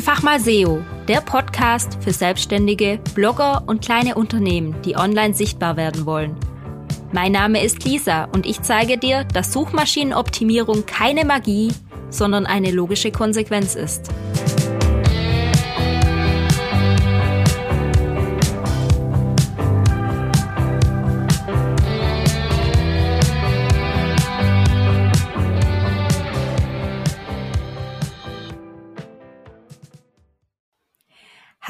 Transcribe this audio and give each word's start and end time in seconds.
Einfach 0.00 0.22
mal 0.22 0.40
SEO, 0.40 0.82
der 1.08 1.20
Podcast 1.20 1.98
für 2.00 2.14
Selbstständige, 2.14 3.00
Blogger 3.14 3.64
und 3.66 3.84
kleine 3.84 4.14
Unternehmen, 4.14 4.74
die 4.80 4.96
online 4.96 5.34
sichtbar 5.34 5.76
werden 5.76 6.06
wollen. 6.06 6.36
Mein 7.12 7.32
Name 7.32 7.62
ist 7.62 7.84
Lisa 7.84 8.24
und 8.24 8.46
ich 8.46 8.62
zeige 8.62 8.96
dir, 8.96 9.24
dass 9.24 9.52
Suchmaschinenoptimierung 9.52 10.86
keine 10.86 11.26
Magie, 11.26 11.70
sondern 12.08 12.46
eine 12.46 12.70
logische 12.70 13.12
Konsequenz 13.12 13.74
ist. 13.74 14.10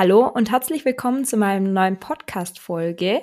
Hallo 0.02 0.26
und 0.26 0.50
herzlich 0.50 0.86
willkommen 0.86 1.26
zu 1.26 1.36
meinem 1.36 1.74
neuen 1.74 2.00
Podcast-Folge. 2.00 3.20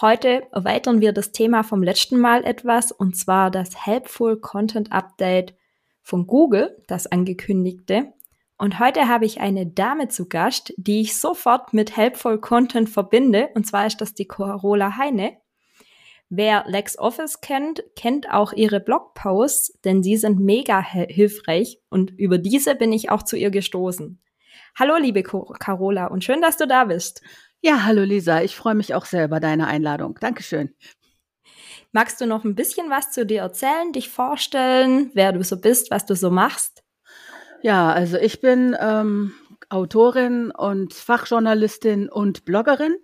Heute 0.00 0.44
erweitern 0.50 1.02
wir 1.02 1.12
das 1.12 1.30
Thema 1.30 1.62
vom 1.62 1.82
letzten 1.82 2.18
Mal 2.18 2.42
etwas 2.42 2.90
und 2.90 3.18
zwar 3.18 3.50
das 3.50 3.84
Helpful 3.84 4.40
Content 4.40 4.92
Update 4.92 5.54
von 6.00 6.26
Google, 6.26 6.82
das 6.86 7.06
angekündigte. 7.06 8.14
Und 8.56 8.78
heute 8.78 9.08
habe 9.08 9.26
ich 9.26 9.42
eine 9.42 9.66
Dame 9.66 10.08
zu 10.08 10.26
Gast, 10.26 10.72
die 10.78 11.02
ich 11.02 11.18
sofort 11.18 11.74
mit 11.74 11.98
Helpful 11.98 12.40
Content 12.40 12.88
verbinde. 12.88 13.50
Und 13.54 13.66
zwar 13.66 13.86
ist 13.86 14.00
das 14.00 14.14
die 14.14 14.26
Carola 14.26 14.96
Heine. 14.96 15.36
Wer 16.30 16.64
LexOffice 16.66 17.42
kennt, 17.42 17.84
kennt 17.94 18.30
auch 18.30 18.54
ihre 18.54 18.80
Blogposts, 18.80 19.78
denn 19.84 20.02
sie 20.02 20.16
sind 20.16 20.40
mega 20.40 20.80
hilfreich 20.80 21.78
und 21.90 22.12
über 22.12 22.38
diese 22.38 22.74
bin 22.74 22.94
ich 22.94 23.10
auch 23.10 23.22
zu 23.22 23.36
ihr 23.36 23.50
gestoßen. 23.50 24.18
Hallo, 24.78 24.96
liebe 24.98 25.22
Carola, 25.22 26.08
und 26.08 26.22
schön, 26.22 26.42
dass 26.42 26.58
du 26.58 26.66
da 26.66 26.84
bist. 26.84 27.22
Ja, 27.62 27.84
hallo 27.84 28.02
Lisa, 28.02 28.42
ich 28.42 28.56
freue 28.56 28.74
mich 28.74 28.94
auch 28.94 29.06
sehr 29.06 29.24
über 29.24 29.40
deine 29.40 29.68
Einladung. 29.68 30.18
Dankeschön. 30.20 30.74
Magst 31.92 32.20
du 32.20 32.26
noch 32.26 32.44
ein 32.44 32.54
bisschen 32.54 32.90
was 32.90 33.10
zu 33.10 33.24
dir 33.24 33.40
erzählen, 33.40 33.94
dich 33.94 34.10
vorstellen, 34.10 35.10
wer 35.14 35.32
du 35.32 35.42
so 35.42 35.58
bist, 35.58 35.90
was 35.90 36.04
du 36.04 36.14
so 36.14 36.30
machst? 36.30 36.82
Ja, 37.62 37.90
also 37.90 38.18
ich 38.18 38.42
bin 38.42 38.76
ähm, 38.78 39.32
Autorin 39.70 40.50
und 40.50 40.92
Fachjournalistin 40.92 42.10
und 42.10 42.44
Bloggerin. 42.44 42.96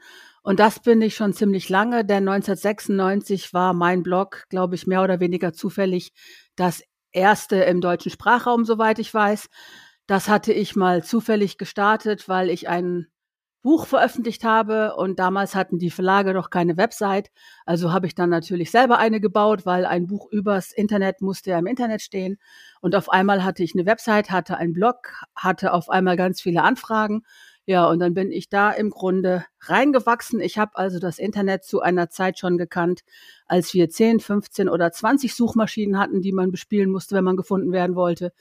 Und 0.43 0.61
das 0.61 0.81
bin 0.81 1.01
ich 1.01 1.15
schon 1.15 1.33
ziemlich 1.33 1.71
lange, 1.71 2.05
denn 2.05 2.29
1996 2.29 3.55
war 3.55 3.73
mein 3.73 4.03
Blog, 4.03 4.45
glaube 4.51 4.75
ich, 4.75 4.87
mehr 4.87 5.03
oder 5.03 5.21
weniger 5.21 5.55
zufällig 5.55 6.13
das 6.55 6.83
erste 7.13 7.57
im 7.57 7.81
deutschen 7.81 8.13
Sprachraum, 8.13 8.67
soweit 8.67 8.99
ich 8.99 9.15
weiß. 9.15 9.49
Das 10.07 10.29
hatte 10.29 10.53
ich 10.53 10.77
mal 10.77 11.05
zufällig 11.05 11.59
gestartet, 11.59 12.29
weil 12.29 12.51
ich 12.51 12.69
ein 12.69 13.07
Buch 13.63 13.87
veröffentlicht 13.87 14.43
habe 14.43 14.97
und 14.97 15.21
damals 15.21 15.55
hatten 15.55 15.79
die 15.79 15.91
Verlage 15.91 16.35
noch 16.35 16.51
keine 16.51 16.77
Website. 16.77 17.31
Also 17.65 17.93
habe 17.93 18.09
ich 18.09 18.17
dann 18.17 18.29
natürlich 18.29 18.73
selber 18.73 18.99
eine 18.99 19.21
gebaut, 19.21 19.65
weil 19.65 19.87
ein 19.87 20.09
Buch 20.09 20.27
übers 20.33 20.73
Internet 20.73 21.21
musste 21.21 21.51
ja 21.51 21.59
im 21.61 21.67
Internet 21.67 22.03
stehen. 22.03 22.39
Und 22.81 22.97
auf 22.97 23.09
einmal 23.09 23.45
hatte 23.45 23.63
ich 23.63 23.75
eine 23.75 23.87
Website, 23.87 24.31
hatte 24.33 24.57
einen 24.57 24.73
Blog, 24.73 25.13
hatte 25.37 25.73
auf 25.73 25.89
einmal 25.91 26.17
ganz 26.17 26.41
viele 26.41 26.63
Anfragen. 26.65 27.23
Ja, 27.65 27.87
und 27.87 28.01
dann 28.01 28.15
bin 28.15 28.33
ich 28.33 28.49
da 28.49 28.73
im 28.73 28.91
Grunde 28.91 29.45
reingewachsen. 29.61 30.41
Ich 30.41 30.59
habe 30.59 30.73
also 30.75 30.99
das 30.99 31.21
Internet 31.21 31.63
zu 31.65 31.81
einer 31.81 32.11
Zeit 32.11 32.41
schon 32.41 32.59
gekannt, 32.59 33.03
als 33.47 33.73
wir 33.73 33.89
10, 33.89 34.19
15 34.19 34.69
oder 34.69 34.91
20 34.91 35.33
Suchmaschinen 35.37 35.97
hatten, 36.01 36.21
die 36.21 36.33
man 36.33 36.51
bespielen 36.51 36.91
musste, 36.91 37.15
wenn 37.15 37.23
man 37.23 37.37
gefunden 37.37 37.71
werden 37.71 37.95
wollte 37.95 38.33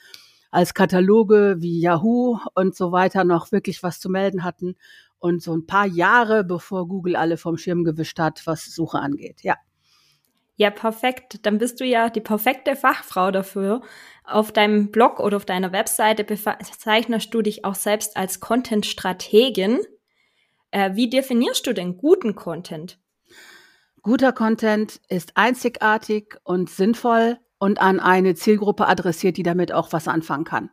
als 0.52 0.74
Kataloge 0.74 1.56
wie 1.60 1.80
Yahoo 1.80 2.38
und 2.54 2.76
so 2.76 2.92
weiter 2.92 3.24
noch 3.24 3.52
wirklich 3.52 3.82
was 3.82 4.00
zu 4.00 4.10
melden 4.10 4.44
hatten. 4.44 4.76
Und 5.18 5.42
so 5.42 5.56
ein 5.56 5.66
paar 5.66 5.86
Jahre, 5.86 6.44
bevor 6.44 6.88
Google 6.88 7.16
alle 7.16 7.38
vom 7.38 7.58
Schirm 7.58 7.84
gewischt 7.84 8.20
hat, 8.20 8.46
was 8.46 8.66
Suche 8.66 9.00
angeht. 9.00 9.42
Ja. 9.42 9.56
Ja, 10.58 10.70
perfekt. 10.70 11.40
Dann 11.46 11.58
bist 11.58 11.80
du 11.80 11.86
ja 11.86 12.10
die 12.10 12.22
perfekte 12.22 12.76
Fachfrau 12.76 13.32
dafür. 13.32 13.82
Auf 14.24 14.52
deinem 14.52 14.92
Blog 14.92 15.20
oder 15.20 15.38
auf 15.38 15.46
deiner 15.46 15.72
Webseite 15.72 16.24
bezeichnest 16.24 17.34
du 17.34 17.42
dich 17.42 17.66
auch 17.66 17.76
selbst 17.76 18.18
als 18.18 18.40
Content-Strategin. 18.40 19.80
Äh, 20.70 20.96
wie 20.96 21.10
definierst 21.10 21.66
du 21.66 21.74
denn 21.74 21.98
guten 21.98 22.36
Content? 22.36 23.00
Guter 24.04 24.34
Content 24.34 25.00
ist 25.10 25.32
einzigartig 25.36 26.36
und 26.44 26.70
sinnvoll 26.70 27.40
und 27.62 27.80
an 27.80 28.00
eine 28.00 28.34
Zielgruppe 28.34 28.88
adressiert, 28.88 29.38
die 29.38 29.44
damit 29.44 29.72
auch 29.72 29.94
was 29.94 30.08
anfangen 30.08 30.46
kann. 30.46 30.72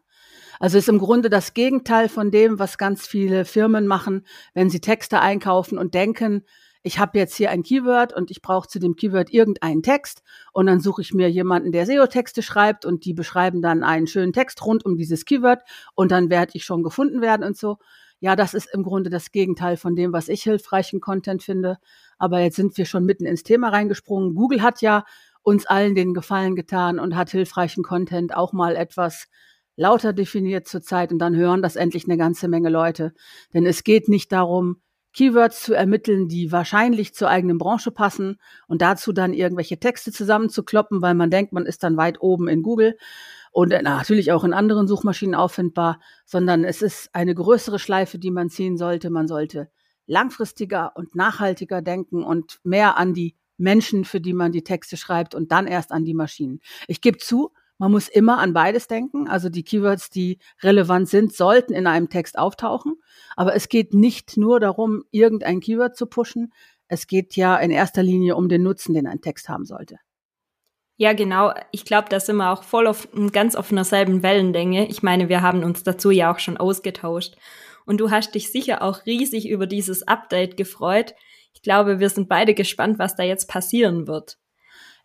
Also 0.59 0.79
ist 0.79 0.89
im 0.89 0.99
Grunde 0.99 1.29
das 1.29 1.53
Gegenteil 1.53 2.09
von 2.09 2.31
dem, 2.31 2.59
was 2.59 2.79
ganz 2.79 3.07
viele 3.07 3.45
Firmen 3.45 3.87
machen, 3.87 4.25
wenn 4.55 4.71
sie 4.71 4.81
Texte 4.81 5.21
einkaufen 5.21 5.77
und 5.77 5.93
denken, 5.93 6.47
ich 6.83 6.99
habe 6.99 7.19
jetzt 7.19 7.35
hier 7.35 7.51
ein 7.51 7.63
Keyword 7.63 8.15
und 8.15 8.31
ich 8.31 8.41
brauche 8.41 8.69
zu 8.69 8.79
dem 8.79 8.97
Keyword 8.97 9.31
irgendeinen 9.31 9.83
Text 9.83 10.23
und 10.55 10.65
dann 10.65 10.81
suche 10.81 11.03
ich 11.03 11.13
mir 11.13 11.31
jemanden, 11.31 11.73
der 11.73 11.85
SEO-Texte 11.85 12.41
schreibt 12.41 12.87
und 12.87 13.05
die 13.05 13.13
beschreiben 13.13 13.61
dann 13.61 13.83
einen 13.83 14.07
schönen 14.07 14.33
Text 14.33 14.65
rund 14.65 14.87
um 14.87 14.97
dieses 14.97 15.27
Keyword 15.27 15.61
und 15.95 16.11
dann 16.11 16.31
werde 16.31 16.53
ich 16.55 16.65
schon 16.65 16.83
gefunden 16.83 17.21
werden 17.21 17.45
und 17.45 17.59
so. 17.59 17.77
Ja, 18.21 18.35
das 18.35 18.53
ist 18.53 18.69
im 18.73 18.83
Grunde 18.83 19.11
das 19.11 19.31
Gegenteil 19.31 19.77
von 19.77 19.95
dem, 19.95 20.13
was 20.13 20.29
ich 20.29 20.43
hilfreichen 20.43 21.01
Content 21.01 21.43
finde. 21.43 21.79
Aber 22.19 22.41
jetzt 22.41 22.57
sind 22.57 22.77
wir 22.77 22.85
schon 22.85 23.05
mitten 23.05 23.27
ins 23.27 23.45
Thema 23.45 23.69
reingesprungen. 23.69 24.35
Google 24.35 24.61
hat 24.61 24.83
ja 24.83 25.05
uns 25.49 25.65
allen 25.65 25.95
den 25.95 26.13
Gefallen 26.13 26.55
getan 26.57 26.99
und 26.99 27.17
hat 27.17 27.31
hilfreichen 27.31 27.83
Content 27.83 28.37
auch 28.37 28.53
mal 28.53 28.77
etwas 28.77 29.29
lauter 29.77 30.13
definiert 30.13 30.69
zurzeit 30.69 31.11
und 31.11 31.19
dann 31.21 31.35
hören 31.35 31.63
das 31.63 31.77
endlich 31.77 32.05
eine 32.05 32.19
ganze 32.19 32.49
Menge 32.49 32.69
Leute. 32.69 33.15
Denn 33.55 33.65
es 33.65 33.83
geht 33.83 34.11
nicht 34.11 34.31
darum, 34.31 34.83
Keywords 35.15 35.63
zu 35.63 35.73
ermitteln, 35.73 36.29
die 36.29 36.53
wahrscheinlich 36.53 37.15
zur 37.15 37.31
eigenen 37.31 37.57
Branche 37.57 37.91
passen 37.91 38.39
und 38.67 38.83
dazu 38.83 39.15
dann 39.15 39.33
irgendwelche 39.33 39.81
Texte 39.81 40.13
zusammenzukloppen, 40.13 41.01
weil 41.01 41.15
man 41.15 41.31
denkt, 41.31 41.55
man 41.55 41.65
ist 41.65 41.83
dann 41.83 41.97
weit 41.97 42.21
oben 42.21 42.47
in 42.47 42.63
Google 42.63 42.99
und 43.51 43.71
natürlich 43.71 44.33
auch 44.33 44.45
in 44.45 44.53
anderen 44.53 44.87
Suchmaschinen 44.87 45.35
auffindbar, 45.35 45.99
sondern 46.27 46.63
es 46.63 46.83
ist 46.83 47.09
eine 47.15 47.35
größere 47.35 47.79
Schleife, 47.79 48.19
die 48.19 48.31
man 48.31 48.51
ziehen 48.51 48.77
sollte. 48.77 49.09
Man 49.09 49.27
sollte 49.27 49.71
langfristiger 50.05 50.93
und 50.95 51.15
nachhaltiger 51.15 51.81
denken 51.81 52.23
und 52.23 52.61
mehr 52.65 52.99
an 52.99 53.15
die 53.15 53.35
Menschen, 53.59 54.05
für 54.05 54.21
die 54.21 54.33
man 54.33 54.53
die 54.53 54.65
Texte 54.65 54.97
schreibt 54.97 55.35
und 55.35 55.53
dann 55.53 55.67
erst 55.67 55.93
an 55.93 56.05
die 56.05 56.15
Maschinen. 56.15 56.61
Ich 56.87 57.01
gebe 57.01 57.19
zu, 57.19 57.53
man 57.79 57.93
muss 57.93 58.09
immer 58.09 58.39
an 58.39 58.53
beides 58.53 58.89
denken. 58.89 59.29
Also 59.29 59.49
die 59.49 59.63
Keywords, 59.63 60.11
die 60.11 60.39
relevant 60.63 61.09
sind, 61.09 61.33
sollten 61.33 61.73
in 61.73 61.87
einem 61.87 62.09
Text 62.09 62.39
auftauchen. 62.39 62.95
Aber 63.37 63.55
es 63.55 63.69
geht 63.69 63.95
nicht 63.95 64.37
nur 64.37 64.59
darum, 64.59 65.05
irgendein 65.13 65.61
Keyword 65.61 65.97
zu 65.97 66.07
pushen. 66.07 66.53
Es 66.89 67.07
geht 67.07 67.37
ja 67.37 67.57
in 67.57 67.71
erster 67.71 68.03
Linie 68.03 68.35
um 68.35 68.49
den 68.49 68.63
Nutzen, 68.65 68.95
den 68.95 69.07
ein 69.07 69.21
Text 69.21 69.49
haben 69.49 69.65
sollte. 69.65 69.99
Ja, 70.97 71.13
genau. 71.13 71.55
Ich 71.71 71.85
glaube, 71.85 72.09
da 72.09 72.19
sind 72.19 72.37
wir 72.37 72.51
auch 72.51 72.65
voll 72.65 72.89
auf 72.89 73.09
ganz 73.31 73.55
auf 73.55 73.71
einer 73.71 73.85
selben 73.85 74.25
Wellenlänge. 74.25 74.89
Ich 74.89 75.05
meine, 75.05 75.29
wir 75.29 75.43
haben 75.43 75.63
uns 75.63 75.85
dazu 75.85 76.11
ja 76.11 76.33
auch 76.33 76.41
schon 76.41 76.57
ausgetauscht. 76.57 77.37
Und 77.87 78.01
du 78.01 78.11
hast 78.11 78.35
dich 78.35 78.51
sicher 78.51 78.83
auch 78.83 79.07
riesig 79.07 79.49
über 79.49 79.69
dieses 79.69 80.07
Update 80.09 80.57
gefreut. 80.57 81.15
Ich 81.55 81.63
glaube, 81.63 82.01
wir 82.01 82.11
sind 82.11 82.29
beide 82.29 82.55
gespannt, 82.55 82.99
was 82.99 83.17
da 83.17 83.23
jetzt 83.23 83.49
passieren 83.49 84.07
wird. 84.07 84.39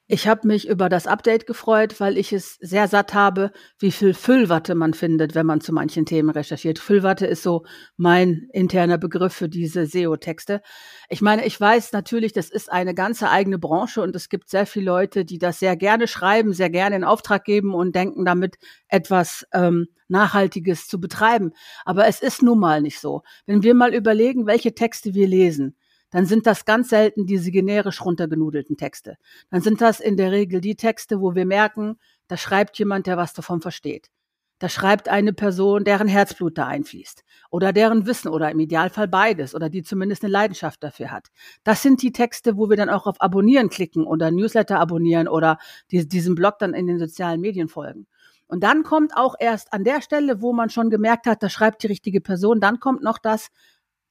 Ich 0.08 0.28
habe 0.28 0.46
mich 0.48 0.68
über 0.68 0.90
das 0.90 1.08
Update 1.08 1.48
gefreut, 1.48 2.02
weil 2.02 2.18
ich 2.18 2.34
es 2.34 2.56
sehr 2.60 2.90
satt 2.90 3.14
habe, 3.14 3.52
wie 3.80 3.92
viel 3.92 4.14
Füllwatte 4.14 4.76
man 4.76 4.94
findet, 4.94 5.34
wenn 5.34 5.46
man 5.46 5.62
zu 5.62 5.72
manchen 5.72 6.06
Themen 6.06 6.30
recherchiert. 6.30 6.78
Füllwatte 6.78 7.26
ist 7.26 7.42
so 7.42 7.64
mein 7.96 8.50
interner 8.52 8.98
Begriff 8.98 9.34
für 9.34 9.48
diese 9.48 9.86
SEO-Texte. 9.86 10.62
Ich 11.08 11.22
meine, 11.22 11.46
ich 11.46 11.60
weiß 11.60 11.94
natürlich, 11.94 12.34
das 12.34 12.50
ist 12.50 12.70
eine 12.70 12.94
ganze 12.94 13.30
eigene 13.30 13.58
Branche 13.58 14.02
und 14.02 14.14
es 14.14 14.28
gibt 14.28 14.50
sehr 14.50 14.66
viele 14.66 14.88
Leute, 14.88 15.24
die 15.24 15.38
das 15.38 15.60
sehr 15.60 15.78
gerne 15.78 16.10
schreiben, 16.10 16.52
sehr 16.52 16.70
gerne 16.70 16.98
in 16.98 17.06
Auftrag 17.06 17.46
geben 17.46 17.74
und 17.74 17.96
denken 17.96 18.26
damit 18.26 18.58
etwas 18.90 19.48
ähm, 19.54 19.88
Nachhaltiges 20.10 20.90
zu 20.90 21.00
betreiben. 21.00 21.54
Aber 21.86 22.08
es 22.08 22.22
ist 22.22 22.44
nun 22.44 22.60
mal 22.60 22.82
nicht 22.82 23.00
so. 23.00 23.22
Wenn 23.46 23.64
wir 23.64 23.74
mal 23.74 23.94
überlegen, 23.96 24.48
welche 24.48 24.76
Texte 24.76 25.14
wir 25.14 25.30
lesen, 25.30 25.78
dann 26.14 26.28
sind 26.28 26.46
das 26.46 26.64
ganz 26.66 26.90
selten 26.90 27.26
diese 27.26 27.50
generisch 27.50 28.06
runtergenudelten 28.06 28.78
Texte. 28.78 29.18
Dann 29.50 29.62
sind 29.62 29.82
das 29.82 30.00
in 30.00 30.16
der 30.16 30.32
Regel 30.32 30.62
die 30.62 30.76
Texte, 30.76 31.20
wo 31.20 31.34
wir 31.34 31.46
merken, 31.46 31.98
da 32.28 32.38
schreibt 32.38 32.78
jemand, 32.78 33.08
der 33.08 33.18
was 33.18 33.34
davon 33.34 33.62
versteht. 33.62 34.12
Da 34.60 34.70
schreibt 34.70 35.10
eine 35.10 35.34
Person, 35.34 35.84
deren 35.84 36.08
Herzblut 36.08 36.56
da 36.60 36.68
einfließt. 36.68 37.24
Oder 37.50 37.74
deren 37.74 38.06
Wissen 38.06 38.28
oder 38.28 38.52
im 38.52 38.60
Idealfall 38.60 39.08
beides 39.08 39.56
oder 39.56 39.70
die 39.70 39.82
zumindest 39.82 40.24
eine 40.24 40.32
Leidenschaft 40.32 40.84
dafür 40.84 41.10
hat. 41.10 41.30
Das 41.64 41.82
sind 41.82 42.04
die 42.04 42.12
Texte, 42.12 42.58
wo 42.58 42.70
wir 42.70 42.78
dann 42.78 42.90
auch 42.90 43.08
auf 43.08 43.20
Abonnieren 43.20 43.70
klicken 43.70 44.06
oder 44.06 44.30
Newsletter 44.30 44.80
abonnieren 44.80 45.28
oder 45.28 45.58
die, 45.90 46.08
diesem 46.08 46.36
Blog 46.36 46.60
dann 46.60 46.76
in 46.76 46.86
den 46.86 47.00
sozialen 47.00 47.42
Medien 47.42 47.70
folgen. 47.70 48.06
Und 48.46 48.64
dann 48.64 48.84
kommt 48.84 49.18
auch 49.18 49.34
erst 49.40 49.74
an 49.74 49.84
der 49.84 50.00
Stelle, 50.04 50.44
wo 50.44 50.54
man 50.54 50.70
schon 50.70 50.92
gemerkt 50.92 51.26
hat, 51.26 51.42
da 51.42 51.50
schreibt 51.50 51.82
die 51.82 51.88
richtige 51.88 52.22
Person, 52.22 52.60
dann 52.60 52.80
kommt 52.80 53.02
noch 53.02 53.18
das, 53.18 53.50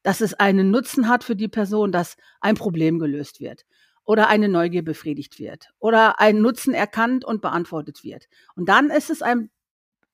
dass 0.02 0.20
es 0.20 0.34
einen 0.34 0.70
Nutzen 0.70 1.08
hat 1.08 1.24
für 1.24 1.36
die 1.36 1.48
Person, 1.48 1.92
dass 1.92 2.16
ein 2.40 2.54
Problem 2.54 2.98
gelöst 2.98 3.40
wird 3.40 3.64
oder 4.04 4.28
eine 4.28 4.48
Neugier 4.48 4.84
befriedigt 4.84 5.38
wird 5.38 5.70
oder 5.78 6.20
ein 6.20 6.40
Nutzen 6.40 6.74
erkannt 6.74 7.24
und 7.24 7.40
beantwortet 7.40 8.02
wird. 8.02 8.28
Und 8.56 8.68
dann 8.68 8.90
ist 8.90 9.10
es 9.10 9.22
ein, 9.22 9.50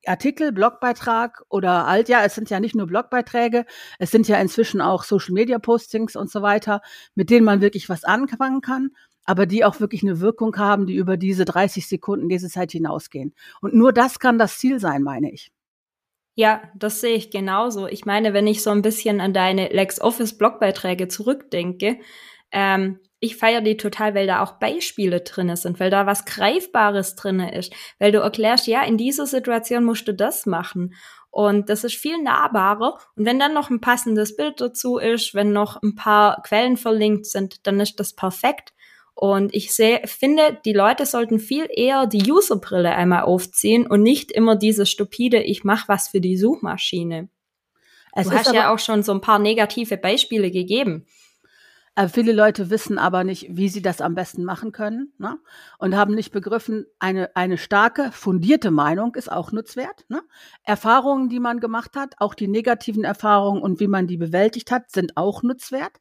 Artikel, 0.06 0.52
Blogbeitrag 0.52 1.43
oder 1.49 1.87
alt, 1.87 2.08
ja, 2.08 2.25
es 2.25 2.35
sind 2.35 2.50
ja 2.50 2.61
nicht 2.61 2.75
nur 2.75 2.87
Blogbeiträge, 2.87 3.67
es 3.99 4.11
sind 4.11 4.29
ja 4.29 4.40
inzwischen 4.40 4.81
auch 4.81 5.05
Social 5.05 5.35
Media 5.35 5.58
Postings 5.58 6.17
und 6.17 6.31
so 6.31 6.43
weiter, 6.43 6.81
mit 7.14 7.31
denen 7.31 7.44
man 7.44 7.61
wirklich 7.61 7.88
was 7.88 8.05
anfangen 8.05 8.61
kann, 8.61 8.90
aber 9.25 9.46
die 9.46 9.64
auch 9.64 9.81
wirklich 9.81 10.02
eine 10.02 10.20
Wirkung 10.20 10.56
haben, 10.56 10.87
die 10.87 10.94
über 10.94 11.17
diese 11.17 11.44
30 11.44 11.87
Sekunden 11.87 12.29
diese 12.29 12.49
Zeit 12.49 12.73
hinausgehen. 12.73 13.35
Und 13.61 13.75
nur 13.75 13.93
das 13.93 14.19
kann 14.19 14.38
das 14.38 14.58
Ziel 14.58 14.81
sein, 14.81 15.02
meine 15.02 15.32
ich. 15.32 15.52
Ja, 16.38 16.62
das 16.76 17.00
sehe 17.00 17.17
ich 17.17 17.32
genauso. 17.32 17.88
Ich 17.88 18.05
meine, 18.05 18.32
wenn 18.32 18.46
ich 18.46 18.62
so 18.62 18.70
ein 18.70 18.81
bisschen 18.81 19.20
an 19.20 19.32
deine 19.32 19.70
LexOffice 19.70 20.38
Blogbeiträge 20.38 21.08
zurückdenke, 21.08 21.99
ähm, 22.52 23.00
ich 23.19 23.35
feiere 23.35 23.61
die 23.61 23.76
total, 23.76 24.14
weil 24.14 24.29
da 24.29 24.40
auch 24.44 24.52
Beispiele 24.61 25.23
drinne 25.23 25.56
sind, 25.56 25.81
weil 25.81 25.90
da 25.90 26.06
was 26.06 26.26
Greifbares 26.26 27.17
drinne 27.17 27.52
ist, 27.56 27.73
weil 27.99 28.12
du 28.12 28.20
erklärst, 28.20 28.69
ja, 28.69 28.85
in 28.85 28.96
dieser 28.96 29.26
Situation 29.26 29.82
musst 29.82 30.06
du 30.06 30.14
das 30.14 30.46
machen. 30.46 30.94
Und 31.31 31.70
das 31.70 31.82
ist 31.82 31.96
viel 31.96 32.23
nahbarer. 32.23 33.00
Und 33.17 33.25
wenn 33.25 33.40
dann 33.40 33.52
noch 33.52 33.69
ein 33.69 33.81
passendes 33.81 34.37
Bild 34.37 34.61
dazu 34.61 34.99
ist, 34.99 35.35
wenn 35.35 35.52
noch 35.52 35.82
ein 35.82 35.96
paar 35.96 36.40
Quellen 36.44 36.76
verlinkt 36.76 37.26
sind, 37.26 37.67
dann 37.67 37.81
ist 37.81 37.99
das 37.99 38.14
perfekt. 38.14 38.73
Und 39.20 39.53
ich 39.53 39.75
sehe, 39.75 40.00
finde, 40.05 40.61
die 40.65 40.73
Leute 40.73 41.05
sollten 41.05 41.41
viel 41.41 41.67
eher 41.75 42.06
die 42.06 42.31
Userbrille 42.31 42.94
einmal 42.94 43.23
aufziehen 43.23 43.85
und 43.85 44.05
nicht 44.05 44.31
immer 44.31 44.55
dieses 44.55 44.88
stupide, 44.88 45.43
ich 45.43 45.65
mache 45.65 45.88
was 45.88 46.06
für 46.06 46.20
die 46.20 46.37
Suchmaschine. 46.37 47.29
Es 48.12 48.29
du 48.29 48.32
hast 48.32 48.55
ja 48.55 48.73
auch 48.73 48.79
schon 48.79 49.03
so 49.03 49.11
ein 49.11 49.20
paar 49.20 49.41
negative 49.41 49.97
Beispiele 49.97 50.53
gegeben. 50.53 51.05
Äh, 51.97 52.06
viele 52.06 52.31
Leute 52.31 52.70
wissen 52.70 52.97
aber 52.97 53.25
nicht, 53.25 53.49
wie 53.50 53.69
sie 53.69 53.82
das 53.82 54.00
am 54.00 54.15
besten 54.15 54.44
machen 54.44 54.70
können 54.70 55.12
ne? 55.19 55.37
und 55.79 55.97
haben 55.97 56.14
nicht 56.14 56.31
begriffen, 56.31 56.87
eine, 57.00 57.35
eine 57.35 57.59
starke, 57.59 58.12
fundierte 58.12 58.71
Meinung 58.71 59.17
ist 59.17 59.32
auch 59.32 59.50
nutzwert. 59.50 60.05
Ne? 60.09 60.23
Erfahrungen, 60.62 61.29
die 61.29 61.41
man 61.41 61.59
gemacht 61.59 61.97
hat, 61.97 62.14
auch 62.19 62.35
die 62.35 62.47
negativen 62.47 63.03
Erfahrungen 63.03 63.62
und 63.62 63.81
wie 63.81 63.88
man 63.88 64.06
die 64.06 64.17
bewältigt 64.17 64.71
hat, 64.71 64.93
sind 64.93 65.17
auch 65.17 65.43
nutzwert. 65.43 65.99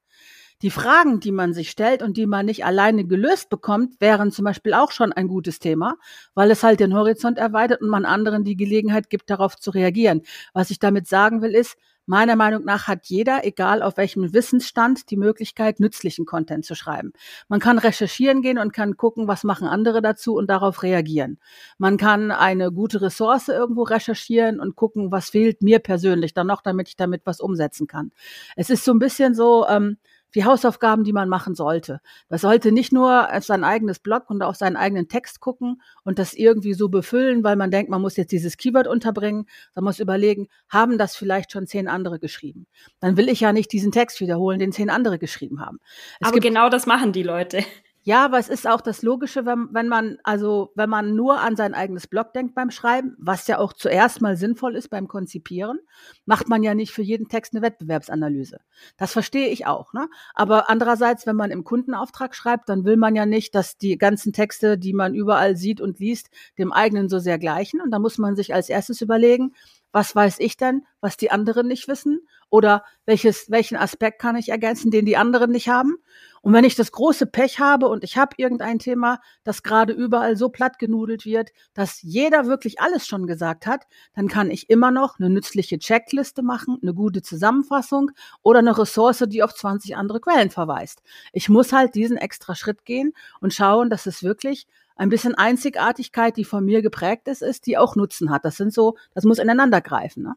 Die 0.63 0.71
Fragen, 0.71 1.19
die 1.19 1.31
man 1.31 1.53
sich 1.53 1.69
stellt 1.69 2.01
und 2.01 2.17
die 2.17 2.25
man 2.25 2.47
nicht 2.47 2.65
alleine 2.65 3.05
gelöst 3.05 3.49
bekommt, 3.49 4.01
wären 4.01 4.31
zum 4.31 4.45
Beispiel 4.45 4.73
auch 4.73 4.91
schon 4.91 5.13
ein 5.13 5.27
gutes 5.27 5.59
Thema, 5.59 5.97
weil 6.33 6.49
es 6.49 6.63
halt 6.63 6.79
den 6.79 6.95
Horizont 6.95 7.37
erweitert 7.37 7.81
und 7.81 7.89
man 7.89 8.05
anderen 8.05 8.43
die 8.43 8.55
Gelegenheit 8.55 9.09
gibt, 9.09 9.29
darauf 9.29 9.55
zu 9.55 9.69
reagieren. 9.71 10.23
Was 10.53 10.71
ich 10.71 10.79
damit 10.79 11.07
sagen 11.07 11.41
will, 11.43 11.53
ist, 11.53 11.77
Meiner 12.09 12.37
Meinung 12.37 12.63
nach 12.63 12.87
hat 12.87 13.07
jeder, 13.07 13.45
egal 13.45 13.83
auf 13.83 13.97
welchem 13.97 14.31
Wissensstand, 14.31 15.11
die 15.11 15.17
Möglichkeit, 15.17 15.81
nützlichen 15.81 16.25
Content 16.25 16.63
zu 16.63 16.73
schreiben. 16.73 17.11
Man 17.49 17.59
kann 17.59 17.77
recherchieren 17.77 18.41
gehen 18.41 18.57
und 18.57 18.71
kann 18.71 18.95
gucken, 18.95 19.27
was 19.27 19.43
machen 19.43 19.67
andere 19.67 20.01
dazu 20.01 20.35
und 20.35 20.49
darauf 20.49 20.83
reagieren. 20.83 21.37
Man 21.77 21.97
kann 21.97 22.31
eine 22.31 22.71
gute 22.71 23.01
Ressource 23.01 23.49
irgendwo 23.49 23.83
recherchieren 23.83 24.61
und 24.61 24.77
gucken, 24.77 25.11
was 25.11 25.31
fehlt 25.31 25.61
mir 25.61 25.79
persönlich 25.79 26.33
dann 26.33 26.47
noch, 26.47 26.61
damit 26.61 26.87
ich 26.87 26.95
damit 26.95 27.23
was 27.25 27.41
umsetzen 27.41 27.87
kann. 27.87 28.13
Es 28.55 28.69
ist 28.69 28.85
so 28.85 28.93
ein 28.93 28.99
bisschen 28.99 29.35
so, 29.35 29.67
ähm, 29.67 29.97
die 30.35 30.45
Hausaufgaben, 30.45 31.03
die 31.03 31.13
man 31.13 31.29
machen 31.29 31.55
sollte. 31.55 31.99
Man 32.29 32.39
sollte 32.39 32.71
nicht 32.71 32.91
nur 32.91 33.33
auf 33.33 33.43
sein 33.43 33.63
eigenes 33.63 33.99
Blog 33.99 34.29
und 34.29 34.41
auf 34.41 34.55
seinen 34.55 34.75
eigenen 34.75 35.07
Text 35.07 35.39
gucken 35.39 35.81
und 36.03 36.19
das 36.19 36.33
irgendwie 36.33 36.73
so 36.73 36.89
befüllen, 36.89 37.43
weil 37.43 37.55
man 37.55 37.71
denkt, 37.71 37.89
man 37.89 38.01
muss 38.01 38.17
jetzt 38.17 38.31
dieses 38.31 38.57
Keyword 38.57 38.87
unterbringen. 38.87 39.47
Man 39.75 39.83
muss 39.83 39.99
überlegen, 39.99 40.47
haben 40.69 40.97
das 40.97 41.15
vielleicht 41.15 41.51
schon 41.51 41.67
zehn 41.67 41.87
andere 41.87 42.19
geschrieben? 42.19 42.67
Dann 42.99 43.17
will 43.17 43.29
ich 43.29 43.39
ja 43.39 43.53
nicht 43.53 43.71
diesen 43.71 43.91
Text 43.91 44.19
wiederholen, 44.19 44.59
den 44.59 44.71
zehn 44.71 44.89
andere 44.89 45.19
geschrieben 45.19 45.61
haben. 45.61 45.79
Es 46.19 46.27
Aber 46.27 46.39
genau 46.39 46.69
das 46.69 46.85
machen 46.85 47.13
die 47.13 47.23
Leute. 47.23 47.63
Ja, 48.07 48.23
aber 48.23 48.39
es 48.39 48.47
ist 48.47 48.65
auch 48.65 48.79
das 48.79 49.01
Logische, 49.01 49.45
wenn, 49.45 49.67
wenn 49.73 49.89
man, 49.89 50.17
also 50.23 50.71
wenn 50.75 50.89
man 50.89 51.13
nur 51.13 51.41
an 51.41 51.57
sein 51.57 51.73
eigenes 51.73 52.07
Blog 52.07 52.31
denkt 52.31 52.55
beim 52.55 52.71
Schreiben, 52.71 53.17
was 53.19 53.47
ja 53.47 53.57
auch 53.57 53.73
zuerst 53.73 54.21
mal 54.21 54.37
sinnvoll 54.37 54.77
ist 54.77 54.87
beim 54.87 55.09
Konzipieren, 55.09 55.77
macht 56.25 56.47
man 56.47 56.63
ja 56.63 56.73
nicht 56.73 56.93
für 56.93 57.01
jeden 57.01 57.27
Text 57.27 57.51
eine 57.51 57.61
Wettbewerbsanalyse. 57.61 58.61
Das 58.95 59.11
verstehe 59.11 59.49
ich 59.49 59.65
auch. 59.65 59.91
Ne? 59.91 60.07
Aber 60.33 60.69
andererseits, 60.69 61.27
wenn 61.27 61.35
man 61.35 61.51
im 61.51 61.65
Kundenauftrag 61.65 62.33
schreibt, 62.33 62.69
dann 62.69 62.85
will 62.85 62.95
man 62.95 63.13
ja 63.13 63.25
nicht, 63.25 63.53
dass 63.53 63.77
die 63.77 63.97
ganzen 63.97 64.31
Texte, 64.31 64.77
die 64.77 64.93
man 64.93 65.13
überall 65.13 65.57
sieht 65.57 65.81
und 65.81 65.99
liest, 65.99 66.29
dem 66.57 66.71
eigenen 66.71 67.09
so 67.09 67.19
sehr 67.19 67.37
gleichen. 67.37 67.81
Und 67.81 67.91
da 67.91 67.99
muss 67.99 68.17
man 68.17 68.37
sich 68.37 68.53
als 68.53 68.69
erstes 68.69 69.01
überlegen, 69.01 69.53
was 69.91 70.15
weiß 70.15 70.39
ich 70.39 70.55
denn, 70.55 70.85
was 71.01 71.17
die 71.17 71.31
anderen 71.31 71.67
nicht 71.67 71.89
wissen? 71.89 72.21
Oder 72.49 72.85
welches, 73.05 73.51
welchen 73.51 73.75
Aspekt 73.75 74.21
kann 74.21 74.37
ich 74.37 74.47
ergänzen, 74.47 74.91
den 74.91 75.05
die 75.05 75.17
anderen 75.17 75.51
nicht 75.51 75.67
haben? 75.67 75.97
Und 76.47 76.53
wenn 76.53 76.63
ich 76.63 76.75
das 76.75 76.93
große 76.93 77.25
Pech 77.25 77.59
habe 77.59 77.89
und 77.89 78.05
ich 78.05 78.15
habe 78.15 78.35
irgendein 78.37 78.79
Thema, 78.79 79.19
das 79.43 79.63
gerade 79.63 79.91
überall 79.91 80.37
so 80.37 80.47
platt 80.47 80.79
genudelt 80.79 81.25
wird, 81.25 81.49
dass 81.73 82.01
jeder 82.01 82.45
wirklich 82.45 82.79
alles 82.79 83.05
schon 83.05 83.27
gesagt 83.27 83.67
hat, 83.67 83.83
dann 84.13 84.29
kann 84.29 84.49
ich 84.49 84.69
immer 84.69 84.89
noch 84.89 85.19
eine 85.19 85.29
nützliche 85.29 85.77
Checkliste 85.77 86.43
machen, 86.43 86.77
eine 86.81 86.93
gute 86.93 87.21
Zusammenfassung 87.21 88.11
oder 88.43 88.59
eine 88.59 88.77
Ressource, 88.77 89.25
die 89.27 89.43
auf 89.43 89.55
20 89.55 89.97
andere 89.97 90.21
Quellen 90.21 90.49
verweist. 90.49 91.03
Ich 91.33 91.49
muss 91.49 91.73
halt 91.73 91.95
diesen 91.95 92.15
extra 92.15 92.55
Schritt 92.55 92.85
gehen 92.85 93.11
und 93.41 93.53
schauen, 93.53 93.89
dass 93.89 94.05
es 94.05 94.23
wirklich 94.23 94.67
ein 94.95 95.09
bisschen 95.09 95.35
Einzigartigkeit, 95.35 96.37
die 96.37 96.45
von 96.45 96.63
mir 96.63 96.81
geprägt 96.81 97.27
ist, 97.27 97.41
ist, 97.41 97.65
die 97.65 97.77
auch 97.77 97.97
Nutzen 97.97 98.31
hat. 98.31 98.45
Das 98.45 98.55
sind 98.55 98.73
so, 98.73 98.95
das 99.13 99.25
muss 99.25 99.39
ineinander 99.39 99.81
greifen. 99.81 100.23
Ne? 100.23 100.35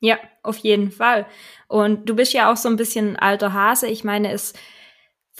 Ja, 0.00 0.18
auf 0.42 0.56
jeden 0.56 0.90
Fall. 0.90 1.24
Und 1.68 2.08
du 2.08 2.16
bist 2.16 2.32
ja 2.32 2.50
auch 2.50 2.56
so 2.56 2.68
ein 2.68 2.74
bisschen 2.74 3.16
alter 3.16 3.52
Hase. 3.52 3.86
Ich 3.86 4.02
meine, 4.02 4.32
es 4.32 4.54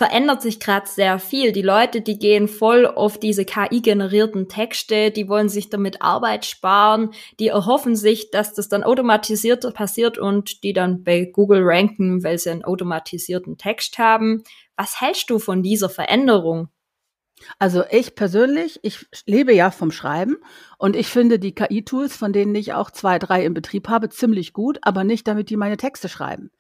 verändert 0.01 0.41
sich 0.41 0.61
gerade 0.61 0.89
sehr 0.89 1.19
viel. 1.19 1.53
Die 1.53 1.61
Leute, 1.61 2.01
die 2.01 2.19
gehen 2.19 2.49
voll 2.49 2.87
auf 2.87 3.19
diese 3.19 3.45
KI-generierten 3.45 4.49
Texte, 4.49 5.11
die 5.11 5.29
wollen 5.29 5.51
sich 5.51 5.69
damit 5.69 6.01
Arbeit 6.01 6.47
sparen, 6.47 7.11
die 7.39 7.49
erhoffen 7.49 7.95
sich, 7.97 8.31
dass 8.31 8.55
das 8.55 8.71
dann 8.71 8.83
automatisiert 8.83 9.75
passiert 9.75 10.17
und 10.17 10.65
die 10.65 10.73
dann 10.73 11.05
bei 11.05 11.27
Google 11.27 11.61
ranken, 11.65 12.25
weil 12.25 12.39
sie 12.39 12.49
einen 12.49 12.65
automatisierten 12.65 13.59
Text 13.59 13.99
haben. 13.99 14.43
Was 14.75 15.03
hältst 15.03 15.29
du 15.29 15.39
von 15.39 15.63
dieser 15.63 15.91
Veränderung? 15.91 16.71
Also 17.59 17.85
ich 17.91 18.15
persönlich, 18.15 18.81
ich 18.83 19.07
lebe 19.27 19.55
ja 19.55 19.71
vom 19.71 19.91
Schreiben 19.91 20.37
und 20.79 20.97
ich 20.97 21.09
finde 21.09 21.39
die 21.39 21.55
KI-Tools, 21.55 22.17
von 22.17 22.33
denen 22.33 22.55
ich 22.55 22.73
auch 22.75 22.91
zwei, 22.91 23.19
drei 23.19 23.45
im 23.45 23.55
Betrieb 23.55 23.89
habe, 23.89 24.09
ziemlich 24.09 24.53
gut, 24.53 24.79
aber 24.83 25.05
nicht 25.05 25.27
damit 25.27 25.51
die 25.51 25.57
meine 25.57 25.77
Texte 25.77 26.09
schreiben, 26.09 26.51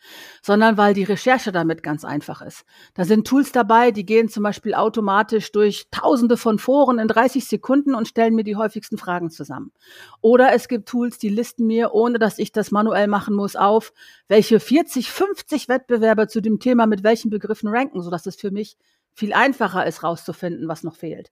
sondern 0.43 0.77
weil 0.77 0.94
die 0.94 1.05
Recherche 1.05 1.53
damit 1.53 1.82
ganz 1.82 2.05
einfach 2.05 2.43
ist. 2.43 2.65
Da 2.94 3.05
sind 3.05 3.27
Tools 3.27 3.53
dabei, 3.53 3.91
die 3.91 4.06
gehen 4.06 4.29
zum 4.29 4.43
Beispiel 4.43 4.75
automatisch 4.75 5.53
durch 5.53 5.88
tausende 5.91 6.37
von 6.37 6.59
Foren 6.59 6.99
in 6.99 7.09
30 7.09 7.47
Sekunden 7.47 7.94
und 7.94 8.08
stellen 8.08 8.34
mir 8.34 8.44
die 8.44 8.56
häufigsten 8.56 8.99
Fragen 8.99 9.31
zusammen. 9.31 9.72
Oder 10.20 10.53
es 10.53 10.69
gibt 10.69 10.89
Tools, 10.89 11.19
die 11.19 11.29
listen 11.29 11.67
mir, 11.67 11.93
ohne 11.93 12.19
dass 12.19 12.39
ich 12.39 12.53
das 12.53 12.70
manuell 12.70 13.06
machen 13.06 13.34
muss, 13.34 13.56
auf, 13.56 13.93
welche 14.29 14.60
40, 14.60 15.10
50 15.10 15.69
Wettbewerber 15.69 16.29
zu 16.29 16.41
dem 16.41 16.58
Thema 16.58 16.87
mit 16.87 17.03
welchen 17.03 17.31
Begriffen 17.31 17.69
ranken, 17.69 18.03
sodass 18.03 18.27
es 18.27 18.37
für 18.37 18.51
mich 18.51 18.77
viel 19.20 19.32
einfacher 19.34 19.86
ist, 19.86 20.03
rauszufinden, 20.03 20.67
was 20.67 20.82
noch 20.82 20.96
fehlt. 20.96 21.31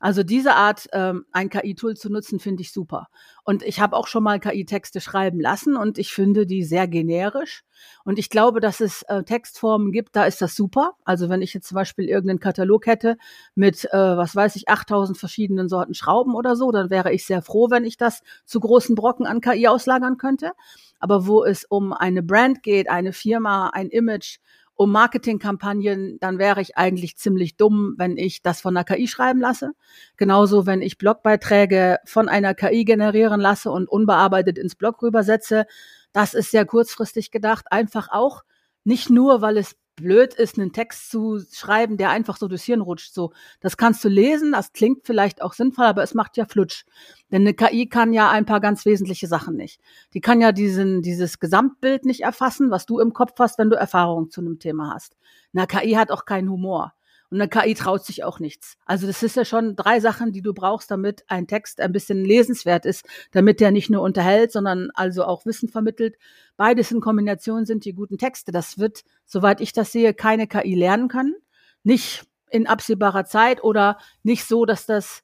Also 0.00 0.22
diese 0.22 0.54
Art, 0.54 0.88
ähm, 0.92 1.24
ein 1.32 1.50
KI-Tool 1.50 1.96
zu 1.96 2.10
nutzen, 2.10 2.38
finde 2.38 2.62
ich 2.62 2.72
super. 2.72 3.08
Und 3.44 3.62
ich 3.64 3.80
habe 3.80 3.96
auch 3.96 4.06
schon 4.06 4.22
mal 4.22 4.38
KI-Texte 4.38 5.00
schreiben 5.00 5.40
lassen 5.40 5.76
und 5.76 5.98
ich 5.98 6.12
finde 6.12 6.46
die 6.46 6.62
sehr 6.62 6.86
generisch. 6.86 7.64
Und 8.04 8.18
ich 8.18 8.30
glaube, 8.30 8.60
dass 8.60 8.80
es 8.80 9.02
äh, 9.02 9.24
Textformen 9.24 9.90
gibt, 9.90 10.14
da 10.14 10.24
ist 10.24 10.40
das 10.40 10.54
super. 10.54 10.92
Also 11.04 11.28
wenn 11.28 11.42
ich 11.42 11.52
jetzt 11.54 11.68
zum 11.68 11.74
Beispiel 11.74 12.08
irgendeinen 12.08 12.38
Katalog 12.38 12.86
hätte 12.86 13.16
mit, 13.56 13.86
äh, 13.86 13.96
was 13.96 14.36
weiß 14.36 14.54
ich, 14.56 14.68
8000 14.68 15.18
verschiedenen 15.18 15.68
Sorten 15.68 15.94
Schrauben 15.94 16.34
oder 16.34 16.54
so, 16.54 16.70
dann 16.70 16.90
wäre 16.90 17.12
ich 17.12 17.26
sehr 17.26 17.42
froh, 17.42 17.68
wenn 17.70 17.84
ich 17.84 17.96
das 17.96 18.22
zu 18.44 18.60
großen 18.60 18.94
Brocken 18.94 19.26
an 19.26 19.40
KI 19.40 19.66
auslagern 19.66 20.16
könnte. 20.16 20.52
Aber 21.00 21.26
wo 21.26 21.44
es 21.44 21.64
um 21.64 21.92
eine 21.92 22.22
Brand 22.22 22.62
geht, 22.62 22.88
eine 22.88 23.12
Firma, 23.12 23.70
ein 23.70 23.88
Image, 23.88 24.38
um 24.78 24.92
Marketingkampagnen, 24.92 26.20
dann 26.20 26.38
wäre 26.38 26.60
ich 26.60 26.76
eigentlich 26.76 27.16
ziemlich 27.16 27.56
dumm, 27.56 27.94
wenn 27.98 28.16
ich 28.16 28.42
das 28.42 28.60
von 28.60 28.76
einer 28.76 28.84
KI 28.84 29.08
schreiben 29.08 29.40
lasse. 29.40 29.72
Genauso, 30.16 30.66
wenn 30.66 30.82
ich 30.82 30.98
Blogbeiträge 30.98 31.98
von 32.04 32.28
einer 32.28 32.54
KI 32.54 32.84
generieren 32.84 33.40
lasse 33.40 33.72
und 33.72 33.88
unbearbeitet 33.88 34.56
ins 34.56 34.76
Blog 34.76 35.02
rübersetze. 35.02 35.66
Das 36.12 36.32
ist 36.32 36.52
sehr 36.52 36.64
kurzfristig 36.64 37.32
gedacht. 37.32 37.66
Einfach 37.72 38.08
auch 38.12 38.44
nicht 38.84 39.10
nur, 39.10 39.42
weil 39.42 39.56
es 39.56 39.74
blöd 40.02 40.34
ist, 40.34 40.58
einen 40.58 40.72
Text 40.72 41.10
zu 41.10 41.40
schreiben, 41.52 41.96
der 41.96 42.10
einfach 42.10 42.36
so 42.36 42.48
durchs 42.48 42.64
Hirn 42.64 42.80
rutscht. 42.80 43.12
So, 43.12 43.32
das 43.60 43.76
kannst 43.76 44.04
du 44.04 44.08
lesen, 44.08 44.52
das 44.52 44.72
klingt 44.72 45.06
vielleicht 45.06 45.42
auch 45.42 45.52
sinnvoll, 45.52 45.86
aber 45.86 46.02
es 46.02 46.14
macht 46.14 46.36
ja 46.36 46.46
Flutsch. 46.46 46.84
Denn 47.30 47.42
eine 47.42 47.54
KI 47.54 47.88
kann 47.88 48.12
ja 48.12 48.30
ein 48.30 48.46
paar 48.46 48.60
ganz 48.60 48.84
wesentliche 48.84 49.26
Sachen 49.26 49.56
nicht. 49.56 49.80
Die 50.14 50.20
kann 50.20 50.40
ja 50.40 50.52
diesen, 50.52 51.02
dieses 51.02 51.38
Gesamtbild 51.38 52.04
nicht 52.04 52.22
erfassen, 52.22 52.70
was 52.70 52.86
du 52.86 52.98
im 52.98 53.12
Kopf 53.12 53.34
hast, 53.38 53.58
wenn 53.58 53.70
du 53.70 53.76
Erfahrung 53.76 54.30
zu 54.30 54.40
einem 54.40 54.58
Thema 54.58 54.94
hast. 54.94 55.16
Eine 55.54 55.66
KI 55.66 55.92
hat 55.92 56.10
auch 56.10 56.24
keinen 56.24 56.50
Humor. 56.50 56.94
Und 57.30 57.40
eine 57.40 57.48
KI 57.48 57.74
traut 57.74 58.04
sich 58.04 58.24
auch 58.24 58.40
nichts. 58.40 58.78
Also 58.86 59.06
das 59.06 59.22
ist 59.22 59.36
ja 59.36 59.44
schon 59.44 59.76
drei 59.76 60.00
Sachen, 60.00 60.32
die 60.32 60.40
du 60.40 60.54
brauchst, 60.54 60.90
damit 60.90 61.24
ein 61.28 61.46
Text 61.46 61.80
ein 61.80 61.92
bisschen 61.92 62.24
lesenswert 62.24 62.86
ist, 62.86 63.04
damit 63.32 63.60
der 63.60 63.70
nicht 63.70 63.90
nur 63.90 64.02
unterhält, 64.02 64.50
sondern 64.50 64.90
also 64.94 65.24
auch 65.24 65.44
Wissen 65.44 65.68
vermittelt. 65.68 66.16
Beides 66.56 66.90
in 66.90 67.00
Kombination 67.00 67.66
sind 67.66 67.84
die 67.84 67.92
guten 67.92 68.16
Texte. 68.16 68.50
Das 68.50 68.78
wird, 68.78 69.04
soweit 69.26 69.60
ich 69.60 69.72
das 69.72 69.92
sehe, 69.92 70.14
keine 70.14 70.46
KI 70.46 70.74
lernen 70.74 71.08
können. 71.08 71.34
Nicht 71.82 72.24
in 72.50 72.66
absehbarer 72.66 73.26
Zeit 73.26 73.62
oder 73.62 73.98
nicht 74.22 74.46
so, 74.46 74.64
dass 74.64 74.86
das 74.86 75.22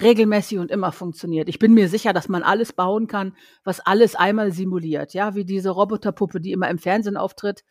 regelmäßig 0.00 0.58
und 0.58 0.70
immer 0.70 0.92
funktioniert. 0.92 1.48
Ich 1.48 1.58
bin 1.58 1.72
mir 1.72 1.88
sicher, 1.88 2.12
dass 2.12 2.28
man 2.28 2.42
alles 2.42 2.74
bauen 2.74 3.06
kann, 3.06 3.34
was 3.64 3.80
alles 3.80 4.14
einmal 4.14 4.52
simuliert. 4.52 5.14
Ja, 5.14 5.34
wie 5.34 5.46
diese 5.46 5.70
Roboterpuppe, 5.70 6.40
die 6.40 6.52
immer 6.52 6.68
im 6.68 6.78
Fernsehen 6.78 7.16
auftritt 7.16 7.64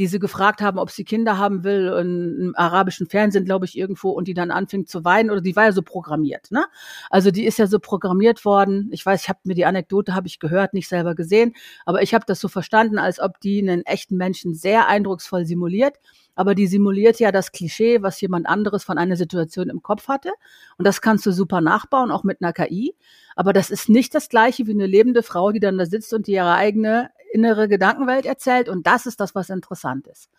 die 0.00 0.06
sie 0.06 0.18
gefragt 0.18 0.62
haben, 0.62 0.78
ob 0.78 0.90
sie 0.90 1.04
Kinder 1.04 1.36
haben 1.36 1.62
will, 1.62 1.92
im 2.00 2.54
arabischen 2.56 3.06
Fernsehen, 3.06 3.44
glaube 3.44 3.66
ich, 3.66 3.76
irgendwo, 3.76 4.08
und 4.12 4.28
die 4.28 4.32
dann 4.32 4.50
anfing 4.50 4.86
zu 4.86 5.04
weinen, 5.04 5.30
oder 5.30 5.42
die 5.42 5.54
war 5.56 5.64
ja 5.64 5.72
so 5.72 5.82
programmiert, 5.82 6.50
ne? 6.50 6.64
Also 7.10 7.30
die 7.30 7.44
ist 7.44 7.58
ja 7.58 7.66
so 7.66 7.78
programmiert 7.78 8.46
worden. 8.46 8.88
Ich 8.92 9.04
weiß, 9.04 9.24
ich 9.24 9.28
habe 9.28 9.40
mir 9.44 9.54
die 9.54 9.66
Anekdote, 9.66 10.14
habe 10.14 10.26
ich 10.26 10.38
gehört, 10.38 10.72
nicht 10.72 10.88
selber 10.88 11.14
gesehen, 11.14 11.52
aber 11.84 12.02
ich 12.02 12.14
habe 12.14 12.24
das 12.26 12.40
so 12.40 12.48
verstanden, 12.48 12.98
als 12.98 13.20
ob 13.20 13.40
die 13.40 13.60
einen 13.60 13.84
echten 13.84 14.16
Menschen 14.16 14.54
sehr 14.54 14.88
eindrucksvoll 14.88 15.44
simuliert. 15.44 15.98
Aber 16.34 16.54
die 16.54 16.66
simuliert 16.66 17.20
ja 17.20 17.30
das 17.30 17.52
Klischee, 17.52 18.00
was 18.00 18.18
jemand 18.22 18.46
anderes 18.46 18.84
von 18.84 18.96
einer 18.96 19.16
Situation 19.16 19.68
im 19.68 19.82
Kopf 19.82 20.08
hatte. 20.08 20.30
Und 20.78 20.86
das 20.86 21.02
kannst 21.02 21.26
du 21.26 21.32
super 21.32 21.60
nachbauen, 21.60 22.10
auch 22.10 22.24
mit 22.24 22.40
einer 22.40 22.54
KI. 22.54 22.94
Aber 23.36 23.52
das 23.52 23.68
ist 23.68 23.90
nicht 23.90 24.14
das 24.14 24.30
gleiche 24.30 24.66
wie 24.66 24.72
eine 24.72 24.86
lebende 24.86 25.22
Frau, 25.22 25.52
die 25.52 25.60
dann 25.60 25.76
da 25.76 25.84
sitzt 25.84 26.14
und 26.14 26.26
die 26.26 26.32
ihre 26.32 26.54
eigene 26.54 27.10
innere 27.32 27.68
Gedankenwelt 27.68 28.26
erzählt. 28.26 28.68
Und 28.68 28.86
das 28.86 29.06
ist 29.06 29.20
das, 29.20 29.34
was 29.34 29.50
interessant 29.50 30.06
ist. 30.06 30.30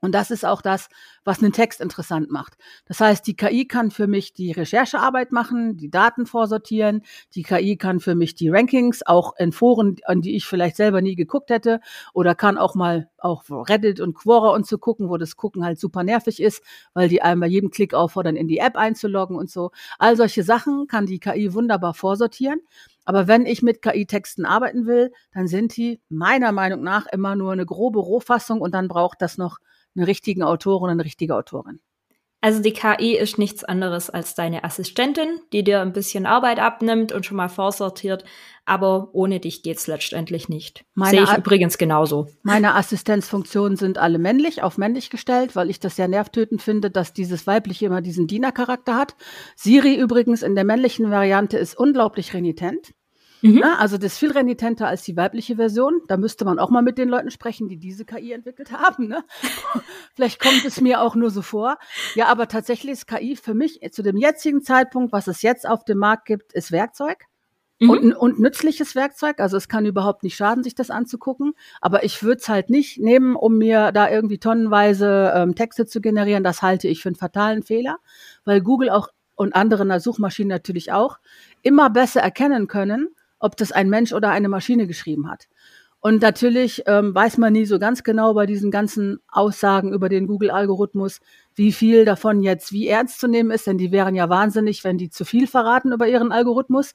Und 0.00 0.14
das 0.14 0.30
ist 0.30 0.44
auch 0.44 0.60
das, 0.60 0.88
was 1.24 1.42
einen 1.42 1.52
Text 1.52 1.80
interessant 1.80 2.30
macht. 2.30 2.56
Das 2.86 3.00
heißt, 3.00 3.26
die 3.26 3.34
KI 3.34 3.66
kann 3.66 3.90
für 3.90 4.06
mich 4.06 4.34
die 4.34 4.52
Recherchearbeit 4.52 5.32
machen, 5.32 5.76
die 5.76 5.90
Daten 5.90 6.26
vorsortieren. 6.26 7.02
Die 7.34 7.42
KI 7.42 7.76
kann 7.76 8.00
für 8.00 8.14
mich 8.14 8.34
die 8.34 8.50
Rankings 8.50 9.04
auch 9.04 9.34
in 9.38 9.52
Foren, 9.52 9.96
an 10.04 10.20
die 10.20 10.36
ich 10.36 10.44
vielleicht 10.44 10.76
selber 10.76 11.00
nie 11.00 11.16
geguckt 11.16 11.50
hätte, 11.50 11.80
oder 12.12 12.34
kann 12.34 12.58
auch 12.58 12.74
mal 12.74 13.08
auch 13.18 13.44
Reddit 13.48 14.00
und 14.00 14.14
Quora 14.14 14.50
und 14.50 14.66
zu 14.66 14.78
gucken, 14.78 15.08
wo 15.08 15.16
das 15.16 15.36
Gucken 15.36 15.64
halt 15.64 15.80
super 15.80 16.04
nervig 16.04 16.40
ist, 16.40 16.62
weil 16.94 17.08
die 17.08 17.22
einmal 17.22 17.48
jedem 17.48 17.70
Klick 17.70 17.94
auffordern, 17.94 18.36
in 18.36 18.48
die 18.48 18.58
App 18.58 18.76
einzuloggen 18.76 19.36
und 19.36 19.50
so. 19.50 19.70
All 19.98 20.16
solche 20.16 20.42
Sachen 20.42 20.86
kann 20.86 21.06
die 21.06 21.18
KI 21.18 21.54
wunderbar 21.54 21.94
vorsortieren. 21.94 22.60
Aber 23.04 23.28
wenn 23.28 23.46
ich 23.46 23.62
mit 23.62 23.82
KI-Texten 23.82 24.44
arbeiten 24.44 24.86
will, 24.86 25.12
dann 25.32 25.46
sind 25.46 25.76
die 25.76 26.00
meiner 26.08 26.52
Meinung 26.52 26.82
nach 26.82 27.06
immer 27.06 27.36
nur 27.36 27.52
eine 27.52 27.64
grobe 27.64 28.00
Rohfassung 28.00 28.60
und 28.60 28.74
dann 28.74 28.88
braucht 28.88 29.22
das 29.22 29.38
noch 29.38 29.58
einen 29.96 30.04
richtigen 30.04 30.42
Autor 30.42 30.80
und 30.80 30.90
eine 30.90 31.04
richtige 31.04 31.34
Autorin. 31.34 31.80
Also 32.42 32.62
die 32.62 32.72
KI 32.72 33.16
ist 33.16 33.38
nichts 33.38 33.64
anderes 33.64 34.08
als 34.10 34.34
deine 34.34 34.62
Assistentin, 34.62 35.40
die 35.52 35.64
dir 35.64 35.80
ein 35.80 35.92
bisschen 35.92 36.26
Arbeit 36.26 36.60
abnimmt 36.60 37.10
und 37.10 37.26
schon 37.26 37.38
mal 37.38 37.48
vorsortiert, 37.48 38.24
aber 38.64 39.08
ohne 39.14 39.40
dich 39.40 39.62
geht's 39.62 39.86
letztendlich 39.86 40.48
nicht. 40.48 40.84
Meine 40.94 41.10
Sehe 41.10 41.22
ich 41.24 41.30
A 41.30 41.38
übrigens 41.38 41.78
genauso. 41.78 42.28
Meine 42.42 42.74
Assistenzfunktionen 42.74 43.76
sind 43.76 43.98
alle 43.98 44.18
männlich, 44.18 44.62
auf 44.62 44.78
männlich 44.78 45.10
gestellt, 45.10 45.56
weil 45.56 45.70
ich 45.70 45.80
das 45.80 45.96
sehr 45.96 46.08
nervtötend 46.08 46.62
finde, 46.62 46.90
dass 46.90 47.12
dieses 47.12 47.46
weibliche 47.48 47.86
immer 47.86 48.02
diesen 48.02 48.26
Dienercharakter 48.26 48.94
hat. 48.94 49.16
Siri 49.56 49.96
übrigens 49.96 50.42
in 50.42 50.54
der 50.54 50.64
männlichen 50.64 51.10
Variante 51.10 51.58
ist 51.58 51.76
unglaublich 51.76 52.32
renitent. 52.34 52.92
Mhm. 53.42 53.58
Ja, 53.58 53.76
also 53.76 53.96
das 53.98 54.12
ist 54.12 54.18
viel 54.18 54.32
renitenter 54.32 54.86
als 54.86 55.02
die 55.02 55.16
weibliche 55.16 55.56
Version. 55.56 56.00
Da 56.08 56.16
müsste 56.16 56.44
man 56.44 56.58
auch 56.58 56.70
mal 56.70 56.82
mit 56.82 56.98
den 56.98 57.08
Leuten 57.08 57.30
sprechen, 57.30 57.68
die 57.68 57.76
diese 57.76 58.04
KI 58.04 58.32
entwickelt 58.32 58.72
haben. 58.72 59.08
Ne? 59.08 59.24
Vielleicht 60.14 60.40
kommt 60.40 60.64
es 60.64 60.80
mir 60.80 61.00
auch 61.00 61.14
nur 61.14 61.30
so 61.30 61.42
vor. 61.42 61.78
Ja, 62.14 62.26
aber 62.26 62.48
tatsächlich 62.48 62.92
ist 62.92 63.06
KI 63.06 63.36
für 63.36 63.54
mich 63.54 63.80
zu 63.92 64.02
dem 64.02 64.16
jetzigen 64.16 64.62
Zeitpunkt, 64.62 65.12
was 65.12 65.26
es 65.26 65.42
jetzt 65.42 65.68
auf 65.68 65.84
dem 65.84 65.98
Markt 65.98 66.26
gibt, 66.26 66.52
ist 66.52 66.72
Werkzeug. 66.72 67.24
Mhm. 67.78 67.90
Und, 67.90 68.14
und 68.14 68.40
nützliches 68.40 68.94
Werkzeug. 68.94 69.38
Also 69.38 69.58
es 69.58 69.68
kann 69.68 69.84
überhaupt 69.84 70.22
nicht 70.22 70.36
schaden, 70.36 70.62
sich 70.62 70.74
das 70.74 70.90
anzugucken. 70.90 71.52
Aber 71.80 72.04
ich 72.04 72.22
würde 72.22 72.40
es 72.40 72.48
halt 72.48 72.70
nicht 72.70 72.98
nehmen, 72.98 73.36
um 73.36 73.58
mir 73.58 73.92
da 73.92 74.08
irgendwie 74.08 74.38
tonnenweise 74.38 75.32
ähm, 75.34 75.54
Texte 75.54 75.84
zu 75.86 76.00
generieren. 76.00 76.42
Das 76.42 76.62
halte 76.62 76.88
ich 76.88 77.02
für 77.02 77.10
einen 77.10 77.16
fatalen 77.16 77.62
Fehler, 77.62 77.98
weil 78.44 78.62
Google 78.62 78.88
auch 78.90 79.08
und 79.36 79.54
andere 79.54 80.00
Suchmaschinen 80.00 80.48
natürlich 80.48 80.92
auch 80.92 81.18
immer 81.62 81.90
besser 81.90 82.22
erkennen 82.22 82.68
können, 82.68 83.08
ob 83.46 83.56
das 83.56 83.72
ein 83.72 83.88
Mensch 83.88 84.12
oder 84.12 84.30
eine 84.30 84.48
Maschine 84.48 84.86
geschrieben 84.86 85.30
hat. 85.30 85.48
Und 86.00 86.20
natürlich 86.20 86.82
ähm, 86.86 87.14
weiß 87.14 87.38
man 87.38 87.52
nie 87.52 87.64
so 87.64 87.78
ganz 87.78 88.04
genau 88.04 88.34
bei 88.34 88.46
diesen 88.46 88.70
ganzen 88.70 89.18
Aussagen 89.28 89.92
über 89.92 90.08
den 90.08 90.26
Google-Algorithmus, 90.26 91.20
wie 91.54 91.72
viel 91.72 92.04
davon 92.04 92.42
jetzt 92.42 92.72
wie 92.72 92.86
ernst 92.86 93.18
zu 93.18 93.28
nehmen 93.28 93.50
ist, 93.50 93.66
denn 93.66 93.78
die 93.78 93.92
wären 93.92 94.14
ja 94.14 94.28
wahnsinnig, 94.28 94.84
wenn 94.84 94.98
die 94.98 95.10
zu 95.10 95.24
viel 95.24 95.46
verraten 95.46 95.92
über 95.92 96.06
ihren 96.06 96.32
Algorithmus. 96.32 96.92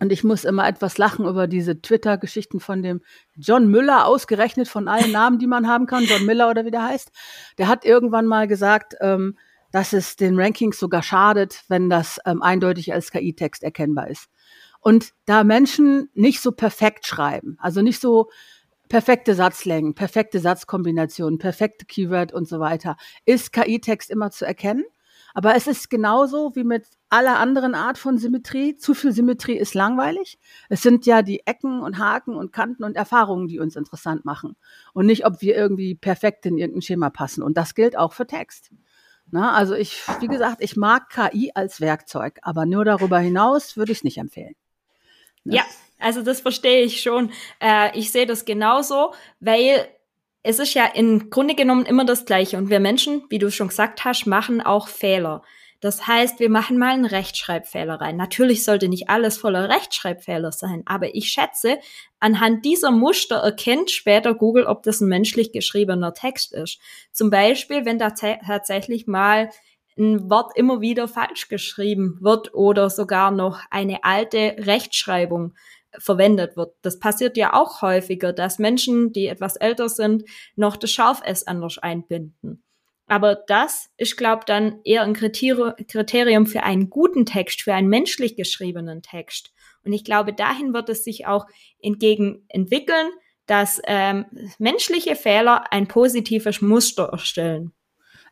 Und 0.00 0.12
ich 0.12 0.24
muss 0.24 0.44
immer 0.44 0.66
etwas 0.66 0.98
lachen 0.98 1.26
über 1.26 1.46
diese 1.46 1.80
Twitter-Geschichten 1.80 2.60
von 2.60 2.82
dem 2.82 3.00
John 3.36 3.68
Müller, 3.68 4.06
ausgerechnet 4.06 4.68
von 4.68 4.88
allen 4.88 5.12
Namen, 5.12 5.38
die 5.38 5.46
man 5.46 5.68
haben 5.68 5.86
kann, 5.86 6.04
John 6.04 6.26
Miller 6.26 6.50
oder 6.50 6.64
wie 6.64 6.70
der 6.70 6.84
heißt. 6.84 7.10
Der 7.58 7.68
hat 7.68 7.84
irgendwann 7.84 8.26
mal 8.26 8.46
gesagt, 8.46 8.94
ähm, 9.00 9.36
dass 9.72 9.92
es 9.92 10.16
den 10.16 10.38
Rankings 10.38 10.78
sogar 10.78 11.02
schadet, 11.02 11.64
wenn 11.68 11.90
das 11.90 12.18
ähm, 12.26 12.42
eindeutig 12.42 12.92
als 12.92 13.10
KI-Text 13.10 13.62
erkennbar 13.62 14.08
ist. 14.08 14.28
Und 14.86 15.14
da 15.24 15.42
Menschen 15.42 16.10
nicht 16.14 16.40
so 16.40 16.52
perfekt 16.52 17.08
schreiben, 17.08 17.56
also 17.58 17.82
nicht 17.82 18.00
so 18.00 18.30
perfekte 18.88 19.34
Satzlängen, 19.34 19.96
perfekte 19.96 20.38
Satzkombinationen, 20.38 21.40
perfekte 21.40 21.86
Keyword 21.86 22.32
und 22.32 22.46
so 22.46 22.60
weiter, 22.60 22.96
ist 23.24 23.52
KI-Text 23.52 24.10
immer 24.10 24.30
zu 24.30 24.46
erkennen. 24.46 24.84
Aber 25.34 25.56
es 25.56 25.66
ist 25.66 25.90
genauso 25.90 26.54
wie 26.54 26.62
mit 26.62 26.86
aller 27.08 27.40
anderen 27.40 27.74
Art 27.74 27.98
von 27.98 28.16
Symmetrie. 28.16 28.76
Zu 28.76 28.94
viel 28.94 29.10
Symmetrie 29.10 29.56
ist 29.56 29.74
langweilig. 29.74 30.38
Es 30.68 30.82
sind 30.82 31.04
ja 31.04 31.22
die 31.22 31.44
Ecken 31.46 31.80
und 31.80 31.98
Haken 31.98 32.36
und 32.36 32.52
Kanten 32.52 32.84
und 32.84 32.94
Erfahrungen, 32.94 33.48
die 33.48 33.58
uns 33.58 33.74
interessant 33.74 34.24
machen. 34.24 34.54
Und 34.92 35.06
nicht, 35.06 35.26
ob 35.26 35.42
wir 35.42 35.56
irgendwie 35.56 35.96
perfekt 35.96 36.46
in 36.46 36.58
irgendein 36.58 36.82
Schema 36.82 37.10
passen. 37.10 37.42
Und 37.42 37.56
das 37.56 37.74
gilt 37.74 37.98
auch 37.98 38.12
für 38.12 38.28
Text. 38.28 38.70
Na, 39.32 39.52
also 39.52 39.74
ich, 39.74 40.00
wie 40.20 40.28
gesagt, 40.28 40.58
ich 40.60 40.76
mag 40.76 41.10
KI 41.10 41.50
als 41.56 41.80
Werkzeug, 41.80 42.38
aber 42.42 42.66
nur 42.66 42.84
darüber 42.84 43.18
hinaus 43.18 43.76
würde 43.76 43.90
ich 43.90 43.98
es 43.98 44.04
nicht 44.04 44.18
empfehlen. 44.18 44.54
Ja, 45.54 45.64
also 45.98 46.22
das 46.22 46.40
verstehe 46.40 46.82
ich 46.82 47.00
schon. 47.00 47.30
Äh, 47.60 47.98
ich 47.98 48.12
sehe 48.12 48.26
das 48.26 48.44
genauso, 48.44 49.12
weil 49.40 49.88
es 50.42 50.58
ist 50.58 50.74
ja 50.74 50.86
im 50.86 51.30
Grunde 51.30 51.54
genommen 51.54 51.86
immer 51.86 52.04
das 52.04 52.24
Gleiche. 52.24 52.56
Und 52.56 52.70
wir 52.70 52.80
Menschen, 52.80 53.24
wie 53.30 53.38
du 53.38 53.50
schon 53.50 53.68
gesagt 53.68 54.04
hast, 54.04 54.26
machen 54.26 54.60
auch 54.60 54.88
Fehler. 54.88 55.42
Das 55.80 56.06
heißt, 56.06 56.40
wir 56.40 56.48
machen 56.48 56.78
mal 56.78 56.94
einen 56.94 57.04
Rechtschreibfehler 57.04 58.00
rein. 58.00 58.16
Natürlich 58.16 58.64
sollte 58.64 58.88
nicht 58.88 59.10
alles 59.10 59.36
voller 59.36 59.68
Rechtschreibfehler 59.68 60.50
sein, 60.50 60.82
aber 60.86 61.14
ich 61.14 61.28
schätze, 61.28 61.78
anhand 62.18 62.64
dieser 62.64 62.90
Muster 62.90 63.36
erkennt 63.36 63.90
später 63.90 64.34
Google, 64.34 64.64
ob 64.64 64.82
das 64.84 65.00
ein 65.00 65.08
menschlich 65.08 65.52
geschriebener 65.52 66.14
Text 66.14 66.54
ist. 66.54 66.80
Zum 67.12 67.28
Beispiel, 67.28 67.84
wenn 67.84 67.98
da 67.98 68.10
tatsächlich 68.10 69.06
mal 69.06 69.50
ein 69.98 70.30
Wort 70.30 70.56
immer 70.56 70.80
wieder 70.80 71.08
falsch 71.08 71.48
geschrieben 71.48 72.18
wird 72.20 72.54
oder 72.54 72.90
sogar 72.90 73.30
noch 73.30 73.60
eine 73.70 74.04
alte 74.04 74.56
Rechtschreibung 74.58 75.54
verwendet 75.98 76.56
wird. 76.56 76.74
Das 76.82 76.98
passiert 76.98 77.36
ja 77.36 77.54
auch 77.54 77.82
häufiger, 77.82 78.32
dass 78.32 78.58
Menschen, 78.58 79.12
die 79.12 79.26
etwas 79.26 79.56
älter 79.56 79.88
sind, 79.88 80.24
noch 80.54 80.76
das 80.76 80.90
Scharf-S 80.90 81.46
anders 81.46 81.78
einbinden. 81.78 82.62
Aber 83.06 83.36
das 83.36 83.88
ist, 83.96 84.16
glaube 84.16 84.42
dann 84.46 84.80
eher 84.84 85.02
ein 85.02 85.14
Kriterium 85.14 86.46
für 86.46 86.64
einen 86.64 86.90
guten 86.90 87.24
Text, 87.24 87.62
für 87.62 87.72
einen 87.72 87.88
menschlich 87.88 88.36
geschriebenen 88.36 89.00
Text. 89.00 89.52
Und 89.84 89.92
ich 89.92 90.04
glaube, 90.04 90.32
dahin 90.32 90.74
wird 90.74 90.88
es 90.88 91.04
sich 91.04 91.26
auch 91.26 91.46
entgegen 91.80 92.44
entwickeln, 92.48 93.08
dass 93.46 93.80
ähm, 93.84 94.26
menschliche 94.58 95.14
Fehler 95.14 95.72
ein 95.72 95.86
positives 95.86 96.60
Muster 96.60 97.10
erstellen. 97.12 97.72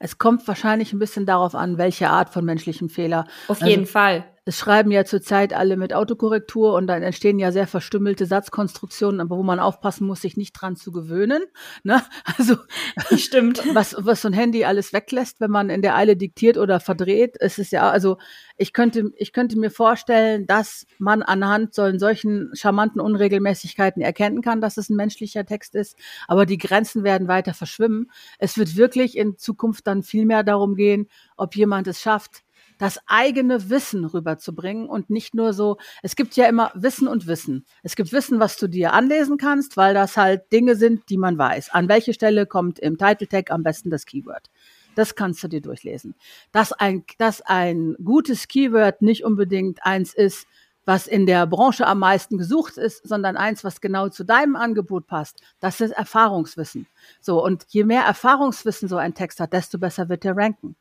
Es 0.04 0.18
kommt 0.18 0.46
wahrscheinlich 0.46 0.92
ein 0.92 0.98
bisschen 0.98 1.24
darauf 1.24 1.54
an, 1.54 1.78
welche 1.78 2.10
Art 2.10 2.28
von 2.28 2.44
menschlichem 2.44 2.90
Fehler. 2.90 3.26
Auf 3.48 3.62
also, 3.62 3.70
jeden 3.70 3.86
Fall 3.86 4.26
es 4.46 4.58
schreiben 4.58 4.90
ja 4.90 5.04
zurzeit 5.06 5.54
alle 5.54 5.76
mit 5.76 5.94
Autokorrektur 5.94 6.74
und 6.74 6.86
dann 6.86 7.02
entstehen 7.02 7.38
ja 7.38 7.50
sehr 7.50 7.66
verstümmelte 7.66 8.26
Satzkonstruktionen, 8.26 9.20
aber 9.20 9.38
wo 9.38 9.42
man 9.42 9.58
aufpassen 9.58 10.06
muss, 10.06 10.20
sich 10.20 10.36
nicht 10.36 10.52
dran 10.52 10.76
zu 10.76 10.92
gewöhnen. 10.92 11.42
Ne? 11.82 12.02
Also 12.36 12.56
stimmt. 13.16 13.62
Was, 13.74 13.94
was 13.98 14.22
so 14.22 14.28
ein 14.28 14.34
Handy 14.34 14.64
alles 14.64 14.92
weglässt, 14.92 15.40
wenn 15.40 15.50
man 15.50 15.70
in 15.70 15.82
der 15.82 15.94
Eile 15.94 16.16
diktiert 16.16 16.58
oder 16.58 16.80
verdreht, 16.80 17.36
es 17.38 17.58
ist 17.58 17.70
ja, 17.70 17.90
also 17.90 18.18
ich 18.56 18.72
könnte, 18.72 19.12
ich 19.16 19.32
könnte 19.32 19.58
mir 19.58 19.70
vorstellen, 19.70 20.46
dass 20.46 20.86
man 20.98 21.22
anhand 21.22 21.74
so 21.74 21.96
solchen 21.98 22.50
charmanten 22.54 23.00
Unregelmäßigkeiten 23.00 24.02
erkennen 24.02 24.42
kann, 24.42 24.60
dass 24.60 24.76
es 24.76 24.90
ein 24.90 24.96
menschlicher 24.96 25.44
Text 25.46 25.74
ist, 25.74 25.96
aber 26.26 26.44
die 26.44 26.58
Grenzen 26.58 27.04
werden 27.04 27.28
weiter 27.28 27.54
verschwimmen. 27.54 28.10
Es 28.38 28.58
wird 28.58 28.76
wirklich 28.76 29.16
in 29.16 29.38
Zukunft 29.38 29.86
dann 29.86 30.02
viel 30.02 30.26
mehr 30.26 30.42
darum 30.42 30.74
gehen, 30.74 31.08
ob 31.36 31.56
jemand 31.56 31.86
es 31.86 32.00
schafft, 32.00 32.44
das 32.78 32.98
eigene 33.06 33.70
Wissen 33.70 34.04
rüberzubringen 34.04 34.88
und 34.88 35.10
nicht 35.10 35.34
nur 35.34 35.52
so, 35.52 35.78
es 36.02 36.16
gibt 36.16 36.36
ja 36.36 36.46
immer 36.46 36.72
Wissen 36.74 37.08
und 37.08 37.26
Wissen. 37.26 37.64
Es 37.82 37.96
gibt 37.96 38.12
Wissen, 38.12 38.40
was 38.40 38.56
du 38.56 38.68
dir 38.68 38.92
anlesen 38.92 39.38
kannst, 39.38 39.76
weil 39.76 39.94
das 39.94 40.16
halt 40.16 40.50
Dinge 40.52 40.76
sind, 40.76 41.08
die 41.08 41.18
man 41.18 41.38
weiß. 41.38 41.70
An 41.70 41.88
welche 41.88 42.14
Stelle 42.14 42.46
kommt 42.46 42.78
im 42.78 42.98
Title 42.98 43.28
Tag 43.28 43.50
am 43.50 43.62
besten 43.62 43.90
das 43.90 44.06
Keyword? 44.06 44.50
Das 44.94 45.14
kannst 45.14 45.42
du 45.42 45.48
dir 45.48 45.60
durchlesen. 45.60 46.14
Dass 46.52 46.72
ein, 46.72 47.04
dass 47.18 47.40
ein 47.42 47.96
gutes 48.02 48.48
Keyword 48.48 49.02
nicht 49.02 49.24
unbedingt 49.24 49.84
eins 49.84 50.14
ist, 50.14 50.46
was 50.86 51.06
in 51.06 51.26
der 51.26 51.46
Branche 51.46 51.86
am 51.86 51.98
meisten 51.98 52.36
gesucht 52.36 52.76
ist, 52.76 53.06
sondern 53.08 53.36
eins, 53.36 53.64
was 53.64 53.80
genau 53.80 54.08
zu 54.08 54.24
deinem 54.24 54.56
Angebot 54.56 55.06
passt. 55.06 55.40
Das 55.60 55.80
ist 55.80 55.92
Erfahrungswissen. 55.92 56.86
So. 57.20 57.42
Und 57.42 57.64
je 57.68 57.84
mehr 57.84 58.02
Erfahrungswissen 58.02 58.88
so 58.88 58.96
ein 58.96 59.14
Text 59.14 59.40
hat, 59.40 59.52
desto 59.52 59.78
besser 59.78 60.08
wird 60.08 60.24
er 60.24 60.36
ranken. 60.36 60.76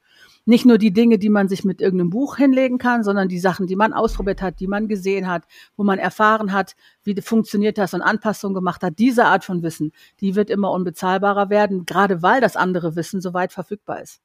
Nicht 0.45 0.65
nur 0.65 0.77
die 0.77 0.91
Dinge, 0.91 1.17
die 1.17 1.29
man 1.29 1.47
sich 1.47 1.63
mit 1.63 1.79
irgendeinem 1.79 2.09
Buch 2.09 2.35
hinlegen 2.35 2.77
kann, 2.77 3.03
sondern 3.03 3.29
die 3.29 3.39
Sachen, 3.39 3.65
die 3.65 3.77
man 3.77 3.93
ausprobiert 3.93 4.41
hat, 4.41 4.59
die 4.59 4.67
man 4.67 4.89
gesehen 4.89 5.27
hat, 5.27 5.43
wo 5.77 5.83
man 5.83 5.99
erfahren 5.99 6.51
hat, 6.51 6.75
wie 7.03 7.19
funktioniert 7.21 7.77
das 7.77 7.93
und 7.93 8.01
Anpassungen 8.01 8.53
gemacht 8.53 8.83
hat. 8.83 8.99
Diese 8.99 9.25
Art 9.25 9.45
von 9.45 9.63
Wissen, 9.63 9.93
die 10.19 10.35
wird 10.35 10.49
immer 10.49 10.71
unbezahlbarer 10.71 11.49
werden, 11.49 11.85
gerade 11.85 12.21
weil 12.21 12.41
das 12.41 12.57
andere 12.57 12.95
Wissen 12.97 13.21
so 13.21 13.33
weit 13.33 13.53
verfügbar 13.53 14.01
ist. 14.01 14.21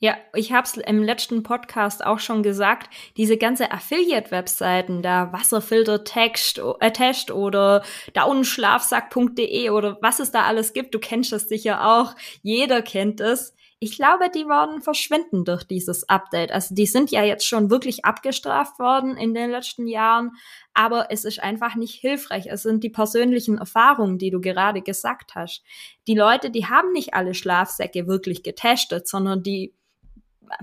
Ja, 0.00 0.16
ich 0.32 0.52
habe 0.52 0.64
es 0.64 0.76
im 0.76 1.02
letzten 1.02 1.42
Podcast 1.42 2.06
auch 2.06 2.20
schon 2.20 2.44
gesagt, 2.44 2.88
diese 3.16 3.36
ganze 3.36 3.72
Affiliate-Webseiten, 3.72 5.02
da 5.02 5.32
Wasserfilter 5.32 6.04
Text, 6.04 6.60
äh, 6.78 6.92
Test 6.92 7.32
oder 7.32 7.82
downschlafsack.de 8.14 9.70
oder 9.70 9.98
was 10.00 10.20
es 10.20 10.30
da 10.30 10.44
alles 10.44 10.72
gibt, 10.72 10.94
du 10.94 11.00
kennst 11.00 11.32
das 11.32 11.48
sicher 11.48 11.84
auch, 11.84 12.14
jeder 12.42 12.80
kennt 12.80 13.20
es. 13.20 13.56
Ich 13.80 13.96
glaube, 13.96 14.28
die 14.34 14.46
werden 14.46 14.82
verschwinden 14.82 15.44
durch 15.44 15.62
dieses 15.62 16.08
Update. 16.08 16.50
Also 16.50 16.74
die 16.74 16.86
sind 16.86 17.12
ja 17.12 17.22
jetzt 17.22 17.46
schon 17.46 17.70
wirklich 17.70 18.04
abgestraft 18.04 18.80
worden 18.80 19.16
in 19.16 19.34
den 19.34 19.50
letzten 19.50 19.86
Jahren, 19.86 20.32
aber 20.74 21.12
es 21.12 21.24
ist 21.24 21.40
einfach 21.40 21.76
nicht 21.76 21.94
hilfreich. 21.94 22.46
Es 22.48 22.62
sind 22.62 22.82
die 22.82 22.90
persönlichen 22.90 23.58
Erfahrungen, 23.58 24.18
die 24.18 24.30
du 24.30 24.40
gerade 24.40 24.82
gesagt 24.82 25.36
hast. 25.36 25.62
Die 26.08 26.16
Leute, 26.16 26.50
die 26.50 26.66
haben 26.66 26.90
nicht 26.90 27.14
alle 27.14 27.34
Schlafsäcke 27.34 28.08
wirklich 28.08 28.42
getestet, 28.42 29.06
sondern 29.06 29.44
die 29.44 29.74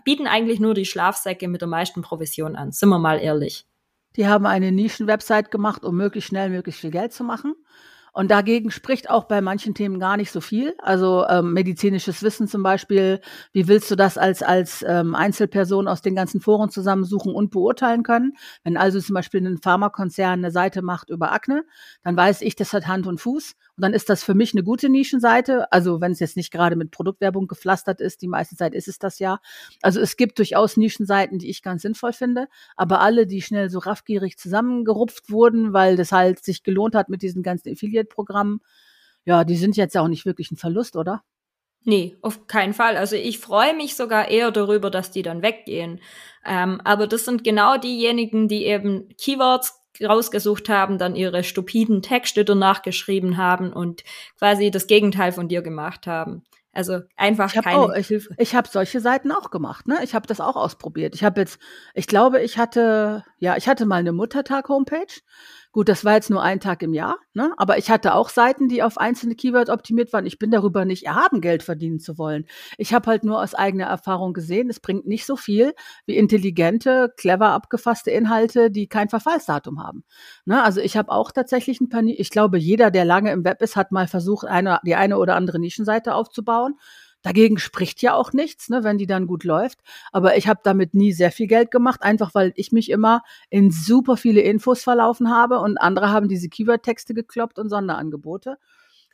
bieten 0.03 0.27
eigentlich 0.27 0.59
nur 0.59 0.73
die 0.73 0.85
Schlafsäcke 0.85 1.47
mit 1.47 1.61
der 1.61 1.69
meisten 1.69 2.01
Provision 2.01 2.55
an. 2.55 2.71
Sind 2.73 2.89
wir 2.89 2.99
mal 2.99 3.19
ehrlich. 3.19 3.65
Die 4.15 4.27
haben 4.27 4.45
eine 4.45 4.71
Nischen-Website 4.71 5.51
gemacht, 5.51 5.83
um 5.83 5.95
möglichst 5.95 6.29
schnell 6.29 6.49
möglichst 6.49 6.81
viel 6.81 6.91
Geld 6.91 7.13
zu 7.13 7.23
machen. 7.23 7.55
Und 8.15 8.31
dagegen 8.31 8.71
spricht 8.71 9.09
auch 9.09 9.25
bei 9.25 9.41
manchen 9.41 9.73
Themen 9.73 9.99
gar 9.99 10.15
nicht 10.15 10.31
so 10.31 10.39
viel. 10.39 10.73
Also 10.77 11.27
ähm, 11.27 11.51
medizinisches 11.51 12.23
Wissen 12.23 12.47
zum 12.47 12.63
Beispiel. 12.63 13.19
Wie 13.51 13.67
willst 13.67 13.91
du 13.91 13.97
das 13.97 14.17
als, 14.17 14.41
als 14.41 14.85
ähm, 14.87 15.15
Einzelperson 15.15 15.89
aus 15.89 16.01
den 16.01 16.15
ganzen 16.15 16.39
Foren 16.39 16.69
zusammensuchen 16.69 17.35
und 17.35 17.51
beurteilen 17.51 18.03
können? 18.03 18.37
Wenn 18.63 18.77
also 18.77 19.01
zum 19.01 19.15
Beispiel 19.15 19.45
ein 19.45 19.57
Pharmakonzern 19.57 20.39
eine 20.39 20.51
Seite 20.51 20.81
macht 20.81 21.09
über 21.09 21.33
Akne, 21.33 21.65
dann 22.05 22.15
weiß 22.15 22.41
ich, 22.43 22.55
das 22.55 22.71
hat 22.71 22.87
Hand 22.87 23.05
und 23.05 23.19
Fuß. 23.19 23.57
Und 23.77 23.81
dann 23.81 23.93
ist 23.93 24.09
das 24.09 24.23
für 24.23 24.33
mich 24.33 24.53
eine 24.53 24.63
gute 24.63 24.89
Nischenseite. 24.89 25.71
Also 25.71 25.99
wenn 26.01 26.11
es 26.11 26.19
jetzt 26.19 26.37
nicht 26.37 26.51
gerade 26.51 26.75
mit 26.75 26.91
Produktwerbung 26.91 27.47
gepflastert 27.47 27.99
ist, 27.99 28.21
die 28.21 28.27
meiste 28.27 28.55
Zeit 28.55 28.73
ist 28.73 28.87
es 28.87 28.99
das 28.99 29.19
ja. 29.19 29.39
Also 29.81 29.99
es 29.99 30.15
gibt 30.15 30.39
durchaus 30.39 30.77
Nischenseiten, 30.77 31.39
die 31.39 31.49
ich 31.49 31.61
ganz 31.61 31.81
sinnvoll 31.81 32.13
finde. 32.13 32.47
Aber 32.75 33.01
alle, 33.01 33.27
die 33.27 33.41
schnell 33.41 33.69
so 33.69 33.79
raffgierig 33.79 34.37
zusammengerupft 34.37 35.29
wurden, 35.29 35.73
weil 35.73 35.97
das 35.97 36.11
halt 36.11 36.43
sich 36.43 36.63
gelohnt 36.63 36.95
hat 36.95 37.09
mit 37.09 37.21
diesen 37.21 37.43
ganzen 37.43 37.71
Affiliate-Programmen, 37.71 38.61
ja, 39.25 39.43
die 39.43 39.57
sind 39.57 39.75
jetzt 39.75 39.97
auch 39.97 40.07
nicht 40.07 40.25
wirklich 40.25 40.51
ein 40.51 40.57
Verlust, 40.57 40.95
oder? 40.95 41.23
Nee, 41.83 42.17
auf 42.21 42.47
keinen 42.47 42.73
Fall. 42.73 42.97
Also 42.97 43.15
ich 43.15 43.39
freue 43.39 43.75
mich 43.75 43.95
sogar 43.95 44.29
eher 44.29 44.51
darüber, 44.51 44.89
dass 44.89 45.11
die 45.11 45.21
dann 45.21 45.43
weggehen. 45.43 45.99
Ähm, 46.43 46.81
aber 46.83 47.05
das 47.05 47.25
sind 47.25 47.43
genau 47.43 47.77
diejenigen, 47.77 48.47
die 48.47 48.65
eben 48.65 49.09
Keywords 49.17 49.84
rausgesucht 50.03 50.69
haben, 50.69 50.97
dann 50.97 51.15
ihre 51.15 51.43
stupiden 51.43 52.01
Texte 52.01 52.45
danach 52.45 52.81
geschrieben 52.81 53.37
haben 53.37 53.73
und 53.73 54.03
quasi 54.37 54.71
das 54.71 54.87
Gegenteil 54.87 55.31
von 55.31 55.47
dir 55.47 55.61
gemacht 55.61 56.07
haben. 56.07 56.43
Also 56.75 56.99
einfach 57.15 57.53
ich 57.55 57.61
keine 57.61 57.79
auch, 57.79 57.95
ich, 57.95 58.07
Hilfe. 58.07 58.35
Ich 58.37 58.53
habe 58.53 58.67
solche 58.69 58.99
Seiten 58.99 59.31
auch 59.31 59.49
gemacht, 59.49 59.87
ne? 59.87 59.99
Ich 60.03 60.13
habe 60.13 60.27
das 60.27 60.41
auch 60.41 60.57
ausprobiert. 60.57 61.15
Ich 61.15 61.23
habe 61.23 61.39
jetzt, 61.39 61.57
ich 61.93 62.05
glaube, 62.05 62.41
ich 62.41 62.57
hatte, 62.57 63.23
ja, 63.37 63.55
ich 63.55 63.69
hatte 63.69 63.85
mal 63.85 63.95
eine 63.95 64.11
Muttertag-Homepage 64.11 65.21
Gut, 65.75 65.89
das 65.89 66.05
war 66.05 66.13
jetzt 66.13 66.29
nur 66.29 66.41
ein 66.41 66.61
Tag 66.61 66.83
im 66.83 66.93
Jahr, 66.93 67.17
ne? 67.33 67.51
aber 67.57 67.77
ich 67.77 67.89
hatte 67.89 68.13
auch 68.15 68.29
Seiten, 68.29 68.69
die 68.69 68.81
auf 68.81 68.97
einzelne 68.97 69.35
Keywords 69.35 69.69
optimiert 69.69 70.13
waren. 70.13 70.25
Ich 70.25 70.39
bin 70.39 70.49
darüber 70.49 70.85
nicht 70.85 71.03
erhaben, 71.03 71.41
Geld 71.41 71.63
verdienen 71.63 71.99
zu 71.99 72.17
wollen. 72.17 72.45
Ich 72.77 72.93
habe 72.93 73.07
halt 73.07 73.25
nur 73.25 73.41
aus 73.41 73.53
eigener 73.53 73.87
Erfahrung 73.87 74.31
gesehen, 74.31 74.69
es 74.69 74.79
bringt 74.79 75.05
nicht 75.05 75.25
so 75.25 75.35
viel 75.35 75.73
wie 76.05 76.15
intelligente, 76.15 77.11
clever 77.17 77.49
abgefasste 77.49 78.09
Inhalte, 78.09 78.71
die 78.71 78.87
kein 78.87 79.09
Verfallsdatum 79.09 79.83
haben. 79.83 80.05
Ne? 80.45 80.63
Also 80.63 80.79
ich 80.79 80.95
habe 80.95 81.11
auch 81.11 81.33
tatsächlich 81.33 81.81
ein 81.81 81.89
paar, 81.89 82.03
ich 82.03 82.29
glaube, 82.29 82.57
jeder, 82.57 82.89
der 82.89 83.03
lange 83.03 83.33
im 83.33 83.43
Web 83.43 83.61
ist, 83.61 83.75
hat 83.75 83.91
mal 83.91 84.07
versucht, 84.07 84.47
eine, 84.47 84.79
die 84.85 84.95
eine 84.95 85.17
oder 85.17 85.35
andere 85.35 85.59
Nischenseite 85.59 86.15
aufzubauen. 86.15 86.75
Dagegen 87.25 87.57
spricht 87.57 88.03
ja 88.03 88.13
auch 88.13 88.33
nichts, 88.33 88.69
ne, 88.69 88.83
wenn 88.83 88.99
die 88.99 89.07
dann 89.07 89.25
gut 89.25 89.45
läuft. 89.45 89.79
Aber 90.11 90.37
ich 90.37 90.47
habe 90.47 90.59
damit 90.61 90.93
nie 90.93 91.11
sehr 91.11 91.31
viel 91.31 91.47
Geld 91.47 91.71
gemacht, 91.71 92.03
einfach 92.03 92.35
weil 92.35 92.53
ich 92.55 92.71
mich 92.71 92.91
immer 92.91 93.23
in 93.49 93.71
super 93.71 94.15
viele 94.15 94.41
Infos 94.41 94.83
verlaufen 94.83 95.31
habe 95.31 95.57
und 95.57 95.79
andere 95.79 96.11
haben 96.11 96.29
diese 96.29 96.49
Keyword-Texte 96.49 97.15
gekloppt 97.15 97.57
und 97.57 97.69
Sonderangebote 97.69 98.59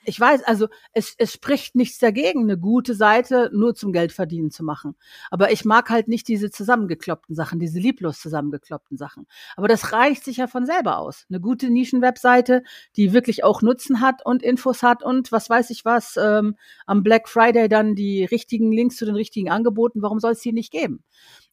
ich 0.03 0.19
weiß, 0.19 0.43
also 0.43 0.67
es, 0.93 1.13
es 1.17 1.33
spricht 1.33 1.75
nichts 1.75 1.99
dagegen, 1.99 2.43
eine 2.43 2.57
gute 2.57 2.95
Seite 2.95 3.49
nur 3.53 3.75
zum 3.75 3.93
Geld 3.93 4.11
verdienen 4.11 4.49
zu 4.49 4.63
machen. 4.63 4.95
Aber 5.29 5.51
ich 5.51 5.63
mag 5.65 5.89
halt 5.89 6.07
nicht 6.07 6.27
diese 6.27 6.49
zusammengekloppten 6.49 7.35
Sachen, 7.35 7.59
diese 7.59 7.79
lieblos 7.79 8.19
zusammengekloppten 8.19 8.97
Sachen. 8.97 9.27
Aber 9.55 9.67
das 9.67 9.93
reicht 9.93 10.23
sich 10.23 10.37
ja 10.37 10.47
von 10.47 10.65
selber 10.65 10.97
aus. 10.97 11.25
Eine 11.29 11.39
gute 11.39 11.69
Nischenwebseite, 11.69 12.63
die 12.95 13.13
wirklich 13.13 13.43
auch 13.43 13.61
Nutzen 13.61 14.01
hat 14.01 14.25
und 14.25 14.41
Infos 14.43 14.81
hat 14.81 15.03
und 15.03 15.31
was 15.31 15.49
weiß 15.49 15.69
ich 15.69 15.85
was, 15.85 16.17
ähm, 16.17 16.55
am 16.85 17.03
Black 17.03 17.29
Friday 17.29 17.69
dann 17.69 17.95
die 17.95 18.25
richtigen 18.25 18.71
Links 18.71 18.95
zu 18.95 19.05
den 19.05 19.15
richtigen 19.15 19.49
Angeboten, 19.51 20.01
warum 20.01 20.19
soll 20.19 20.31
es 20.31 20.41
die 20.41 20.53
nicht 20.53 20.71
geben? 20.71 21.03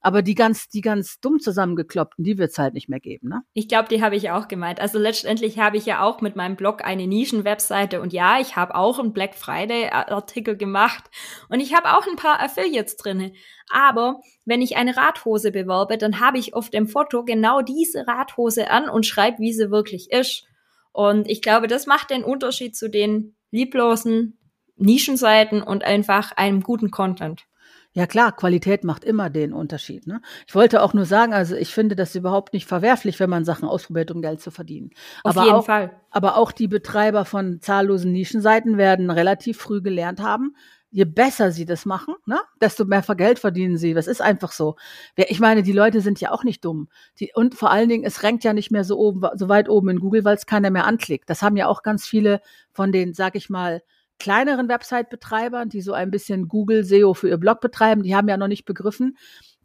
Aber 0.00 0.22
die 0.22 0.34
ganz, 0.34 0.68
die 0.68 0.80
ganz 0.80 1.18
dumm 1.20 1.40
zusammengekloppten, 1.40 2.24
die 2.24 2.38
wird 2.38 2.50
es 2.50 2.58
halt 2.58 2.74
nicht 2.74 2.88
mehr 2.88 3.00
geben, 3.00 3.28
ne? 3.28 3.42
Ich 3.52 3.66
glaube, 3.66 3.88
die 3.88 4.02
habe 4.02 4.14
ich 4.14 4.30
auch 4.30 4.46
gemeint. 4.46 4.80
Also 4.80 4.98
letztendlich 4.98 5.58
habe 5.58 5.76
ich 5.76 5.86
ja 5.86 6.02
auch 6.02 6.20
mit 6.20 6.36
meinem 6.36 6.54
Blog 6.54 6.84
eine 6.84 7.06
Nischenwebseite 7.06 8.00
und 8.00 8.12
ja, 8.12 8.38
ich 8.40 8.54
habe 8.54 8.76
auch 8.76 8.98
einen 9.00 9.12
Black 9.12 9.34
Friday 9.34 9.88
Artikel 9.90 10.56
gemacht 10.56 11.04
und 11.48 11.60
ich 11.60 11.74
habe 11.74 11.96
auch 11.96 12.06
ein 12.06 12.16
paar 12.16 12.40
Affiliates 12.40 12.96
drinne. 12.96 13.32
Aber 13.70 14.20
wenn 14.44 14.62
ich 14.62 14.76
eine 14.76 14.96
Radhose 14.96 15.50
bewerbe, 15.50 15.98
dann 15.98 16.20
habe 16.20 16.38
ich 16.38 16.54
auf 16.54 16.70
dem 16.70 16.86
Foto 16.86 17.24
genau 17.24 17.60
diese 17.60 18.06
Radhose 18.06 18.70
an 18.70 18.88
und 18.88 19.04
schreibe, 19.04 19.40
wie 19.40 19.52
sie 19.52 19.70
wirklich 19.70 20.10
ist. 20.12 20.44
Und 20.92 21.28
ich 21.28 21.42
glaube, 21.42 21.66
das 21.66 21.86
macht 21.86 22.10
den 22.10 22.24
Unterschied 22.24 22.76
zu 22.76 22.88
den 22.88 23.36
lieblosen 23.50 24.38
Nischenseiten 24.76 25.62
und 25.62 25.84
einfach 25.84 26.32
einem 26.32 26.62
guten 26.62 26.90
Content. 26.90 27.44
Ja 27.92 28.06
klar, 28.06 28.32
Qualität 28.32 28.84
macht 28.84 29.02
immer 29.02 29.30
den 29.30 29.52
Unterschied. 29.52 30.06
Ne? 30.06 30.20
Ich 30.46 30.54
wollte 30.54 30.82
auch 30.82 30.94
nur 30.94 31.06
sagen, 31.06 31.32
also 31.32 31.56
ich 31.56 31.72
finde 31.72 31.96
das 31.96 32.14
überhaupt 32.14 32.52
nicht 32.52 32.66
verwerflich, 32.66 33.18
wenn 33.18 33.30
man 33.30 33.44
Sachen 33.44 33.66
ausprobiert, 33.66 34.10
um 34.10 34.22
Geld 34.22 34.40
zu 34.40 34.50
verdienen. 34.50 34.90
Auf 35.24 35.36
aber 35.36 35.44
jeden 35.44 35.56
auch, 35.56 35.64
Fall. 35.64 35.90
Aber 36.10 36.36
auch 36.36 36.52
die 36.52 36.68
Betreiber 36.68 37.24
von 37.24 37.60
zahllosen 37.60 38.12
Nischenseiten 38.12 38.76
werden 38.76 39.10
relativ 39.10 39.58
früh 39.58 39.80
gelernt 39.80 40.20
haben, 40.20 40.54
je 40.90 41.04
besser 41.04 41.50
sie 41.50 41.64
das 41.64 41.84
machen, 41.84 42.14
ne, 42.26 42.38
desto 42.60 42.84
mehr 42.84 43.02
Geld 43.02 43.38
verdienen 43.38 43.76
sie. 43.76 43.94
Das 43.94 44.06
ist 44.06 44.22
einfach 44.22 44.52
so. 44.52 44.76
Ich 45.16 45.40
meine, 45.40 45.62
die 45.62 45.72
Leute 45.72 46.00
sind 46.00 46.20
ja 46.20 46.30
auch 46.30 46.44
nicht 46.44 46.64
dumm. 46.64 46.88
Die, 47.20 47.32
und 47.34 47.54
vor 47.54 47.70
allen 47.70 47.88
Dingen, 47.88 48.04
es 48.04 48.22
rankt 48.22 48.44
ja 48.44 48.52
nicht 48.52 48.70
mehr 48.70 48.84
so 48.84 48.98
oben, 48.98 49.22
so 49.34 49.48
weit 49.48 49.68
oben 49.68 49.90
in 49.90 50.00
Google, 50.00 50.24
weil 50.24 50.36
es 50.36 50.46
keiner 50.46 50.70
mehr 50.70 50.86
anklickt. 50.86 51.28
Das 51.28 51.42
haben 51.42 51.56
ja 51.56 51.66
auch 51.66 51.82
ganz 51.82 52.06
viele 52.06 52.40
von 52.72 52.92
den, 52.92 53.12
sag 53.12 53.34
ich 53.34 53.50
mal, 53.50 53.82
kleineren 54.18 54.68
Website-Betreibern, 54.68 55.68
die 55.68 55.80
so 55.80 55.92
ein 55.92 56.10
bisschen 56.10 56.48
Google 56.48 56.84
SEO 56.84 57.14
für 57.14 57.28
ihr 57.28 57.38
Blog 57.38 57.60
betreiben, 57.60 58.02
die 58.02 58.14
haben 58.14 58.28
ja 58.28 58.36
noch 58.36 58.48
nicht 58.48 58.64
begriffen, 58.64 59.16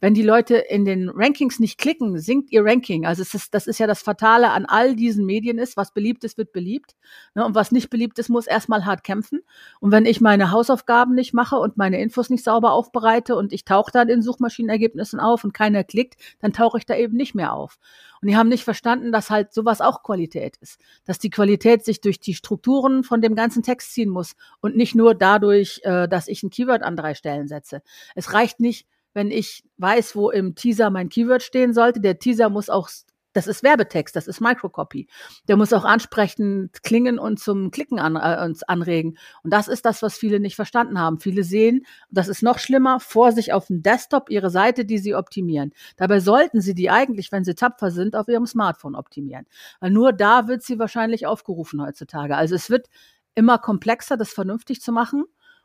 wenn 0.04 0.12
die 0.12 0.22
Leute 0.22 0.56
in 0.56 0.84
den 0.84 1.08
Rankings 1.08 1.60
nicht 1.60 1.78
klicken, 1.78 2.18
sinkt 2.18 2.52
ihr 2.52 2.62
Ranking. 2.62 3.06
Also 3.06 3.22
es 3.22 3.32
ist, 3.32 3.54
das 3.54 3.66
ist 3.66 3.78
ja 3.78 3.86
das 3.86 4.02
Fatale 4.02 4.50
an 4.50 4.66
all 4.66 4.94
diesen 4.94 5.24
Medien 5.24 5.56
ist, 5.56 5.78
was 5.78 5.94
beliebt 5.94 6.24
ist, 6.24 6.36
wird 6.36 6.52
beliebt. 6.52 6.94
Ne? 7.34 7.42
Und 7.42 7.54
was 7.54 7.72
nicht 7.72 7.88
beliebt 7.88 8.18
ist, 8.18 8.28
muss 8.28 8.46
erstmal 8.46 8.84
hart 8.84 9.02
kämpfen. 9.02 9.40
Und 9.80 9.92
wenn 9.92 10.04
ich 10.04 10.20
meine 10.20 10.50
Hausaufgaben 10.50 11.14
nicht 11.14 11.32
mache 11.32 11.56
und 11.56 11.78
meine 11.78 12.02
Infos 12.02 12.28
nicht 12.28 12.44
sauber 12.44 12.72
aufbereite 12.72 13.34
und 13.34 13.54
ich 13.54 13.64
tauche 13.64 13.92
dann 13.92 14.10
in 14.10 14.20
Suchmaschinenergebnissen 14.20 15.20
auf 15.20 15.42
und 15.42 15.54
keiner 15.54 15.84
klickt, 15.84 16.16
dann 16.38 16.52
tauche 16.52 16.76
ich 16.76 16.84
da 16.84 16.94
eben 16.94 17.16
nicht 17.16 17.34
mehr 17.34 17.54
auf. 17.54 17.78
Und 18.20 18.28
die 18.28 18.36
haben 18.36 18.50
nicht 18.50 18.64
verstanden, 18.64 19.10
dass 19.10 19.30
halt 19.30 19.54
sowas 19.54 19.80
auch 19.80 20.02
Qualität 20.02 20.58
ist. 20.58 20.78
Dass 21.06 21.18
die 21.18 21.30
Qualität 21.30 21.82
sich 21.82 22.02
durch 22.02 22.20
die 22.20 22.34
Strukturen 22.34 23.04
von 23.04 23.22
dem 23.22 23.34
ganzen 23.34 23.62
Text 23.62 23.94
ziehen 23.94 24.10
muss 24.10 24.36
und 24.60 24.76
nicht 24.76 24.94
nur 24.94 25.14
dadurch, 25.14 25.80
äh, 25.84 26.08
dass 26.08 26.28
ich 26.28 26.42
ein 26.42 26.50
Keyword 26.50 26.82
an 26.82 26.94
drei 26.94 27.14
Stellen 27.14 27.48
setze. 27.48 27.80
Es 28.14 28.34
reicht 28.34 28.60
nicht, 28.60 28.86
wenn 29.14 29.30
ich 29.30 29.64
weiß, 29.78 30.14
wo 30.16 30.30
im 30.30 30.54
Teaser 30.54 30.90
mein 30.90 31.08
Keyword 31.08 31.42
stehen 31.42 31.72
sollte. 31.72 32.00
Der 32.00 32.18
Teaser 32.18 32.50
muss 32.50 32.68
auch, 32.68 32.88
das 33.32 33.46
ist 33.46 33.62
Werbetext, 33.62 34.14
das 34.14 34.28
ist 34.28 34.40
Microcopy. 34.40 35.08
Der 35.48 35.56
muss 35.56 35.72
auch 35.72 35.84
ansprechend 35.84 36.82
klingen 36.82 37.18
und 37.18 37.40
zum 37.40 37.70
Klicken 37.70 37.98
an, 37.98 38.16
äh, 38.16 38.44
uns 38.44 38.62
anregen. 38.64 39.16
Und 39.42 39.52
das 39.52 39.68
ist 39.68 39.84
das, 39.84 40.02
was 40.02 40.16
viele 40.16 40.38
nicht 40.40 40.56
verstanden 40.56 41.00
haben. 41.00 41.18
Viele 41.18 41.42
sehen, 41.42 41.86
das 42.10 42.28
ist 42.28 42.42
noch 42.42 42.58
schlimmer, 42.58 43.00
vor 43.00 43.32
sich 43.32 43.52
auf 43.52 43.68
dem 43.68 43.82
Desktop 43.82 44.30
ihre 44.30 44.50
Seite, 44.50 44.84
die 44.84 44.98
sie 44.98 45.14
optimieren. 45.14 45.72
Dabei 45.96 46.20
sollten 46.20 46.60
sie 46.60 46.74
die 46.74 46.90
eigentlich, 46.90 47.32
wenn 47.32 47.44
sie 47.44 47.54
tapfer 47.54 47.90
sind, 47.90 48.14
auf 48.14 48.28
ihrem 48.28 48.46
Smartphone 48.46 48.94
optimieren. 48.94 49.46
Weil 49.80 49.90
nur 49.90 50.12
da 50.12 50.48
wird 50.48 50.62
sie 50.62 50.78
wahrscheinlich 50.78 51.26
aufgerufen 51.26 51.82
heutzutage. 51.82 52.36
Also 52.36 52.54
es 52.54 52.70
wird 52.70 52.88
immer 53.34 53.58
komplexer, 53.58 54.16
das 54.16 54.32
vernünftig 54.32 54.80
zu 54.80 54.92
machen. 54.92 55.24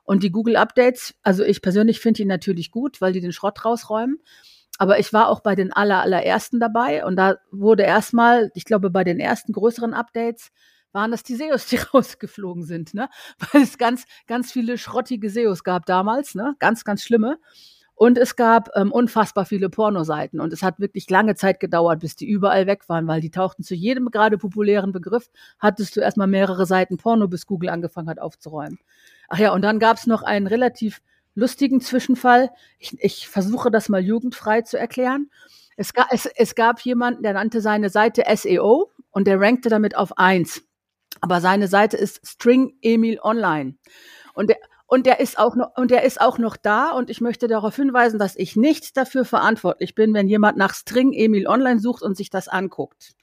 Und 0.10 0.24
die 0.24 0.32
Google 0.32 0.56
Updates, 0.56 1.14
also 1.22 1.44
ich 1.44 1.62
persönlich 1.62 2.00
finde 2.00 2.18
die 2.18 2.26
natürlich 2.26 2.72
gut, 2.72 3.00
weil 3.00 3.14
die 3.14 3.22
den 3.22 3.32
Schrott 3.32 3.64
rausräumen. 3.64 4.18
Aber 4.80 4.98
ich 4.98 5.14
war 5.14 5.28
auch 5.28 5.42
bei 5.42 5.54
den 5.54 5.72
aller, 5.72 6.02
allerersten 6.02 6.60
dabei 6.60 7.06
und 7.06 7.16
da 7.16 7.36
wurde 7.52 7.84
erstmal, 7.84 8.50
ich 8.56 8.66
glaube, 8.66 8.90
bei 8.90 9.04
den 9.04 9.20
ersten 9.20 9.54
größeren 9.54 9.94
Updates 9.94 10.50
waren 10.94 11.12
das 11.12 11.22
die 11.22 11.36
SEOs, 11.36 11.68
die 11.68 11.76
rausgeflogen 11.94 12.64
sind, 12.64 12.96
ne? 12.96 13.08
Weil 13.52 13.62
es 13.62 13.78
ganz, 13.78 14.06
ganz 14.26 14.52
viele 14.52 14.80
schrottige 14.80 15.30
SEOs 15.30 15.64
gab 15.64 15.86
damals, 15.86 16.34
ne? 16.34 16.56
Ganz, 16.58 16.84
ganz 16.86 17.04
schlimme. 17.04 17.38
Und 17.94 18.18
es 18.18 18.36
gab 18.36 18.72
ähm, 18.76 18.92
unfassbar 18.92 19.46
viele 19.46 19.70
Pornoseiten. 19.70 20.40
Und 20.40 20.54
es 20.54 20.64
hat 20.64 20.80
wirklich 20.80 21.08
lange 21.12 21.36
Zeit 21.36 21.60
gedauert, 21.60 22.00
bis 22.00 22.16
die 22.16 22.28
überall 22.28 22.66
weg 22.66 22.90
waren, 22.90 23.06
weil 23.06 23.22
die 23.22 23.30
tauchten 23.30 23.62
zu 23.62 23.76
jedem 23.76 24.10
gerade 24.10 24.40
populären 24.40 24.92
Begriff, 24.92 25.30
hattest 25.60 25.96
du 25.96 26.00
erstmal 26.00 26.26
mehrere 26.26 26.66
Seiten 26.66 26.98
Porno, 26.98 27.28
bis 27.28 27.46
Google 27.46 27.70
angefangen 27.70 28.10
hat 28.10 28.18
aufzuräumen. 28.18 28.80
Ach 29.30 29.38
ja, 29.38 29.54
und 29.54 29.62
dann 29.62 29.80
gab 29.80 29.98
es 29.98 30.08
noch 30.08 30.24
einen 30.24 30.48
relativ 30.48 31.02
lustigen 31.36 31.82
Zwischenfall. 31.82 32.50
Ich, 32.80 32.96
ich 33.00 33.28
versuche 33.28 33.72
das 33.72 33.90
mal 33.90 34.02
jugendfrei 34.02 34.62
zu 34.62 34.78
erklären. 34.78 35.30
Es, 35.78 35.94
ga, 35.94 36.08
es, 36.12 36.26
es 36.26 36.56
gab 36.56 36.82
jemanden, 36.82 37.24
der 37.24 37.34
nannte 37.34 37.62
seine 37.62 37.90
Seite 37.90 38.24
SEO 38.36 38.92
und 39.12 39.28
der 39.28 39.40
rankte 39.40 39.70
damit 39.70 39.96
auf 39.96 40.18
eins. 40.18 40.64
Aber 41.22 41.42
seine 41.42 41.68
Seite 41.68 41.98
ist 41.98 42.26
String 42.28 42.74
Emil 42.82 43.20
Online. 43.22 43.76
Und 44.34 44.50
der, 44.50 44.58
und 44.90 45.06
der 45.06 45.20
ist 45.20 45.38
auch 45.38 45.56
noch, 45.56 45.78
und 45.78 45.92
der 45.92 46.04
ist 46.04 46.20
auch 46.20 46.40
noch 46.40 46.58
da. 46.58 46.90
Und 46.90 47.12
ich 47.12 47.22
möchte 47.22 47.48
darauf 47.48 47.76
hinweisen, 47.76 48.18
dass 48.18 48.36
ich 48.36 48.56
nicht 48.56 48.98
dafür 48.98 49.24
verantwortlich 49.24 49.94
bin, 49.94 50.16
wenn 50.16 50.28
jemand 50.28 50.58
nach 50.58 50.74
String 50.74 51.14
Emil 51.14 51.48
online 51.48 51.80
sucht 51.80 52.02
und 52.02 52.18
sich 52.18 52.32
das 52.32 52.48
anguckt. 52.48 53.14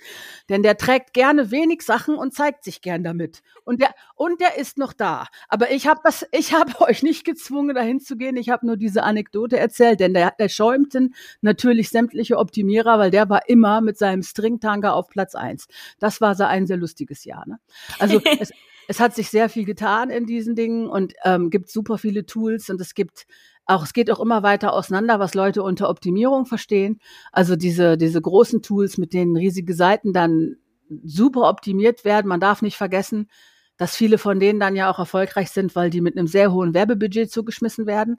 Denn 0.48 0.62
der 0.62 0.76
trägt 0.76 1.12
gerne 1.12 1.50
wenig 1.50 1.82
Sachen 1.82 2.14
und 2.14 2.32
zeigt 2.32 2.62
sich 2.62 2.82
gern 2.82 3.02
damit. 3.02 3.42
Und 3.64 3.80
der, 3.80 3.96
und 4.14 4.40
der 4.40 4.56
ist 4.56 4.78
noch 4.78 4.92
da. 4.92 5.26
Aber 5.48 5.72
ich 5.72 5.88
habe 5.88 5.98
das, 6.04 6.24
ich 6.30 6.54
habe 6.54 6.80
euch 6.82 7.02
nicht 7.02 7.24
gezwungen, 7.24 7.74
dahin 7.74 7.98
zu 7.98 8.16
gehen. 8.16 8.36
Ich 8.36 8.48
habe 8.48 8.64
nur 8.64 8.76
diese 8.76 9.02
Anekdote 9.02 9.58
erzählt, 9.58 9.98
denn 9.98 10.14
der, 10.14 10.34
der 10.38 10.48
schäumten 10.48 11.16
natürlich 11.40 11.88
sämtliche 11.88 12.38
Optimierer, 12.38 13.00
weil 13.00 13.10
der 13.10 13.28
war 13.28 13.48
immer 13.48 13.80
mit 13.80 13.98
seinem 13.98 14.22
String-Tanga 14.22 14.92
auf 14.92 15.08
Platz 15.08 15.34
eins. 15.34 15.66
Das 15.98 16.20
war 16.20 16.36
so 16.36 16.44
ein 16.44 16.68
sehr 16.68 16.76
lustiges 16.76 17.24
Jahr. 17.24 17.44
Ne? 17.44 17.58
Also 17.98 18.20
es, 18.38 18.52
es 18.88 19.00
hat 19.00 19.14
sich 19.14 19.30
sehr 19.30 19.48
viel 19.48 19.64
getan 19.64 20.10
in 20.10 20.26
diesen 20.26 20.54
Dingen 20.54 20.88
und 20.88 21.14
ähm, 21.24 21.50
gibt 21.50 21.70
super 21.70 21.98
viele 21.98 22.26
Tools 22.26 22.70
und 22.70 22.80
es 22.80 22.94
gibt 22.94 23.26
auch, 23.66 23.82
es 23.82 23.92
geht 23.92 24.10
auch 24.10 24.20
immer 24.20 24.42
weiter 24.42 24.72
auseinander, 24.72 25.18
was 25.18 25.34
Leute 25.34 25.62
unter 25.62 25.88
Optimierung 25.88 26.46
verstehen. 26.46 27.00
Also 27.32 27.56
diese, 27.56 27.96
diese 27.96 28.20
großen 28.20 28.62
Tools, 28.62 28.96
mit 28.96 29.12
denen 29.12 29.36
riesige 29.36 29.74
Seiten 29.74 30.12
dann 30.12 30.56
super 31.04 31.48
optimiert 31.48 32.04
werden. 32.04 32.28
Man 32.28 32.38
darf 32.38 32.62
nicht 32.62 32.76
vergessen, 32.76 33.28
dass 33.76 33.96
viele 33.96 34.18
von 34.18 34.38
denen 34.38 34.60
dann 34.60 34.76
ja 34.76 34.90
auch 34.90 35.00
erfolgreich 35.00 35.50
sind, 35.50 35.74
weil 35.74 35.90
die 35.90 36.00
mit 36.00 36.16
einem 36.16 36.28
sehr 36.28 36.52
hohen 36.52 36.74
Werbebudget 36.74 37.30
zugeschmissen 37.30 37.86
werden. 37.86 38.18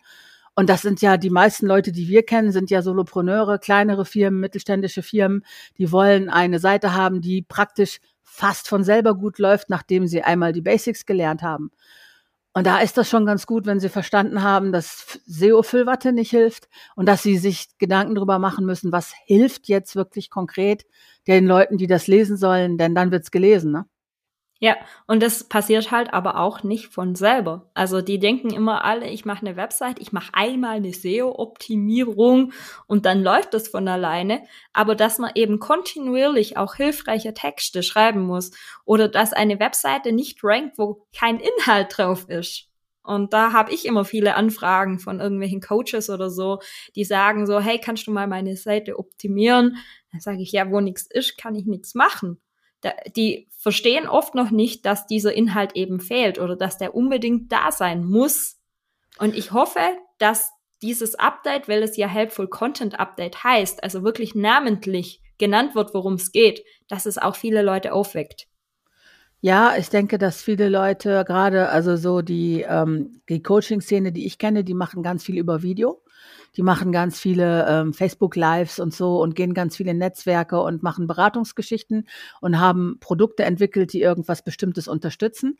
Und 0.53 0.69
das 0.69 0.81
sind 0.81 1.01
ja 1.01 1.17
die 1.17 1.29
meisten 1.29 1.67
Leute, 1.67 1.91
die 1.91 2.07
wir 2.07 2.23
kennen, 2.23 2.51
sind 2.51 2.69
ja 2.69 2.81
Solopreneure, 2.81 3.59
kleinere 3.59 4.05
Firmen, 4.05 4.39
mittelständische 4.39 5.03
Firmen, 5.03 5.45
die 5.77 5.91
wollen 5.91 6.29
eine 6.29 6.59
Seite 6.59 6.93
haben, 6.93 7.21
die 7.21 7.43
praktisch 7.43 7.99
fast 8.37 8.67
von 8.67 8.83
selber 8.83 9.15
gut 9.15 9.39
läuft, 9.39 9.71
nachdem 9.71 10.05
sie 10.05 10.21
einmal 10.21 10.53
die 10.53 10.61
Basics 10.61 11.07
gelernt 11.07 11.41
haben. 11.41 11.71
Und 12.53 12.67
da 12.67 12.79
ist 12.79 12.95
das 12.95 13.09
schon 13.09 13.25
ganz 13.25 13.47
gut, 13.47 13.65
wenn 13.65 13.79
sie 13.79 13.89
verstanden 13.89 14.43
haben, 14.43 14.71
dass 14.71 15.19
SEO-Füllwatte 15.25 16.11
nicht 16.11 16.29
hilft 16.29 16.69
und 16.95 17.07
dass 17.07 17.23
sie 17.23 17.37
sich 17.37 17.67
Gedanken 17.79 18.13
darüber 18.13 18.37
machen 18.37 18.63
müssen, 18.63 18.91
was 18.91 19.11
hilft 19.25 19.67
jetzt 19.67 19.95
wirklich 19.95 20.29
konkret 20.29 20.85
den 21.25 21.47
Leuten, 21.47 21.77
die 21.77 21.87
das 21.87 22.05
lesen 22.05 22.37
sollen, 22.37 22.77
denn 22.77 22.93
dann 22.93 23.11
wird's 23.11 23.31
gelesen. 23.31 23.71
Ne? 23.71 23.85
Ja, 24.59 24.75
und 25.05 25.21
das 25.21 25.43
passiert 25.43 25.91
halt 25.91 26.13
aber 26.13 26.39
auch 26.39 26.63
nicht 26.63 26.87
von 26.87 27.13
selber. 27.13 27.69
Also 27.75 28.01
die 28.01 28.17
denken 28.17 28.51
immer 28.51 28.83
alle, 28.85 29.07
ich 29.07 29.23
mache 29.23 29.45
eine 29.45 29.55
Website, 29.55 29.99
ich 29.99 30.11
mache 30.11 30.33
einmal 30.33 30.77
eine 30.77 30.93
SEO-Optimierung 30.93 32.53
und 32.87 33.05
dann 33.05 33.21
läuft 33.21 33.53
das 33.53 33.67
von 33.67 33.87
alleine. 33.87 34.43
Aber 34.73 34.95
dass 34.95 35.19
man 35.19 35.31
eben 35.35 35.59
kontinuierlich 35.59 36.57
auch 36.57 36.73
hilfreiche 36.73 37.35
Texte 37.35 37.83
schreiben 37.83 38.21
muss 38.21 38.51
oder 38.83 39.07
dass 39.07 39.31
eine 39.31 39.59
Webseite 39.59 40.11
nicht 40.11 40.43
rankt, 40.43 40.79
wo 40.79 41.05
kein 41.15 41.39
Inhalt 41.39 41.95
drauf 41.95 42.27
ist. 42.27 42.67
Und 43.03 43.33
da 43.33 43.53
habe 43.53 43.71
ich 43.71 43.85
immer 43.85 44.05
viele 44.05 44.35
Anfragen 44.35 44.99
von 44.99 45.19
irgendwelchen 45.19 45.61
Coaches 45.61 46.09
oder 46.09 46.29
so, 46.29 46.59
die 46.95 47.05
sagen 47.05 47.45
so, 47.45 47.59
hey, 47.59 47.79
kannst 47.79 48.07
du 48.07 48.11
mal 48.11 48.27
meine 48.27 48.57
Seite 48.57 48.97
optimieren? 48.97 49.77
Dann 50.11 50.19
sage 50.19 50.41
ich, 50.41 50.51
ja, 50.51 50.69
wo 50.71 50.81
nichts 50.81 51.05
ist, 51.09 51.37
kann 51.37 51.55
ich 51.55 51.65
nichts 51.67 51.93
machen 51.93 52.41
die 53.15 53.49
verstehen 53.57 54.07
oft 54.07 54.35
noch 54.35 54.51
nicht, 54.51 54.85
dass 54.85 55.07
dieser 55.07 55.33
Inhalt 55.33 55.75
eben 55.75 55.99
fehlt 55.99 56.39
oder 56.39 56.55
dass 56.55 56.77
der 56.77 56.95
unbedingt 56.95 57.51
da 57.51 57.71
sein 57.71 58.05
muss. 58.05 58.57
Und 59.19 59.35
ich 59.35 59.51
hoffe, 59.51 59.79
dass 60.19 60.51
dieses 60.81 61.15
Update, 61.15 61.67
weil 61.67 61.81
es 61.81 61.97
ja 61.97 62.07
Helpful 62.07 62.47
Content 62.47 62.99
Update 62.99 63.43
heißt, 63.43 63.83
also 63.83 64.03
wirklich 64.03 64.35
namentlich 64.35 65.21
genannt 65.37 65.75
wird, 65.75 65.93
worum 65.93 66.13
es 66.13 66.31
geht, 66.31 66.63
dass 66.87 67.05
es 67.05 67.17
auch 67.17 67.35
viele 67.35 67.61
Leute 67.61 67.93
aufweckt. 67.93 68.47
Ja, 69.39 69.75
ich 69.77 69.89
denke, 69.89 70.17
dass 70.17 70.41
viele 70.41 70.67
Leute 70.67 71.23
gerade, 71.25 71.69
also 71.69 71.95
so 71.95 72.21
die, 72.21 72.65
ähm, 72.67 73.21
die 73.29 73.43
Coaching-Szene, 73.43 74.11
die 74.11 74.25
ich 74.25 74.39
kenne, 74.39 74.63
die 74.63 74.73
machen 74.73 75.03
ganz 75.03 75.23
viel 75.23 75.37
über 75.37 75.61
Video. 75.61 76.01
Die 76.57 76.63
machen 76.63 76.91
ganz 76.91 77.19
viele 77.19 77.67
ähm, 77.69 77.93
Facebook-Lives 77.93 78.79
und 78.79 78.93
so 78.93 79.21
und 79.21 79.35
gehen 79.35 79.53
ganz 79.53 79.77
viele 79.77 79.93
Netzwerke 79.93 80.59
und 80.59 80.81
machen 80.81 81.05
Beratungsgeschichten 81.05 82.07
und 82.41 82.59
haben 82.59 82.97
Produkte 82.99 83.45
entwickelt, 83.45 83.93
die 83.93 84.01
irgendwas 84.01 84.43
Bestimmtes 84.43 84.87
unterstützen. 84.87 85.59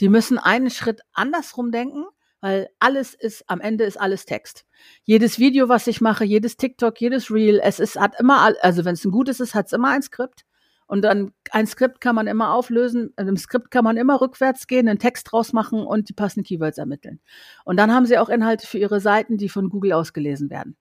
Die 0.00 0.08
müssen 0.08 0.38
einen 0.38 0.70
Schritt 0.70 1.00
andersrum 1.12 1.70
denken, 1.70 2.04
weil 2.40 2.68
alles 2.80 3.14
ist, 3.14 3.48
am 3.48 3.60
Ende 3.60 3.84
ist 3.84 4.00
alles 4.00 4.26
Text. 4.26 4.66
Jedes 5.04 5.38
Video, 5.38 5.68
was 5.68 5.86
ich 5.86 6.00
mache, 6.00 6.24
jedes 6.24 6.56
TikTok, 6.56 7.00
jedes 7.00 7.30
Reel, 7.30 7.60
es 7.62 7.78
ist, 7.78 7.98
hat 7.98 8.18
immer, 8.18 8.52
also 8.62 8.84
wenn 8.84 8.94
es 8.94 9.04
ein 9.04 9.12
gutes 9.12 9.38
ist, 9.38 9.54
hat 9.54 9.66
es 9.66 9.72
immer 9.72 9.90
ein 9.90 10.02
Skript. 10.02 10.44
Und 10.92 11.00
dann 11.00 11.32
ein 11.50 11.66
Skript 11.66 12.02
kann 12.02 12.14
man 12.14 12.26
immer 12.26 12.52
auflösen. 12.52 13.14
Einem 13.16 13.38
Skript 13.38 13.70
kann 13.70 13.82
man 13.82 13.96
immer 13.96 14.20
rückwärts 14.20 14.66
gehen, 14.66 14.86
einen 14.90 14.98
Text 14.98 15.32
draus 15.32 15.54
machen 15.54 15.86
und 15.86 16.10
die 16.10 16.12
passenden 16.12 16.46
Keywords 16.46 16.76
ermitteln. 16.76 17.18
Und 17.64 17.78
dann 17.78 17.94
haben 17.94 18.04
sie 18.04 18.18
auch 18.18 18.28
Inhalte 18.28 18.66
für 18.66 18.76
ihre 18.76 19.00
Seiten, 19.00 19.38
die 19.38 19.48
von 19.48 19.70
Google 19.70 19.94
ausgelesen 19.94 20.50
werden. 20.50 20.76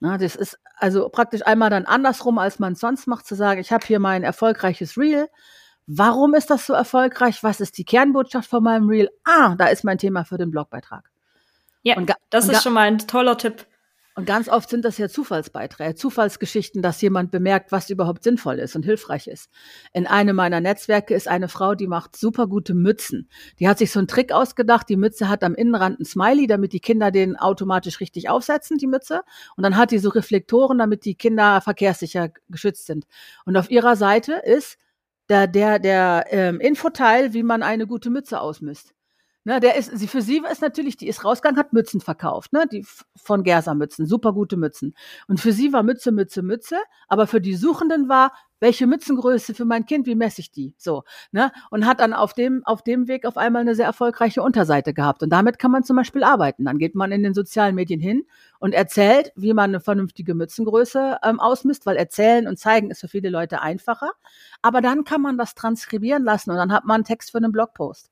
Na, 0.00 0.18
das 0.18 0.36
ist 0.36 0.58
also 0.76 1.08
praktisch 1.08 1.46
einmal 1.46 1.70
dann 1.70 1.86
andersrum, 1.86 2.36
als 2.36 2.58
man 2.58 2.74
es 2.74 2.80
sonst 2.80 3.06
macht, 3.06 3.26
zu 3.26 3.34
sagen, 3.34 3.58
ich 3.58 3.72
habe 3.72 3.86
hier 3.86 4.00
mein 4.00 4.22
erfolgreiches 4.22 4.98
Reel. 4.98 5.28
Warum 5.86 6.34
ist 6.34 6.50
das 6.50 6.66
so 6.66 6.74
erfolgreich? 6.74 7.42
Was 7.42 7.62
ist 7.62 7.78
die 7.78 7.86
Kernbotschaft 7.86 8.50
von 8.50 8.62
meinem 8.62 8.86
Reel? 8.86 9.08
Ah, 9.24 9.54
da 9.56 9.68
ist 9.68 9.82
mein 9.82 9.96
Thema 9.96 10.24
für 10.24 10.36
den 10.36 10.50
Blogbeitrag. 10.50 11.10
Ja, 11.82 11.96
das 12.28 12.50
ist 12.50 12.62
schon 12.62 12.74
mal 12.74 12.86
ein 12.86 12.98
toller 12.98 13.38
Tipp. 13.38 13.64
Und 14.14 14.26
ganz 14.26 14.48
oft 14.48 14.68
sind 14.68 14.84
das 14.84 14.98
ja 14.98 15.08
Zufallsbeiträge, 15.08 15.94
Zufallsgeschichten, 15.94 16.82
dass 16.82 17.00
jemand 17.00 17.30
bemerkt, 17.30 17.72
was 17.72 17.88
überhaupt 17.88 18.22
sinnvoll 18.24 18.58
ist 18.58 18.76
und 18.76 18.84
hilfreich 18.84 19.26
ist. 19.26 19.48
In 19.94 20.06
einem 20.06 20.36
meiner 20.36 20.60
Netzwerke 20.60 21.14
ist 21.14 21.28
eine 21.28 21.48
Frau, 21.48 21.74
die 21.74 21.86
macht 21.86 22.16
super 22.16 22.46
gute 22.46 22.74
Mützen. 22.74 23.30
Die 23.58 23.68
hat 23.68 23.78
sich 23.78 23.90
so 23.90 24.00
einen 24.00 24.08
Trick 24.08 24.30
ausgedacht. 24.30 24.88
Die 24.90 24.98
Mütze 24.98 25.30
hat 25.30 25.42
am 25.42 25.54
Innenrand 25.54 25.98
ein 25.98 26.04
Smiley, 26.04 26.46
damit 26.46 26.74
die 26.74 26.80
Kinder 26.80 27.10
den 27.10 27.36
automatisch 27.36 28.00
richtig 28.00 28.28
aufsetzen, 28.28 28.76
die 28.76 28.86
Mütze. 28.86 29.22
Und 29.56 29.62
dann 29.62 29.78
hat 29.78 29.90
die 29.92 29.98
so 29.98 30.10
Reflektoren, 30.10 30.76
damit 30.76 31.06
die 31.06 31.14
Kinder 31.14 31.62
verkehrssicher 31.62 32.28
geschützt 32.50 32.86
sind. 32.86 33.06
Und 33.46 33.56
auf 33.56 33.70
ihrer 33.70 33.96
Seite 33.96 34.34
ist 34.44 34.76
der, 35.30 35.46
der, 35.46 35.78
der 35.78 36.26
ähm, 36.28 36.60
Infoteil, 36.60 37.32
wie 37.32 37.42
man 37.42 37.62
eine 37.62 37.86
gute 37.86 38.10
Mütze 38.10 38.40
ausmisst. 38.40 38.92
Ne, 39.44 39.58
der 39.58 39.74
ist, 39.74 39.90
sie, 39.98 40.06
für 40.06 40.22
sie 40.22 40.40
ist 40.50 40.62
natürlich, 40.62 40.96
die 40.96 41.08
ist 41.08 41.24
rausgegangen, 41.24 41.58
hat 41.58 41.72
Mützen 41.72 42.00
verkauft, 42.00 42.52
ne, 42.52 42.64
die 42.70 42.86
von 43.16 43.42
Gersa 43.42 43.74
Mützen, 43.74 44.06
super 44.06 44.32
gute 44.32 44.56
Mützen. 44.56 44.94
Und 45.26 45.40
für 45.40 45.52
sie 45.52 45.72
war 45.72 45.82
Mütze, 45.82 46.12
Mütze, 46.12 46.42
Mütze, 46.42 46.76
aber 47.08 47.26
für 47.26 47.40
die 47.40 47.56
Suchenden 47.56 48.08
war, 48.08 48.32
welche 48.60 48.86
Mützengröße 48.86 49.54
für 49.54 49.64
mein 49.64 49.84
Kind, 49.84 50.06
wie 50.06 50.14
messe 50.14 50.40
ich 50.40 50.52
die? 50.52 50.76
So, 50.78 51.02
ne, 51.32 51.50
und 51.70 51.84
hat 51.86 51.98
dann 51.98 52.12
auf 52.12 52.34
dem, 52.34 52.64
auf 52.64 52.82
dem 52.82 53.08
Weg 53.08 53.26
auf 53.26 53.36
einmal 53.36 53.62
eine 53.62 53.74
sehr 53.74 53.86
erfolgreiche 53.86 54.42
Unterseite 54.42 54.94
gehabt. 54.94 55.24
Und 55.24 55.30
damit 55.30 55.58
kann 55.58 55.72
man 55.72 55.82
zum 55.82 55.96
Beispiel 55.96 56.22
arbeiten. 56.22 56.64
Dann 56.64 56.78
geht 56.78 56.94
man 56.94 57.10
in 57.10 57.24
den 57.24 57.34
sozialen 57.34 57.74
Medien 57.74 57.98
hin 57.98 58.24
und 58.60 58.72
erzählt, 58.74 59.32
wie 59.34 59.54
man 59.54 59.70
eine 59.70 59.80
vernünftige 59.80 60.34
Mützengröße 60.36 61.18
ähm, 61.24 61.40
ausmisst, 61.40 61.84
weil 61.84 61.96
erzählen 61.96 62.46
und 62.46 62.60
zeigen 62.60 62.92
ist 62.92 63.00
für 63.00 63.08
viele 63.08 63.30
Leute 63.30 63.60
einfacher. 63.60 64.12
Aber 64.62 64.80
dann 64.80 65.02
kann 65.02 65.20
man 65.20 65.36
das 65.36 65.56
transkribieren 65.56 66.22
lassen 66.22 66.52
und 66.52 66.56
dann 66.56 66.72
hat 66.72 66.84
man 66.84 66.96
einen 66.96 67.04
Text 67.04 67.32
für 67.32 67.38
einen 67.38 67.50
Blogpost. 67.50 68.11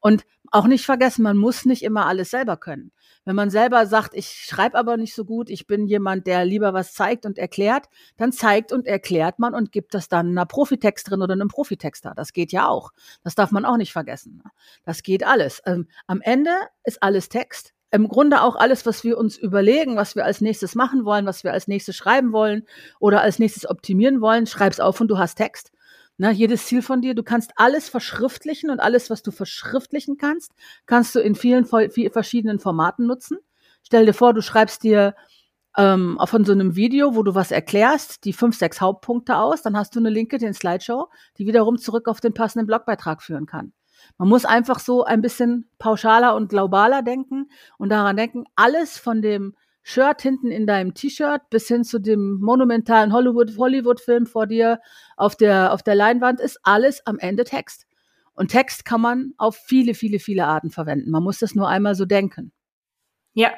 Und 0.00 0.24
auch 0.50 0.66
nicht 0.66 0.86
vergessen, 0.86 1.22
man 1.22 1.36
muss 1.36 1.64
nicht 1.64 1.82
immer 1.82 2.06
alles 2.06 2.30
selber 2.30 2.56
können. 2.56 2.92
Wenn 3.24 3.36
man 3.36 3.50
selber 3.50 3.86
sagt, 3.86 4.14
ich 4.14 4.28
schreibe 4.28 4.78
aber 4.78 4.96
nicht 4.96 5.14
so 5.14 5.24
gut, 5.24 5.50
ich 5.50 5.66
bin 5.66 5.86
jemand, 5.86 6.26
der 6.26 6.44
lieber 6.44 6.72
was 6.72 6.94
zeigt 6.94 7.26
und 7.26 7.36
erklärt, 7.36 7.86
dann 8.16 8.32
zeigt 8.32 8.72
und 8.72 8.86
erklärt 8.86 9.38
man 9.38 9.54
und 9.54 9.72
gibt 9.72 9.94
das 9.94 10.08
dann 10.08 10.28
einer 10.28 10.46
Profitexterin 10.46 11.20
oder 11.20 11.34
einem 11.34 11.48
Profitexter. 11.48 12.14
Das 12.16 12.32
geht 12.32 12.52
ja 12.52 12.68
auch. 12.68 12.92
Das 13.22 13.34
darf 13.34 13.50
man 13.50 13.64
auch 13.64 13.76
nicht 13.76 13.92
vergessen. 13.92 14.42
Das 14.84 15.02
geht 15.02 15.26
alles. 15.26 15.60
Ähm, 15.66 15.88
am 16.06 16.20
Ende 16.22 16.52
ist 16.84 17.02
alles 17.02 17.28
Text. 17.28 17.74
Im 17.90 18.08
Grunde 18.08 18.42
auch 18.42 18.56
alles, 18.56 18.84
was 18.84 19.02
wir 19.02 19.16
uns 19.16 19.38
überlegen, 19.38 19.96
was 19.96 20.14
wir 20.14 20.24
als 20.24 20.40
nächstes 20.40 20.74
machen 20.74 21.04
wollen, 21.04 21.24
was 21.24 21.42
wir 21.42 21.52
als 21.52 21.68
nächstes 21.68 21.96
schreiben 21.96 22.32
wollen 22.32 22.66
oder 23.00 23.22
als 23.22 23.38
nächstes 23.38 23.68
optimieren 23.68 24.20
wollen, 24.20 24.46
schreib's 24.46 24.80
auf 24.80 25.00
und 25.00 25.08
du 25.08 25.18
hast 25.18 25.36
Text. 25.36 25.72
Ne, 26.20 26.32
jedes 26.32 26.66
Ziel 26.66 26.82
von 26.82 27.00
dir, 27.00 27.14
du 27.14 27.22
kannst 27.22 27.52
alles 27.54 27.88
verschriftlichen 27.88 28.70
und 28.70 28.80
alles, 28.80 29.08
was 29.08 29.22
du 29.22 29.30
verschriftlichen 29.30 30.16
kannst, 30.16 30.52
kannst 30.84 31.14
du 31.14 31.20
in 31.20 31.36
vielen 31.36 31.64
verschiedenen 31.64 32.58
Formaten 32.58 33.06
nutzen. 33.06 33.38
Stell 33.84 34.04
dir 34.04 34.14
vor, 34.14 34.34
du 34.34 34.42
schreibst 34.42 34.82
dir 34.82 35.14
ähm, 35.76 36.18
von 36.24 36.44
so 36.44 36.50
einem 36.50 36.74
Video, 36.74 37.14
wo 37.14 37.22
du 37.22 37.36
was 37.36 37.52
erklärst, 37.52 38.24
die 38.24 38.32
fünf, 38.32 38.58
sechs 38.58 38.80
Hauptpunkte 38.80 39.36
aus, 39.36 39.62
dann 39.62 39.76
hast 39.76 39.94
du 39.94 40.00
eine 40.00 40.10
Linke, 40.10 40.38
den 40.38 40.54
Slideshow, 40.54 41.08
die 41.38 41.46
wiederum 41.46 41.78
zurück 41.78 42.08
auf 42.08 42.20
den 42.20 42.34
passenden 42.34 42.66
Blogbeitrag 42.66 43.22
führen 43.22 43.46
kann. 43.46 43.72
Man 44.16 44.28
muss 44.28 44.44
einfach 44.44 44.80
so 44.80 45.04
ein 45.04 45.22
bisschen 45.22 45.70
pauschaler 45.78 46.34
und 46.34 46.48
globaler 46.48 47.02
denken 47.02 47.48
und 47.78 47.90
daran 47.90 48.16
denken, 48.16 48.44
alles 48.56 48.98
von 48.98 49.22
dem 49.22 49.54
Shirt 49.88 50.20
hinten 50.20 50.50
in 50.50 50.66
deinem 50.66 50.92
T-Shirt 50.92 51.48
bis 51.48 51.66
hin 51.66 51.82
zu 51.82 51.98
dem 51.98 52.38
monumentalen 52.42 53.10
Hollywood, 53.10 53.56
Hollywood-Film 53.56 54.26
vor 54.26 54.46
dir 54.46 54.80
auf 55.16 55.34
der, 55.34 55.72
auf 55.72 55.82
der 55.82 55.94
Leinwand 55.94 56.40
ist 56.40 56.60
alles 56.62 57.06
am 57.06 57.18
Ende 57.18 57.44
Text. 57.44 57.86
Und 58.34 58.50
Text 58.50 58.84
kann 58.84 59.00
man 59.00 59.32
auf 59.38 59.56
viele, 59.56 59.94
viele, 59.94 60.18
viele 60.18 60.44
Arten 60.44 60.70
verwenden. 60.70 61.10
Man 61.10 61.22
muss 61.22 61.38
das 61.38 61.54
nur 61.54 61.70
einmal 61.70 61.94
so 61.94 62.04
denken. 62.04 62.52
Ja, 63.32 63.50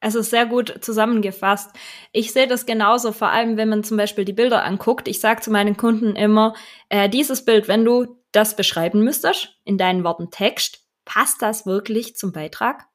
es 0.00 0.16
ist 0.16 0.30
sehr 0.30 0.46
gut 0.46 0.76
zusammengefasst. 0.80 1.70
Ich 2.10 2.32
sehe 2.32 2.48
das 2.48 2.66
genauso, 2.66 3.12
vor 3.12 3.28
allem 3.28 3.56
wenn 3.56 3.68
man 3.68 3.84
zum 3.84 3.96
Beispiel 3.96 4.24
die 4.24 4.32
Bilder 4.32 4.64
anguckt. 4.64 5.06
Ich 5.06 5.20
sage 5.20 5.40
zu 5.40 5.52
meinen 5.52 5.76
Kunden 5.76 6.16
immer, 6.16 6.54
äh, 6.88 7.08
dieses 7.08 7.44
Bild, 7.44 7.68
wenn 7.68 7.84
du 7.84 8.20
das 8.32 8.56
beschreiben 8.56 9.04
müsstest, 9.04 9.56
in 9.62 9.78
deinen 9.78 10.02
Worten 10.02 10.32
Text, 10.32 10.80
passt 11.04 11.42
das 11.42 11.64
wirklich 11.64 12.16
zum 12.16 12.32
Beitrag? 12.32 12.88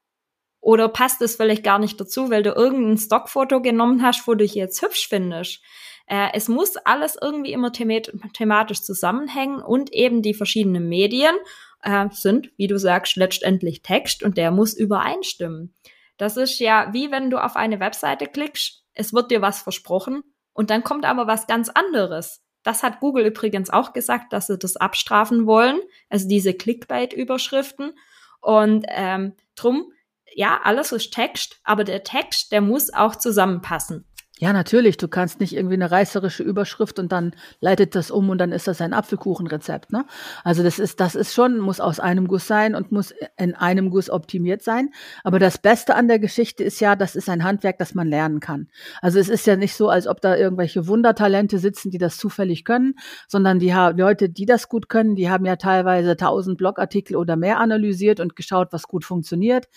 Oder 0.62 0.90
passt 0.90 1.22
es 1.22 1.36
vielleicht 1.36 1.64
gar 1.64 1.80
nicht 1.80 2.00
dazu, 2.00 2.30
weil 2.30 2.44
du 2.44 2.52
irgendein 2.52 2.98
Stockfoto 2.98 3.62
genommen 3.62 4.04
hast, 4.04 4.28
wo 4.28 4.34
du 4.34 4.44
dich 4.44 4.54
jetzt 4.54 4.82
hübsch 4.82 5.08
findest? 5.10 5.62
Äh, 6.06 6.30
es 6.34 6.48
muss 6.48 6.78
alles 6.78 7.18
irgendwie 7.20 7.52
immer 7.52 7.72
thematisch 7.72 8.84
zusammenhängen 8.84 9.62
und 9.62 9.92
eben 9.92 10.22
die 10.22 10.36
verschiedenen 10.36 10.88
Medien 10.88 11.36
äh, 11.82 12.08
sind, 12.12 12.52
wie 12.58 12.68
du 12.68 12.78
sagst, 12.78 13.16
letztendlich 13.16 13.82
Text 13.82 14.22
und 14.22 14.38
der 14.38 14.52
muss 14.52 14.74
übereinstimmen. 14.76 15.74
Das 16.18 16.38
ist 16.38 16.60
ja 16.60 16.90
wie 16.94 17.12
wenn 17.12 17.32
du 17.32 17.44
auf 17.44 17.56
eine 17.56 17.80
Webseite 17.80 18.28
klickst, 18.28 18.84
es 18.94 19.14
wird 19.14 19.32
dir 19.32 19.42
was 19.42 19.62
versprochen 19.62 20.24
und 20.54 20.70
dann 20.70 20.84
kommt 20.84 21.06
aber 21.06 21.26
was 21.26 21.48
ganz 21.48 21.70
anderes. 21.70 22.44
Das 22.64 22.84
hat 22.84 23.00
Google 23.00 23.26
übrigens 23.26 23.72
auch 23.72 23.94
gesagt, 23.94 24.34
dass 24.34 24.48
sie 24.48 24.58
das 24.58 24.78
abstrafen 24.78 25.48
wollen, 25.48 25.80
also 26.10 26.28
diese 26.28 26.54
Clickbait-Überschriften. 26.54 27.94
Und 28.40 28.86
ähm, 28.90 29.34
drum 29.56 29.92
ja, 30.34 30.60
alles 30.64 30.92
ist 30.92 31.14
Text, 31.14 31.60
aber 31.64 31.84
der 31.84 32.04
Text, 32.04 32.52
der 32.52 32.62
muss 32.62 32.94
auch 32.94 33.16
zusammenpassen. 33.16 34.06
Ja, 34.42 34.54
natürlich. 34.54 34.98
Du 34.98 35.08
kannst 35.08 35.40
nicht 35.40 35.56
irgendwie 35.56 35.76
eine 35.76 35.92
reißerische 35.92 36.42
Überschrift 36.42 36.98
und 36.98 37.12
dann 37.12 37.36
leitet 37.60 37.94
das 37.94 38.10
um 38.10 38.32
und 38.32 38.40
dann 38.40 38.52
ist 38.52 38.68
das 38.68 38.82
ein 38.82 38.92
Apfelkuchenrezept. 38.92 39.92
Ne? 39.92 40.04
Also 40.44 40.64
das 40.64 40.80
ist, 40.80 41.00
das 41.00 41.14
ist 41.14 41.36
schon, 41.36 41.60
muss 41.60 41.80
aus 41.80 42.00
einem 42.00 42.28
Guss 42.28 42.48
sein 42.48 42.74
und 42.74 42.92
muss 42.92 43.14
in 43.38 43.54
einem 43.54 43.92
Guss 43.92 44.10
optimiert 44.10 44.64
sein. 44.64 44.90
Aber 45.24 45.38
das 45.38 45.60
Beste 45.60 45.94
an 45.94 46.08
der 46.08 46.18
Geschichte 46.18 46.64
ist 46.64 46.80
ja, 46.80 46.96
das 46.96 47.16
ist 47.16 47.30
ein 47.30 47.44
Handwerk, 47.44 47.78
das 47.78 47.94
man 47.94 48.08
lernen 48.08 48.40
kann. 48.40 48.68
Also 49.00 49.20
es 49.20 49.30
ist 49.30 49.46
ja 49.46 49.56
nicht 49.58 49.76
so, 49.76 49.90
als 49.90 50.08
ob 50.08 50.22
da 50.22 50.36
irgendwelche 50.36 50.88
Wundertalente 50.88 51.60
sitzen, 51.60 51.92
die 51.92 52.00
das 52.00 52.18
zufällig 52.18 52.66
können, 52.66 52.96
sondern 53.28 53.60
die 53.60 53.70
Leute, 53.70 54.28
die 54.28 54.48
das 54.48 54.70
gut 54.70 54.90
können, 54.90 55.16
die 55.16 55.30
haben 55.30 55.46
ja 55.46 55.58
teilweise 55.58 56.18
tausend 56.18 56.58
Blogartikel 56.58 57.16
oder 57.16 57.36
mehr 57.36 57.60
analysiert 57.60 58.20
und 58.20 58.36
geschaut, 58.36 58.70
was 58.72 58.88
gut 58.88 59.06
funktioniert 59.06 59.68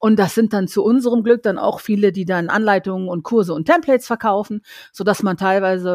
und 0.00 0.18
das 0.18 0.34
sind 0.34 0.52
dann 0.54 0.66
zu 0.66 0.82
unserem 0.82 1.22
Glück 1.22 1.42
dann 1.42 1.58
auch 1.58 1.80
viele, 1.80 2.10
die 2.10 2.24
dann 2.24 2.48
Anleitungen 2.48 3.08
und 3.08 3.22
Kurse 3.22 3.54
und 3.54 3.66
Templates 3.66 4.06
verkaufen, 4.06 4.62
so 4.92 5.04
dass 5.04 5.22
man 5.22 5.36
teilweise, 5.36 5.90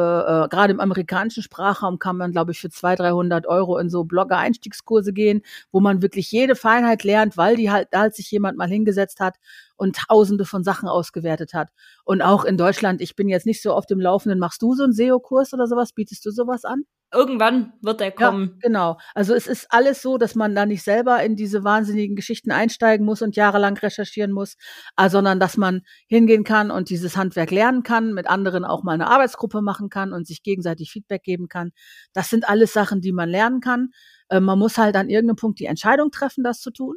äh, 0.46 0.48
gerade 0.48 0.72
im 0.74 0.80
amerikanischen 0.80 1.44
Sprachraum 1.44 2.00
kann 2.00 2.16
man, 2.18 2.32
glaube 2.32 2.52
ich, 2.52 2.60
für 2.62 2.70
200, 2.70 3.00
300 3.00 3.48
Euro 3.48 3.78
in 3.80 3.90
so 3.90 4.04
Blogger-Einstiegskurse 4.06 5.12
gehen, 5.12 5.42
wo 5.72 5.80
man 5.80 6.02
wirklich 6.04 6.32
jede 6.32 6.56
Feinheit 6.56 7.04
lernt, 7.04 7.36
weil 7.36 7.56
die 7.58 7.72
halt, 7.72 7.90
da 7.92 8.02
halt 8.02 8.16
sich 8.16 8.30
jemand 8.32 8.58
mal 8.58 8.70
hingesetzt 8.70 9.20
hat 9.20 9.36
und 9.76 9.96
tausende 10.08 10.46
von 10.46 10.64
Sachen 10.64 10.88
ausgewertet 10.88 11.54
hat. 11.54 11.70
Und 12.04 12.22
auch 12.22 12.46
in 12.46 12.58
Deutschland, 12.58 13.02
ich 13.02 13.16
bin 13.16 13.30
jetzt 13.30 13.46
nicht 13.46 13.62
so 13.62 13.74
auf 13.74 13.86
dem 13.86 14.00
Laufenden, 14.00 14.40
machst 14.40 14.62
du 14.62 14.74
so 14.74 14.84
einen 14.84 14.94
SEO-Kurs 14.94 15.54
oder 15.54 15.68
sowas? 15.68 15.94
Bietest 15.94 16.26
du 16.26 16.32
sowas 16.32 16.64
an? 16.66 16.84
Irgendwann 17.14 17.72
wird 17.82 18.02
er 18.02 18.12
kommen. 18.12 18.50
Ja, 18.56 18.58
genau. 18.68 18.98
Also 19.14 19.34
es 19.34 19.48
ist 19.48 19.68
alles 19.70 20.02
so, 20.02 20.18
dass 20.18 20.36
man 20.36 20.54
da 20.54 20.66
nicht 20.66 20.84
selber 20.84 21.24
in 21.24 21.36
diese 21.36 21.64
wahnsinnigen 21.64 22.16
Geschichten 22.16 22.52
einsteigen 22.52 23.06
muss 23.06 23.22
und 23.22 23.36
jahrelang 23.36 23.78
recherchieren 23.78 24.32
muss, 24.32 24.56
äh, 24.98 25.10
sondern 25.10 25.40
dass 25.40 25.56
man 25.56 25.82
hingehen 26.08 26.44
kann 26.44 26.72
und 26.72 26.90
dieses 26.90 27.16
Handwerk 27.16 27.52
lernen 27.52 27.84
kann, 27.84 28.14
mit 28.14 28.28
anderen 28.28 28.66
auch 28.66 28.84
mal 28.84 28.94
eine 28.94 29.08
Arbeitsgruppe 29.08 29.62
machen 29.62 29.90
kann 29.90 30.12
und 30.12 30.28
sich 30.28 30.44
gegenseitig 30.44 30.92
Feedback 30.92 31.24
geben 31.24 31.48
kann. 31.48 31.72
Das 32.12 32.30
sind 32.30 32.50
alles 32.50 32.74
Sachen, 32.74 33.00
die 33.00 33.14
man 33.14 33.30
lernen 33.30 33.62
kann. 33.62 33.92
Äh, 34.30 34.42
man 34.42 34.60
muss 34.60 34.78
halt 34.78 34.96
an 34.96 35.10
irgendeinem 35.10 35.38
Punkt 35.38 35.60
die 35.60 35.66
Entscheidung 35.66 36.12
treffen, 36.12 36.44
das 36.44 36.60
zu 36.60 36.72
tun. 36.72 36.96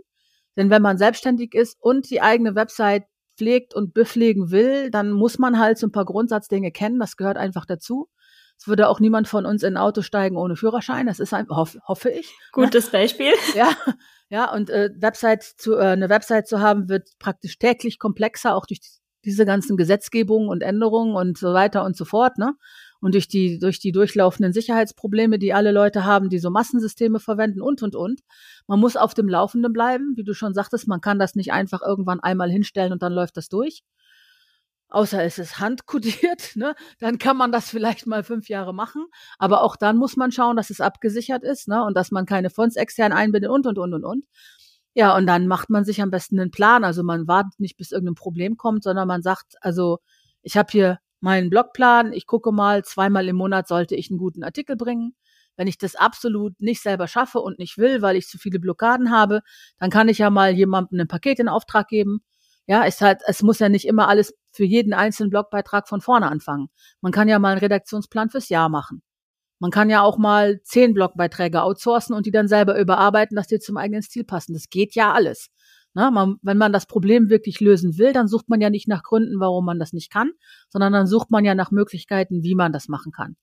Denn 0.59 0.71
wenn 0.71 0.83
man 0.83 0.99
selbstständig 0.99 1.55
ist 1.55 1.79
und 1.81 2.11
die 2.11 2.21
eigene 2.21 2.57
Website 2.57 3.05
pflegt 3.39 3.75
und 3.75 3.95
bepflegen 3.95 4.51
will, 4.51 4.91
dann 4.91 5.13
muss 5.13 5.39
man 5.39 5.59
halt 5.59 5.79
so 5.79 5.87
ein 5.87 5.93
paar 5.93 6.05
Grundsatzdinge 6.05 6.73
kennen. 6.73 6.99
Das 6.99 7.17
gehört 7.17 7.39
einfach 7.39 7.65
dazu. 7.65 8.09
Es 8.59 8.67
würde 8.67 8.89
auch 8.89 8.99
niemand 8.99 9.29
von 9.29 9.47
uns 9.47 9.63
in 9.63 9.75
ein 9.75 9.77
Auto 9.77 10.03
steigen 10.03 10.37
ohne 10.37 10.57
Führerschein. 10.57 11.07
Das 11.07 11.21
ist 11.21 11.33
ein, 11.33 11.47
hoff, 11.49 11.79
hoffe 11.87 12.11
ich. 12.11 12.27
Ne? 12.27 12.65
Gutes 12.65 12.91
Beispiel. 12.91 13.33
Ja, 13.55 13.71
ja. 14.31 14.53
Und 14.53 14.69
äh, 14.69 14.91
Website 14.97 15.45
zu, 15.45 15.75
äh, 15.75 15.93
eine 15.93 16.09
Website 16.09 16.49
zu 16.49 16.59
haben, 16.59 16.89
wird 16.89 17.09
praktisch 17.21 17.59
täglich 17.59 18.01
komplexer, 18.01 18.57
auch 18.57 18.67
durch 18.67 18.81
diese 19.25 19.47
ganzen 19.47 19.77
Gesetzgebungen 19.77 20.49
und 20.49 20.63
Änderungen 20.63 21.15
und 21.15 21.39
so 21.39 21.55
weiter 21.55 21.85
und 21.85 21.97
so 21.97 22.05
fort. 22.05 22.37
Ne? 22.37 22.55
Und 23.01 23.15
durch 23.15 23.29
die 23.29 23.59
durch 23.59 23.79
die 23.79 23.93
durchlaufenden 23.93 24.53
Sicherheitsprobleme, 24.53 25.39
die 25.39 25.55
alle 25.55 25.73
Leute 25.73 26.05
haben, 26.05 26.29
die 26.31 26.39
so 26.39 26.51
Massensysteme 26.51 27.21
verwenden 27.21 27.61
und 27.61 27.83
und 27.83 27.95
und. 27.95 28.21
Man 28.67 28.81
muss 28.81 28.97
auf 28.97 29.15
dem 29.15 29.29
Laufenden 29.29 29.73
bleiben, 29.73 30.15
wie 30.17 30.25
du 30.25 30.35
schon 30.35 30.55
sagtest. 30.55 30.89
Man 30.89 31.01
kann 31.01 31.19
das 31.19 31.35
nicht 31.35 31.53
einfach 31.53 31.81
irgendwann 31.83 32.21
einmal 32.21 32.51
hinstellen 32.51 32.93
und 32.93 33.03
dann 33.03 33.13
läuft 33.13 33.37
das 33.37 33.49
durch 33.49 33.83
außer 34.91 35.23
es 35.23 35.39
ist 35.39 35.59
handkodiert, 35.59 36.53
ne, 36.57 36.75
dann 36.99 37.19
kann 37.19 37.37
man 37.37 37.53
das 37.53 37.71
vielleicht 37.71 38.07
mal 38.07 38.25
fünf 38.25 38.49
Jahre 38.49 38.75
machen. 38.75 39.05
Aber 39.39 39.63
auch 39.63 39.77
dann 39.77 39.97
muss 39.97 40.17
man 40.17 40.33
schauen, 40.33 40.57
dass 40.57 40.71
es 40.71 40.81
abgesichert 40.81 41.45
ist, 41.45 41.69
ne, 41.69 41.85
und 41.85 41.97
dass 41.97 42.11
man 42.11 42.27
keine 42.27 42.51
Fonds 42.51 42.77
extern 42.77 43.13
einbindet 43.13 43.51
und, 43.51 43.67
und, 43.67 43.79
und, 43.79 43.95
und, 43.95 44.05
und. 44.05 44.27
Ja, 44.95 45.17
und 45.17 45.27
dann 45.27 45.47
macht 45.47 45.71
man 45.71 45.85
sich 45.85 46.03
am 46.03 46.11
besten 46.11 46.41
einen 46.41 46.51
Plan. 46.51 46.85
Also 46.85 47.03
man 47.05 47.29
wartet 47.29 47.61
nicht, 47.61 47.77
bis 47.77 47.93
irgendein 47.93 48.15
Problem 48.17 48.57
kommt, 48.57 48.83
sondern 48.83 49.07
man 49.07 49.23
sagt, 49.23 49.55
also 49.61 49.99
ich 50.43 50.57
habe 50.57 50.69
hier 50.73 50.99
meinen 51.21 51.51
Blogplan, 51.51 52.13
ich 52.13 52.27
gucke 52.27 52.53
mal, 52.53 52.85
zweimal 52.85 53.29
im 53.29 53.37
Monat 53.37 53.69
sollte 53.69 53.95
ich 53.95 54.11
einen 54.11 54.19
guten 54.19 54.45
Artikel 54.45 54.77
bringen. 54.77 55.15
Wenn 55.57 55.67
ich 55.67 55.79
das 55.79 55.97
absolut 55.97 56.61
nicht 56.61 56.83
selber 56.83 57.09
schaffe 57.09 57.41
und 57.41 57.59
nicht 57.59 57.79
will, 57.79 58.01
weil 58.03 58.17
ich 58.17 58.29
zu 58.29 58.39
viele 58.39 58.61
Blockaden 58.61 59.11
habe, 59.11 59.43
dann 59.79 59.91
kann 59.91 60.09
ich 60.09 60.19
ja 60.19 60.31
mal 60.31 60.53
jemandem 60.53 61.01
ein 61.01 61.09
Paket 61.09 61.41
in 61.41 61.49
Auftrag 61.49 61.89
geben 61.89 62.23
ja, 62.69 62.85
es 62.85 63.01
halt, 63.01 63.23
es 63.27 63.43
muss 63.43 63.59
ja 63.61 63.71
nicht 63.71 63.87
immer 63.87 64.09
alles 64.09 64.35
für 64.53 64.65
jeden 64.65 64.93
einzelnen 64.93 65.31
Blogbeitrag 65.31 65.89
von 65.89 66.03
vorne 66.03 66.31
anfangen. 66.31 66.69
Man 67.01 67.13
kann 67.13 67.27
ja 67.27 67.39
mal 67.39 67.53
einen 67.53 67.61
Redaktionsplan 67.61 68.29
fürs 68.29 68.51
Jahr 68.51 68.69
machen. 68.69 69.03
Man 69.59 69.71
kann 69.71 69.89
ja 69.91 70.03
auch 70.03 70.19
mal 70.19 70.61
zehn 70.63 70.93
Blogbeiträge 70.95 71.63
outsourcen 71.63 72.15
und 72.15 72.27
die 72.27 72.31
dann 72.31 72.47
selber 72.47 72.79
überarbeiten, 72.79 73.37
dass 73.37 73.47
die 73.49 73.59
zum 73.59 73.79
eigenen 73.79 74.03
Stil 74.03 74.25
passen. 74.25 74.53
Das 74.53 74.69
geht 74.69 74.95
ja 74.95 75.13
alles. 75.13 75.49
Na, 75.95 76.11
man, 76.11 76.37
wenn 76.43 76.59
man 76.59 76.73
das 76.73 76.87
Problem 76.87 77.31
wirklich 77.31 77.61
lösen 77.61 77.99
will, 77.99 78.13
dann 78.13 78.29
sucht 78.29 78.49
man 78.49 78.61
ja 78.61 78.71
nicht 78.71 78.89
nach 78.89 79.03
Gründen, 79.03 79.41
warum 79.41 79.65
man 79.65 79.79
das 79.79 79.93
nicht 79.93 80.13
kann, 80.13 80.31
sondern 80.69 80.93
dann 80.93 81.07
sucht 81.07 81.31
man 81.31 81.45
ja 81.45 81.55
nach 81.55 81.71
Möglichkeiten, 81.71 82.43
wie 82.43 82.55
man 82.55 82.73
das 82.73 82.89
machen 82.89 83.11
kann. 83.11 83.37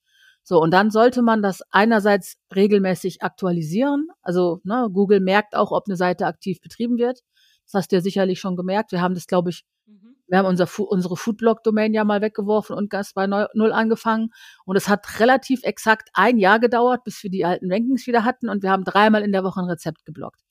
So, 0.48 0.62
und 0.62 0.70
dann 0.70 0.92
sollte 0.92 1.22
man 1.22 1.42
das 1.42 1.62
einerseits 1.70 2.36
regelmäßig 2.54 3.20
aktualisieren. 3.20 4.06
Also 4.22 4.60
ne, 4.62 4.88
Google 4.92 5.18
merkt 5.18 5.56
auch, 5.56 5.72
ob 5.72 5.88
eine 5.88 5.96
Seite 5.96 6.26
aktiv 6.26 6.60
betrieben 6.60 6.98
wird. 6.98 7.18
Das 7.64 7.74
hast 7.74 7.90
du 7.90 7.96
ja 7.96 8.00
sicherlich 8.00 8.38
schon 8.38 8.54
gemerkt. 8.54 8.92
Wir 8.92 9.00
haben 9.00 9.14
das, 9.16 9.26
glaube 9.26 9.50
ich, 9.50 9.64
mhm. 9.86 10.14
wir 10.28 10.38
haben 10.38 10.46
unser, 10.46 10.68
unsere 10.78 11.16
Foodblog-Domain 11.16 11.92
ja 11.92 12.04
mal 12.04 12.20
weggeworfen 12.20 12.76
und 12.76 12.90
ganz 12.90 13.12
bei 13.12 13.26
Null 13.26 13.72
angefangen. 13.72 14.28
Und 14.64 14.76
es 14.76 14.88
hat 14.88 15.18
relativ 15.18 15.64
exakt 15.64 16.10
ein 16.14 16.38
Jahr 16.38 16.60
gedauert, 16.60 17.02
bis 17.02 17.24
wir 17.24 17.30
die 17.30 17.44
alten 17.44 17.72
Rankings 17.72 18.06
wieder 18.06 18.24
hatten. 18.24 18.48
Und 18.48 18.62
wir 18.62 18.70
haben 18.70 18.84
dreimal 18.84 19.24
in 19.24 19.32
der 19.32 19.42
Woche 19.42 19.60
ein 19.60 19.68
Rezept 19.68 20.04
geblockt. 20.04 20.45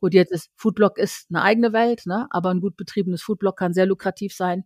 Gut, 0.00 0.14
jetzt 0.14 0.32
ist 0.32 0.50
Foodblog 0.56 0.98
ist 0.98 1.26
eine 1.30 1.42
eigene 1.42 1.72
Welt, 1.72 2.06
ne? 2.06 2.26
aber 2.30 2.50
ein 2.50 2.60
gut 2.60 2.76
betriebenes 2.76 3.22
Foodblog 3.22 3.56
kann 3.56 3.74
sehr 3.74 3.86
lukrativ 3.86 4.34
sein. 4.34 4.64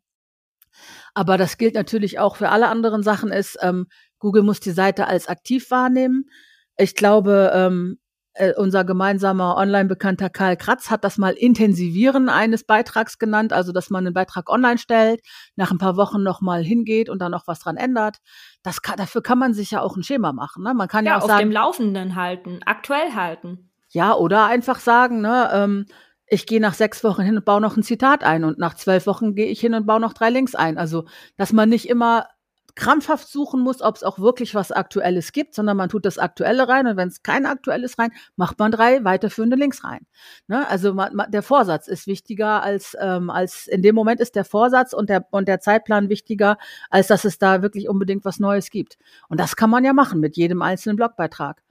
Aber 1.13 1.37
das 1.39 1.59
gilt 1.59 1.75
natürlich 1.75 2.19
auch 2.19 2.37
für 2.37 2.49
alle 2.49 2.69
anderen 2.69 3.03
Sachen. 3.03 3.31
Ist 3.31 3.59
ähm, 3.61 3.87
Google 4.19 4.43
muss 4.43 4.61
die 4.61 4.71
Seite 4.71 5.07
als 5.07 5.29
aktiv 5.29 5.71
wahrnehmen. 5.71 6.29
Ich 6.77 6.95
glaube, 6.95 7.53
ähm, 7.55 7.99
äh, 8.35 8.53
unser 8.57 8.85
gemeinsamer 8.85 9.57
Online-Bekannter 9.57 10.29
Karl 10.29 10.57
Kratz 10.57 10.91
hat 10.91 11.05
das 11.05 11.19
mal 11.19 11.35
Intensivieren 11.35 12.29
eines 12.29 12.65
Beitrags 12.65 13.19
genannt, 13.19 13.53
also 13.53 13.71
dass 13.71 13.91
man 13.91 14.05
einen 14.05 14.15
Beitrag 14.15 14.51
online 14.51 14.79
stellt, 14.79 15.21
nach 15.55 15.71
ein 15.71 15.79
paar 15.79 15.97
Wochen 15.97 16.23
nochmal 16.23 16.65
hingeht 16.65 17.09
und 17.09 17.21
dann 17.21 17.31
noch 17.31 17.47
was 17.47 17.61
dran 17.61 17.77
ändert. 17.77 18.19
Das 18.63 18.83
kann, 18.83 18.97
dafür 18.97 19.23
kann 19.23 19.39
man 19.39 19.55
sich 19.55 19.71
ja 19.71 19.81
auch 19.81 19.97
ein 19.97 20.03
Schema 20.03 20.33
machen. 20.33 20.65
Ne? 20.65 20.75
Man 20.75 20.89
kann 20.89 21.05
ja, 21.05 21.13
ja 21.13 21.19
auch 21.19 21.23
auf 21.23 21.29
sagen, 21.29 21.43
dem 21.49 21.53
Laufenden 21.53 22.17
halten, 22.17 22.61
aktuell 22.65 23.15
halten. 23.15 23.71
Ja, 23.95 24.15
oder 24.17 24.47
einfach 24.47 24.81
sagen, 24.81 25.21
ne, 25.21 25.51
ähm, 25.53 25.87
ich 26.27 26.47
gehe 26.47 26.61
nach 26.61 26.75
sechs 26.75 27.05
Wochen 27.05 27.23
hin 27.23 27.37
und 27.37 27.45
baue 27.45 27.61
noch 27.61 27.77
ein 27.77 27.85
Zitat 27.85 28.25
ein 28.25 28.43
und 28.43 28.59
nach 28.59 28.75
zwölf 28.75 29.07
Wochen 29.07 29.37
gehe 29.37 29.47
ich 29.47 29.61
hin 29.61 29.73
und 29.73 29.87
baue 29.87 30.01
noch 30.01 30.15
drei 30.15 30.31
Links 30.31 30.57
ein. 30.57 30.79
Also, 30.79 31.05
dass 31.37 31.53
man 31.53 31.69
nicht 31.69 31.89
immer 31.89 32.27
krampfhaft 32.75 33.29
suchen 33.29 33.61
muss, 33.61 33.83
ob 33.83 33.95
es 33.95 34.03
auch 34.03 34.19
wirklich 34.19 34.55
was 34.57 34.73
Aktuelles 34.73 35.31
gibt, 35.31 35.55
sondern 35.55 35.77
man 35.77 35.89
tut 35.91 36.05
das 36.05 36.19
Aktuelle 36.19 36.69
rein 36.69 36.89
und 36.89 36.97
wenn 36.97 37.07
es 37.07 37.23
kein 37.23 37.47
Aktuelles 37.47 37.97
rein, 38.01 38.11
macht 38.35 38.59
man 38.59 38.73
drei 38.73 39.05
weiterführende 39.05 39.55
Links 39.57 39.85
rein. 39.85 40.07
Ne? 40.49 40.69
Also 40.69 40.93
man, 40.93 41.15
man, 41.15 41.31
der 41.31 41.45
Vorsatz 41.45 41.87
ist 41.87 42.09
wichtiger 42.09 42.65
als 42.65 42.97
ähm, 43.01 43.31
als 43.31 43.69
in 43.69 43.83
dem 43.83 43.95
Moment 43.95 44.21
ist 44.21 44.35
der 44.35 44.45
Vorsatz 44.45 44.93
und 44.93 45.09
der 45.09 45.27
und 45.31 45.47
der 45.47 45.61
Zeitplan 45.61 46.09
wichtiger, 46.09 46.59
als 46.91 47.07
dass 47.07 47.25
es 47.25 47.39
da 47.39 47.63
wirklich 47.63 47.89
unbedingt 47.89 48.25
was 48.25 48.41
Neues 48.41 48.71
gibt. 48.71 48.99
Und 49.29 49.39
das 49.39 49.55
kann 49.55 49.71
man 49.71 49.85
ja 49.85 49.93
machen 49.93 50.19
mit 50.19 50.37
jedem 50.37 50.63
einzelnen 50.63 50.97
Blogbeitrag. 50.97 51.64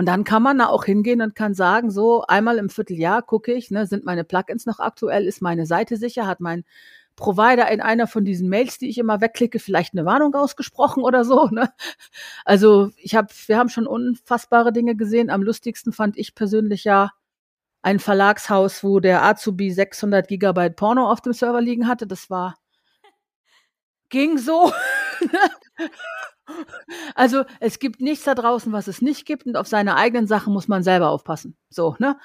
Und 0.00 0.06
dann 0.06 0.24
kann 0.24 0.42
man 0.42 0.56
da 0.56 0.68
auch 0.68 0.86
hingehen 0.86 1.20
und 1.20 1.34
kann 1.34 1.52
sagen, 1.52 1.90
so 1.90 2.24
einmal 2.26 2.56
im 2.56 2.70
Vierteljahr 2.70 3.20
gucke 3.20 3.52
ich, 3.52 3.70
ne, 3.70 3.84
sind 3.84 4.02
meine 4.02 4.24
Plugins 4.24 4.64
noch 4.64 4.80
aktuell, 4.80 5.26
ist 5.26 5.42
meine 5.42 5.66
Seite 5.66 5.98
sicher, 5.98 6.26
hat 6.26 6.40
mein 6.40 6.64
Provider 7.16 7.70
in 7.70 7.82
einer 7.82 8.06
von 8.06 8.24
diesen 8.24 8.48
Mails, 8.48 8.78
die 8.78 8.88
ich 8.88 8.96
immer 8.96 9.20
wegklicke, 9.20 9.58
vielleicht 9.58 9.92
eine 9.92 10.06
Warnung 10.06 10.34
ausgesprochen 10.34 11.02
oder 11.02 11.26
so. 11.26 11.48
Ne? 11.48 11.70
Also 12.46 12.92
ich 12.96 13.14
habe, 13.14 13.28
wir 13.46 13.58
haben 13.58 13.68
schon 13.68 13.86
unfassbare 13.86 14.72
Dinge 14.72 14.96
gesehen. 14.96 15.28
Am 15.28 15.42
lustigsten 15.42 15.92
fand 15.92 16.16
ich 16.16 16.34
persönlich 16.34 16.84
ja 16.84 17.10
ein 17.82 17.98
Verlagshaus, 17.98 18.82
wo 18.82 19.00
der 19.00 19.22
Azubi 19.22 19.70
600 19.70 20.26
Gigabyte 20.28 20.76
Porno 20.76 21.10
auf 21.12 21.20
dem 21.20 21.34
Server 21.34 21.60
liegen 21.60 21.86
hatte. 21.86 22.06
Das 22.06 22.30
war 22.30 22.56
ging 24.08 24.38
so. 24.38 24.72
Also 27.14 27.44
es 27.60 27.78
gibt 27.78 28.00
nichts 28.00 28.24
da 28.24 28.34
draußen, 28.34 28.72
was 28.72 28.88
es 28.88 29.02
nicht 29.02 29.26
gibt 29.26 29.46
und 29.46 29.56
auf 29.56 29.66
seine 29.66 29.96
eigenen 29.96 30.26
Sachen 30.26 30.52
muss 30.52 30.68
man 30.68 30.82
selber 30.82 31.10
aufpassen. 31.10 31.56
So, 31.68 31.96
ne? 31.98 32.16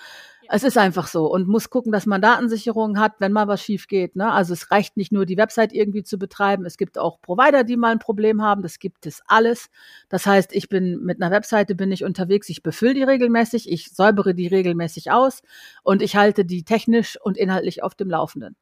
Es 0.47 0.63
ist 0.63 0.77
einfach 0.77 1.07
so 1.07 1.25
und 1.25 1.47
muss 1.47 1.69
gucken, 1.69 1.91
dass 1.91 2.05
man 2.05 2.21
Datensicherung 2.21 2.99
hat, 2.99 3.13
wenn 3.19 3.31
mal 3.31 3.47
was 3.47 3.63
schief 3.63 3.87
geht. 3.87 4.15
Ne? 4.15 4.31
Also 4.31 4.53
es 4.53 4.69
reicht 4.71 4.95
nicht 4.95 5.11
nur, 5.11 5.25
die 5.25 5.37
Website 5.37 5.73
irgendwie 5.73 6.03
zu 6.03 6.17
betreiben. 6.19 6.65
Es 6.65 6.77
gibt 6.77 6.97
auch 6.97 7.19
Provider, 7.21 7.63
die 7.63 7.77
mal 7.77 7.91
ein 7.91 7.99
Problem 7.99 8.41
haben. 8.41 8.61
Das 8.61 8.79
gibt 8.79 9.05
es 9.07 9.21
alles. 9.27 9.69
Das 10.09 10.25
heißt, 10.25 10.53
ich 10.53 10.69
bin 10.69 11.03
mit 11.03 11.21
einer 11.21 11.31
Webseite 11.31 11.75
bin 11.75 11.91
ich 11.91 12.03
unterwegs. 12.03 12.49
Ich 12.49 12.61
befülle 12.61 12.93
die 12.93 13.03
regelmäßig, 13.03 13.71
ich 13.71 13.91
säubere 13.91 14.35
die 14.35 14.47
regelmäßig 14.47 15.11
aus 15.11 15.41
und 15.83 16.01
ich 16.01 16.15
halte 16.15 16.45
die 16.45 16.63
technisch 16.63 17.19
und 17.21 17.37
inhaltlich 17.37 17.81
auf 17.81 17.95
dem 17.95 18.09
Laufenden. 18.09 18.55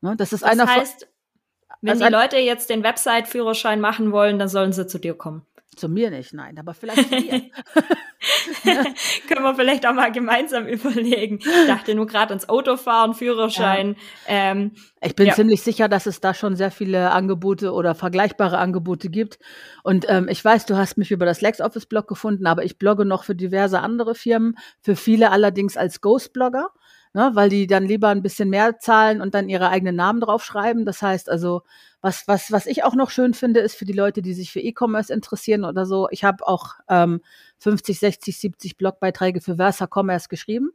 Ne? 0.00 0.16
Das 0.16 0.32
ist 0.32 0.42
das 0.42 0.50
einer 0.50 0.66
heißt, 0.66 1.08
wenn 1.80 1.98
die 1.98 2.06
Leute 2.06 2.36
jetzt 2.38 2.70
den 2.70 2.82
Website-Führerschein 2.82 3.80
machen 3.80 4.12
wollen, 4.12 4.38
dann 4.38 4.48
sollen 4.48 4.72
sie 4.72 4.86
zu 4.86 4.98
dir 4.98 5.14
kommen. 5.14 5.46
Zu 5.74 5.88
mir 5.88 6.10
nicht, 6.10 6.34
nein, 6.34 6.58
aber 6.58 6.74
vielleicht 6.74 7.08
zu 7.08 7.16
dir. 7.16 7.42
Können 9.26 9.42
wir 9.42 9.54
vielleicht 9.54 9.86
auch 9.86 9.94
mal 9.94 10.12
gemeinsam 10.12 10.66
überlegen. 10.66 11.38
Ich 11.38 11.66
dachte 11.66 11.94
nur 11.94 12.06
gerade 12.06 12.30
ans 12.30 12.46
Autofahren, 12.46 13.14
Führerschein. 13.14 13.96
Ja. 14.28 14.50
Ähm, 14.50 14.72
ich 15.00 15.16
bin 15.16 15.28
ja. 15.28 15.34
ziemlich 15.34 15.62
sicher, 15.62 15.88
dass 15.88 16.04
es 16.04 16.20
da 16.20 16.34
schon 16.34 16.56
sehr 16.56 16.70
viele 16.70 17.10
Angebote 17.12 17.72
oder 17.72 17.94
vergleichbare 17.94 18.58
Angebote 18.58 19.08
gibt. 19.08 19.38
Und 19.82 20.04
ähm, 20.10 20.28
ich 20.28 20.44
weiß, 20.44 20.66
du 20.66 20.76
hast 20.76 20.98
mich 20.98 21.10
über 21.10 21.24
das 21.24 21.40
LexOffice-Blog 21.40 22.06
gefunden, 22.06 22.46
aber 22.46 22.64
ich 22.64 22.76
blogge 22.78 23.06
noch 23.06 23.24
für 23.24 23.34
diverse 23.34 23.80
andere 23.80 24.14
Firmen, 24.14 24.58
für 24.82 24.94
viele 24.94 25.30
allerdings 25.30 25.78
als 25.78 26.02
Ghost-Blogger 26.02 26.68
ne, 27.14 27.30
weil 27.34 27.48
die 27.48 27.66
dann 27.66 27.84
lieber 27.84 28.08
ein 28.08 28.22
bisschen 28.22 28.48
mehr 28.50 28.78
zahlen 28.78 29.20
und 29.20 29.34
dann 29.34 29.48
ihre 29.48 29.68
eigenen 29.68 29.96
Namen 29.96 30.20
draufschreiben. 30.20 30.84
Das 30.84 31.02
heißt 31.02 31.28
also, 31.28 31.62
was, 32.00 32.26
was, 32.26 32.50
was 32.50 32.66
ich 32.66 32.84
auch 32.84 32.94
noch 32.94 33.10
schön 33.10 33.34
finde, 33.34 33.60
ist 33.60 33.76
für 33.76 33.84
die 33.84 33.92
Leute, 33.92 34.22
die 34.22 34.34
sich 34.34 34.50
für 34.52 34.60
E-Commerce 34.60 35.12
interessieren 35.12 35.64
oder 35.64 35.86
so. 35.86 36.08
Ich 36.10 36.24
habe 36.24 36.46
auch 36.46 36.74
ähm, 36.88 37.20
50, 37.58 37.98
60, 37.98 38.38
70 38.38 38.76
Blogbeiträge 38.76 39.40
für 39.40 39.56
Versa 39.56 39.86
Commerce 39.92 40.28
geschrieben. 40.28 40.70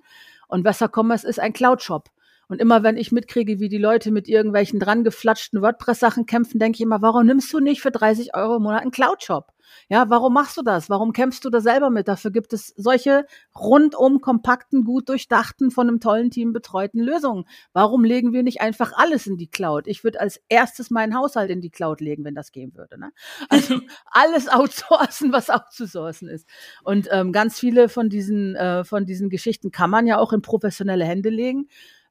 Und 0.47 0.63
Versa 0.63 0.89
Commerce 0.93 1.27
ist 1.27 1.39
ein 1.39 1.53
Cloud-Shop. 1.53 2.09
Und 2.47 2.61
immer 2.61 2.83
wenn 2.83 2.97
ich 2.97 3.11
mitkriege, 3.11 3.59
wie 3.59 3.69
die 3.69 3.77
Leute 3.77 4.11
mit 4.11 4.27
irgendwelchen 4.27 4.79
dran 4.79 5.03
geflatschten 5.03 5.61
WordPress-Sachen 5.61 6.25
kämpfen, 6.25 6.59
denke 6.59 6.77
ich 6.77 6.81
immer, 6.81 7.01
warum 7.01 7.25
nimmst 7.25 7.51
du 7.51 7.59
nicht 7.59 7.81
für 7.81 7.91
30 7.91 8.35
Euro 8.35 8.57
im 8.57 8.63
Monat 8.63 8.81
einen 8.81 8.91
Cloud-Shop? 8.91 9.51
Ja, 9.89 10.09
warum 10.09 10.33
machst 10.33 10.57
du 10.57 10.61
das? 10.61 10.89
Warum 10.89 11.13
kämpfst 11.13 11.43
du 11.45 11.49
da 11.49 11.61
selber 11.61 11.89
mit? 11.89 12.07
Dafür 12.07 12.31
gibt 12.31 12.53
es 12.53 12.73
solche 12.75 13.25
rundum 13.57 14.21
kompakten, 14.21 14.83
gut 14.83 15.09
durchdachten, 15.09 15.71
von 15.71 15.87
einem 15.87 15.99
tollen 15.99 16.31
Team 16.31 16.53
betreuten 16.53 16.99
Lösungen. 16.99 17.45
Warum 17.73 18.03
legen 18.03 18.33
wir 18.33 18.43
nicht 18.43 18.61
einfach 18.61 18.93
alles 18.95 19.27
in 19.27 19.37
die 19.37 19.49
Cloud? 19.49 19.87
Ich 19.87 20.03
würde 20.03 20.19
als 20.19 20.41
erstes 20.49 20.89
meinen 20.89 21.15
Haushalt 21.15 21.49
in 21.49 21.61
die 21.61 21.69
Cloud 21.69 22.01
legen, 22.01 22.23
wenn 22.25 22.35
das 22.35 22.51
gehen 22.51 22.75
würde. 22.75 22.99
Ne? 22.99 23.11
Also 23.49 23.79
alles 24.05 24.49
outsourcen, 24.49 25.31
was 25.31 25.49
outzusourcen 25.49 26.27
ist. 26.27 26.47
Und 26.83 27.07
ähm, 27.11 27.31
ganz 27.31 27.59
viele 27.59 27.89
von 27.89 28.09
diesen, 28.09 28.55
äh, 28.55 28.83
von 28.83 29.05
diesen 29.05 29.29
Geschichten 29.29 29.71
kann 29.71 29.89
man 29.89 30.07
ja 30.07 30.17
auch 30.17 30.33
in 30.33 30.41
professionelle 30.41 31.05
Hände 31.05 31.29
legen 31.29 31.67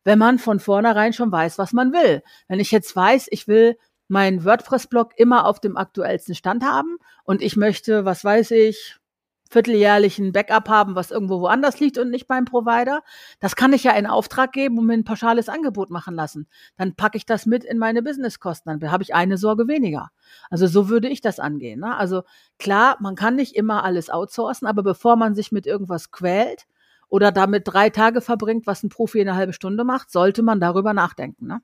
wenn 0.07 0.21
man 0.21 0.39
von 0.39 0.61
vornherein 0.61 1.13
schon 1.13 1.33
weiß, 1.33 1.59
was 1.59 1.73
man 1.73 1.93
will. 1.93 2.23
Wenn 2.47 2.61
ich 2.61 2.71
jetzt 2.71 2.95
weiß, 2.95 3.27
ich 3.33 3.49
will 3.49 3.77
meinen 4.07 4.45
WordPress-Blog 4.45 5.15
immer 5.17 5.47
auf 5.47 5.59
dem 5.59 5.77
aktuellsten 5.77 6.37
Stand 6.37 6.65
haben 6.65 6.99
und 7.25 7.43
ich 7.43 7.57
möchte, 7.57 8.05
was 8.05 8.23
weiß 8.25 8.53
ich, 8.53 8.99
vierteljährlichen 9.51 10.31
Backup 10.31 10.69
haben, 10.69 10.95
was 10.95 11.11
irgendwo 11.11 11.41
woanders 11.41 11.81
liegt 11.81 11.99
und 11.99 12.11
nicht 12.11 12.29
beim 12.29 12.45
Provider. 12.45 13.03
Das 13.41 13.57
kann 13.57 13.73
ich 13.73 13.83
ja 13.83 13.93
in 13.97 14.07
Auftrag 14.07 14.53
geben 14.53 14.79
und 14.79 14.87
mir 14.87 14.93
ein 14.93 15.03
pauschales 15.03 15.49
Angebot 15.49 15.91
machen 15.91 16.15
lassen. 16.15 16.47
Dann 16.77 16.95
packe 16.95 17.19
ich 17.19 17.27
das 17.27 17.45
mit 17.45 17.65
in 17.65 17.79
meine 17.79 18.01
Businesskosten. 18.01 18.79
Dann 18.79 18.93
habe 18.93 19.03
ich 19.03 19.13
eine 19.13 19.39
Sorge 19.39 19.67
weniger. 19.67 20.11
Also 20.51 20.69
so 20.69 20.89
würde 20.89 21.09
ich 21.09 21.21
das 21.21 21.41
angehen. 21.41 21.81
Ne? 21.81 21.97
Also 21.97 22.23
klar, 22.61 22.97
man 23.01 23.17
kann 23.17 23.35
nicht 23.35 23.57
immer 23.57 23.83
alles 23.83 24.09
outsourcen, 24.09 24.69
aber 24.69 24.85
bevor 24.85 25.17
man 25.17 25.35
sich 25.35 25.51
mit 25.51 25.67
irgendwas 25.67 26.13
quält, 26.13 26.67
oder 27.09 27.33
damit 27.33 27.63
drei 27.67 27.91
Tage 27.91 28.21
verbringt, 28.21 28.67
was 28.67 28.83
ein 28.83 28.89
Profi 28.89 29.21
in 29.21 29.29
einer 29.29 29.37
halben 29.37 29.53
Stunde 29.53 29.85
macht, 29.85 30.11
sollte 30.11 30.43
man 30.43 30.61
darüber 30.61 30.93
nachdenken. 30.93 31.47
Ne? 31.47 31.61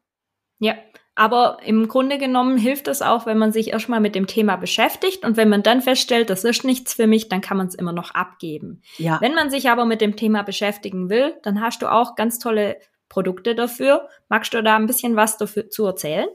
Ja, 0.58 0.74
aber 1.14 1.58
im 1.64 1.88
Grunde 1.88 2.16
genommen 2.16 2.56
hilft 2.56 2.88
es 2.88 3.02
auch, 3.02 3.26
wenn 3.26 3.36
man 3.36 3.52
sich 3.52 3.72
erstmal 3.72 4.00
mit 4.00 4.14
dem 4.14 4.26
Thema 4.26 4.56
beschäftigt 4.56 5.24
und 5.24 5.36
wenn 5.36 5.48
man 5.48 5.62
dann 5.62 5.82
feststellt, 5.82 6.30
das 6.30 6.44
ist 6.44 6.64
nichts 6.64 6.94
für 6.94 7.06
mich, 7.06 7.28
dann 7.28 7.42
kann 7.42 7.56
man 7.56 7.66
es 7.66 7.74
immer 7.74 7.92
noch 7.92 8.12
abgeben. 8.12 8.80
Ja. 8.96 9.20
Wenn 9.20 9.34
man 9.34 9.50
sich 9.50 9.68
aber 9.68 9.84
mit 9.84 10.00
dem 10.00 10.16
Thema 10.16 10.42
beschäftigen 10.42 11.10
will, 11.10 11.34
dann 11.42 11.60
hast 11.60 11.82
du 11.82 11.92
auch 11.92 12.14
ganz 12.14 12.38
tolle 12.38 12.78
Produkte 13.10 13.54
dafür. 13.54 14.08
Magst 14.28 14.54
du 14.54 14.62
da 14.62 14.76
ein 14.76 14.86
bisschen 14.86 15.16
was 15.16 15.36
dafür 15.36 15.68
zu 15.68 15.84
erzählen? 15.84 16.28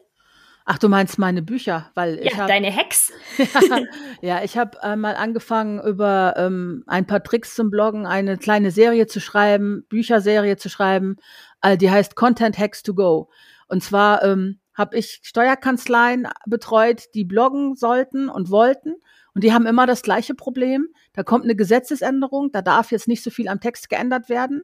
Ach, 0.70 0.78
du 0.78 0.90
meinst 0.90 1.18
meine 1.18 1.42
Bücher, 1.42 1.92
weil 1.94 2.20
ich 2.20 2.34
ja, 2.34 2.40
hab, 2.40 2.50
deine 2.50 2.76
Hacks. 2.76 3.14
ja, 4.22 4.44
ich 4.44 4.58
habe 4.58 4.78
äh, 4.84 4.98
mal 4.98 5.16
angefangen 5.16 5.80
über 5.80 6.34
ähm, 6.36 6.84
ein 6.88 7.08
paar 7.08 7.24
Tricks 7.24 7.56
zum 7.56 7.70
Bloggen, 7.70 8.06
eine 8.06 8.38
kleine 8.38 8.72
Serie 8.72 9.08
zu 9.08 9.22
schreiben, 9.22 9.86
Bücherserie 9.88 10.58
zu 10.58 10.68
schreiben, 10.68 11.16
äh, 11.62 11.78
die 11.78 11.90
heißt 11.90 12.18
Content 12.18 12.58
Hacks 12.60 12.84
to 12.84 12.94
Go. 12.94 13.30
Und 13.70 13.82
zwar 13.82 14.24
ähm, 14.24 14.60
habe 14.74 14.98
ich 14.98 15.22
Steuerkanzleien 15.24 16.28
betreut, 16.46 17.06
die 17.14 17.24
bloggen 17.24 17.76
sollten 17.76 18.28
und 18.28 18.52
wollten. 18.52 18.96
Und 19.34 19.46
die 19.46 19.54
haben 19.54 19.68
immer 19.68 19.86
das 19.86 20.02
gleiche 20.02 20.36
Problem. 20.36 20.90
Da 21.14 21.24
kommt 21.24 21.46
eine 21.46 21.56
Gesetzesänderung, 21.56 22.52
da 22.52 22.62
darf 22.62 22.92
jetzt 22.92 23.08
nicht 23.08 23.24
so 23.24 23.30
viel 23.30 23.48
am 23.48 23.62
Text 23.62 23.88
geändert 23.88 24.28
werden 24.28 24.64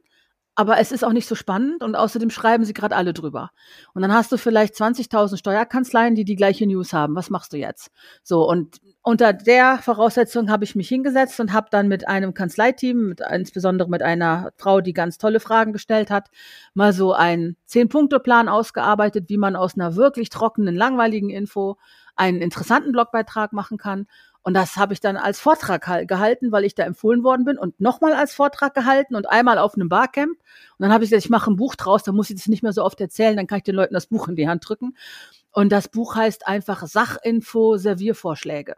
aber 0.54 0.78
es 0.78 0.92
ist 0.92 1.04
auch 1.04 1.12
nicht 1.12 1.26
so 1.26 1.34
spannend 1.34 1.82
und 1.82 1.96
außerdem 1.96 2.30
schreiben 2.30 2.64
sie 2.64 2.74
gerade 2.74 2.94
alle 2.94 3.12
drüber. 3.12 3.50
Und 3.92 4.02
dann 4.02 4.12
hast 4.12 4.30
du 4.30 4.36
vielleicht 4.36 4.74
20.000 4.74 5.36
Steuerkanzleien, 5.36 6.14
die 6.14 6.24
die 6.24 6.36
gleiche 6.36 6.66
News 6.66 6.92
haben. 6.92 7.16
Was 7.16 7.30
machst 7.30 7.52
du 7.52 7.56
jetzt? 7.56 7.90
So 8.22 8.48
und 8.48 8.80
unter 9.02 9.32
der 9.32 9.78
Voraussetzung 9.78 10.50
habe 10.50 10.64
ich 10.64 10.74
mich 10.74 10.88
hingesetzt 10.88 11.38
und 11.38 11.52
habe 11.52 11.66
dann 11.70 11.88
mit 11.88 12.08
einem 12.08 12.32
Kanzleiteam, 12.32 13.08
mit, 13.08 13.20
insbesondere 13.20 13.88
mit 13.90 14.02
einer 14.02 14.52
Frau, 14.56 14.80
die 14.80 14.94
ganz 14.94 15.18
tolle 15.18 15.40
Fragen 15.40 15.72
gestellt 15.72 16.10
hat, 16.10 16.30
mal 16.72 16.92
so 16.92 17.12
einen 17.12 17.56
Zehn-Punkte-Plan 17.66 18.48
ausgearbeitet, 18.48 19.28
wie 19.28 19.36
man 19.36 19.56
aus 19.56 19.74
einer 19.74 19.96
wirklich 19.96 20.30
trockenen, 20.30 20.74
langweiligen 20.74 21.30
Info 21.30 21.76
einen 22.16 22.40
interessanten 22.40 22.92
Blogbeitrag 22.92 23.52
machen 23.52 23.76
kann. 23.76 24.06
Und 24.44 24.52
das 24.52 24.76
habe 24.76 24.92
ich 24.92 25.00
dann 25.00 25.16
als 25.16 25.40
Vortrag 25.40 26.06
gehalten, 26.06 26.52
weil 26.52 26.64
ich 26.64 26.74
da 26.74 26.84
empfohlen 26.84 27.24
worden 27.24 27.46
bin 27.46 27.56
und 27.56 27.80
nochmal 27.80 28.12
als 28.12 28.34
Vortrag 28.34 28.74
gehalten 28.74 29.14
und 29.14 29.28
einmal 29.28 29.56
auf 29.56 29.74
einem 29.74 29.88
Barcamp. 29.88 30.32
Und 30.32 30.38
dann 30.78 30.92
habe 30.92 31.02
ich 31.02 31.10
gesagt, 31.10 31.24
ich 31.24 31.30
mache 31.30 31.50
ein 31.50 31.56
Buch 31.56 31.74
draus, 31.76 32.02
da 32.02 32.12
muss 32.12 32.28
ich 32.28 32.36
das 32.36 32.46
nicht 32.46 32.62
mehr 32.62 32.74
so 32.74 32.84
oft 32.84 33.00
erzählen, 33.00 33.36
dann 33.36 33.46
kann 33.46 33.58
ich 33.58 33.64
den 33.64 33.74
Leuten 33.74 33.94
das 33.94 34.06
Buch 34.06 34.28
in 34.28 34.36
die 34.36 34.46
Hand 34.46 34.68
drücken. 34.68 34.96
Und 35.50 35.72
das 35.72 35.88
Buch 35.88 36.14
heißt 36.14 36.46
einfach 36.46 36.86
Sachinfo 36.86 37.78
Serviervorschläge. 37.78 38.76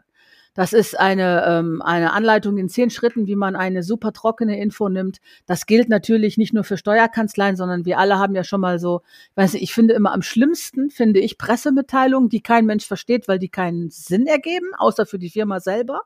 Das 0.57 0.73
ist 0.73 0.99
eine, 0.99 1.45
ähm, 1.47 1.83
eine 1.83 2.14
Anleitung 2.14 2.57
in 2.57 2.71
zehn 2.71 2.88
Schritten, 2.88 3.27
wie 3.27 3.37
man 3.37 3.55
eine 3.55 3.83
super 3.83 4.12
trockene 4.12 4.59
Info 4.59 4.88
nimmt. 4.88 5.19
Das 5.45 5.66
gilt 5.66 5.90
natürlich 5.90 6.38
nicht 6.38 6.55
nur 6.55 6.64
für 6.64 6.79
Steuerkanzleien, 6.79 7.57
sondern 7.57 7.85
wir 7.85 7.99
alle 7.99 8.19
haben 8.19 8.35
ja 8.35 8.42
schon 8.42 8.62
mal 8.62 8.79
so, 8.79 9.03
ich 9.31 9.37
weiß 9.37 9.53
nicht, 9.53 9.62
ich 9.62 9.75
finde 9.75 9.92
immer 9.92 10.14
am 10.14 10.23
schlimmsten, 10.23 10.88
finde 10.88 11.21
ich 11.21 11.37
Pressemitteilungen, 11.37 12.31
die 12.31 12.40
kein 12.40 12.64
Mensch 12.64 12.87
versteht, 12.87 13.29
weil 13.29 13.38
die 13.38 13.51
keinen 13.51 13.90
Sinn 13.90 14.27
ergeben, 14.27 14.69
außer 14.79 15.05
für 15.05 15.19
die 15.19 15.31
Firma 15.31 15.61
selber. 15.61 16.01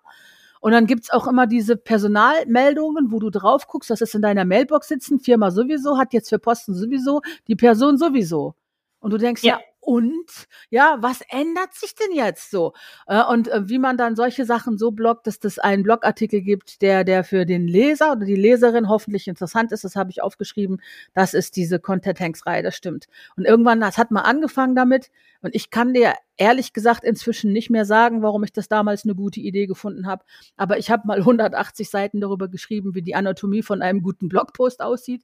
Und 0.60 0.72
dann 0.72 0.86
gibt's 0.86 1.10
auch 1.10 1.28
immer 1.28 1.46
diese 1.46 1.76
Personalmeldungen, 1.76 3.12
wo 3.12 3.20
du 3.20 3.30
drauf 3.30 3.68
guckst, 3.68 3.88
das 3.88 4.00
ist 4.00 4.16
in 4.16 4.20
deiner 4.20 4.44
Mailbox 4.44 4.88
sitzen, 4.88 5.20
Firma 5.20 5.52
sowieso, 5.52 5.96
hat 5.96 6.12
jetzt 6.12 6.28
für 6.28 6.40
Posten 6.40 6.74
sowieso, 6.74 7.22
die 7.46 7.56
Person 7.56 7.96
sowieso. 7.96 8.56
Und 8.98 9.12
du 9.12 9.16
denkst, 9.16 9.44
ja, 9.44 9.58
ja 9.58 9.69
und 9.90 10.46
ja, 10.68 10.98
was 11.00 11.20
ändert 11.30 11.74
sich 11.74 11.96
denn 11.96 12.12
jetzt 12.14 12.52
so? 12.52 12.74
Äh, 13.08 13.24
und 13.24 13.48
äh, 13.48 13.68
wie 13.68 13.80
man 13.80 13.96
dann 13.96 14.14
solche 14.14 14.44
Sachen 14.44 14.78
so 14.78 14.92
bloggt, 14.92 15.26
dass 15.26 15.40
das 15.40 15.58
einen 15.58 15.82
Blogartikel 15.82 16.42
gibt, 16.42 16.80
der, 16.80 17.02
der 17.02 17.24
für 17.24 17.44
den 17.44 17.66
Leser 17.66 18.12
oder 18.12 18.24
die 18.24 18.36
Leserin 18.36 18.88
hoffentlich 18.88 19.26
interessant 19.26 19.72
ist, 19.72 19.82
das 19.82 19.96
habe 19.96 20.12
ich 20.12 20.22
aufgeschrieben. 20.22 20.80
Das 21.12 21.34
ist 21.34 21.56
diese 21.56 21.80
Content 21.80 22.18
Tanks 22.18 22.46
Reihe, 22.46 22.62
das 22.62 22.76
stimmt. 22.76 23.08
Und 23.34 23.46
irgendwann, 23.46 23.80
das 23.80 23.98
hat 23.98 24.12
mal 24.12 24.20
angefangen 24.20 24.76
damit. 24.76 25.10
Und 25.42 25.54
ich 25.54 25.70
kann 25.70 25.94
dir 25.94 26.14
ehrlich 26.36 26.72
gesagt 26.72 27.04
inzwischen 27.04 27.52
nicht 27.52 27.70
mehr 27.70 27.84
sagen, 27.84 28.22
warum 28.22 28.44
ich 28.44 28.52
das 28.52 28.68
damals 28.68 29.04
eine 29.04 29.14
gute 29.14 29.40
Idee 29.40 29.66
gefunden 29.66 30.06
habe. 30.06 30.24
Aber 30.56 30.78
ich 30.78 30.90
habe 30.90 31.06
mal 31.06 31.18
180 31.18 31.90
Seiten 31.90 32.20
darüber 32.20 32.48
geschrieben, 32.48 32.94
wie 32.94 33.02
die 33.02 33.14
Anatomie 33.14 33.62
von 33.62 33.82
einem 33.82 34.02
guten 34.02 34.28
Blogpost 34.28 34.80
aussieht. 34.80 35.22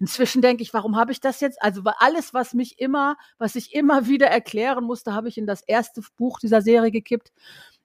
Inzwischen 0.00 0.42
denke 0.42 0.62
ich, 0.62 0.72
warum 0.72 0.96
habe 0.96 1.12
ich 1.12 1.20
das 1.20 1.40
jetzt? 1.40 1.62
Also 1.62 1.82
alles, 1.98 2.32
was 2.34 2.54
mich 2.54 2.78
immer, 2.78 3.16
was 3.38 3.56
ich 3.56 3.74
immer 3.74 4.06
wieder 4.06 4.26
erklären 4.26 4.84
musste, 4.84 5.12
habe 5.12 5.28
ich 5.28 5.38
in 5.38 5.46
das 5.46 5.62
erste 5.62 6.02
Buch 6.16 6.38
dieser 6.38 6.62
Serie 6.62 6.90
gekippt. 6.90 7.32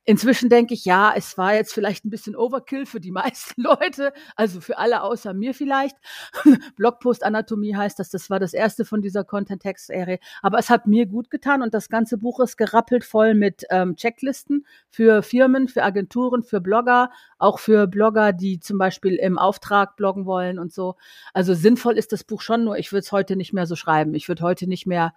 Inzwischen 0.05 0.49
denke 0.49 0.73
ich, 0.73 0.85
ja, 0.85 1.13
es 1.15 1.37
war 1.37 1.53
jetzt 1.53 1.73
vielleicht 1.73 2.03
ein 2.03 2.09
bisschen 2.09 2.35
Overkill 2.35 2.85
für 2.85 2.99
die 2.99 3.11
meisten 3.11 3.61
Leute, 3.61 4.11
also 4.35 4.61
für 4.61 4.77
alle 4.77 5.03
außer 5.03 5.33
mir 5.33 5.53
vielleicht. 5.53 5.95
Blogpost 6.75 7.23
Anatomie 7.23 7.75
heißt 7.75 7.99
das, 7.99 8.09
das 8.09 8.29
war 8.29 8.39
das 8.39 8.53
erste 8.53 8.85
von 8.85 9.01
dieser 9.01 9.23
Content-Text-Serie. 9.23 10.19
Aber 10.41 10.57
es 10.57 10.69
hat 10.69 10.87
mir 10.87 11.05
gut 11.05 11.29
getan 11.29 11.61
und 11.61 11.73
das 11.73 11.89
ganze 11.89 12.17
Buch 12.17 12.39
ist 12.39 12.57
gerappelt 12.57 13.03
voll 13.03 13.35
mit 13.35 13.65
ähm, 13.69 13.95
Checklisten 13.95 14.65
für 14.89 15.21
Firmen, 15.21 15.67
für 15.67 15.83
Agenturen, 15.83 16.43
für 16.43 16.61
Blogger, 16.61 17.11
auch 17.37 17.59
für 17.59 17.87
Blogger, 17.87 18.33
die 18.33 18.59
zum 18.59 18.77
Beispiel 18.77 19.15
im 19.15 19.37
Auftrag 19.37 19.95
bloggen 19.95 20.25
wollen 20.25 20.59
und 20.59 20.73
so. 20.73 20.95
Also 21.33 21.53
sinnvoll 21.53 21.97
ist 21.97 22.11
das 22.13 22.23
Buch 22.23 22.41
schon, 22.41 22.63
nur 22.63 22.77
ich 22.77 22.91
würde 22.91 23.01
es 23.01 23.11
heute 23.11 23.35
nicht 23.35 23.53
mehr 23.53 23.67
so 23.67 23.75
schreiben. 23.75 24.13
Ich 24.15 24.27
würde 24.27 24.43
heute 24.43 24.67
nicht 24.67 24.87
mehr 24.87 25.13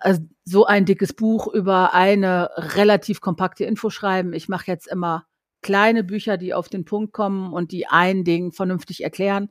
also 0.00 0.22
so 0.44 0.66
ein 0.66 0.84
dickes 0.84 1.12
Buch 1.12 1.46
über 1.52 1.94
eine 1.94 2.50
relativ 2.56 3.20
kompakte 3.20 3.64
Info 3.64 3.90
schreiben. 3.90 4.32
Ich 4.32 4.48
mache 4.48 4.66
jetzt 4.66 4.86
immer 4.86 5.26
kleine 5.62 6.04
Bücher, 6.04 6.36
die 6.36 6.54
auf 6.54 6.68
den 6.68 6.84
Punkt 6.84 7.12
kommen 7.12 7.52
und 7.52 7.72
die 7.72 7.86
ein 7.86 8.24
Ding 8.24 8.52
vernünftig 8.52 9.02
erklären. 9.02 9.50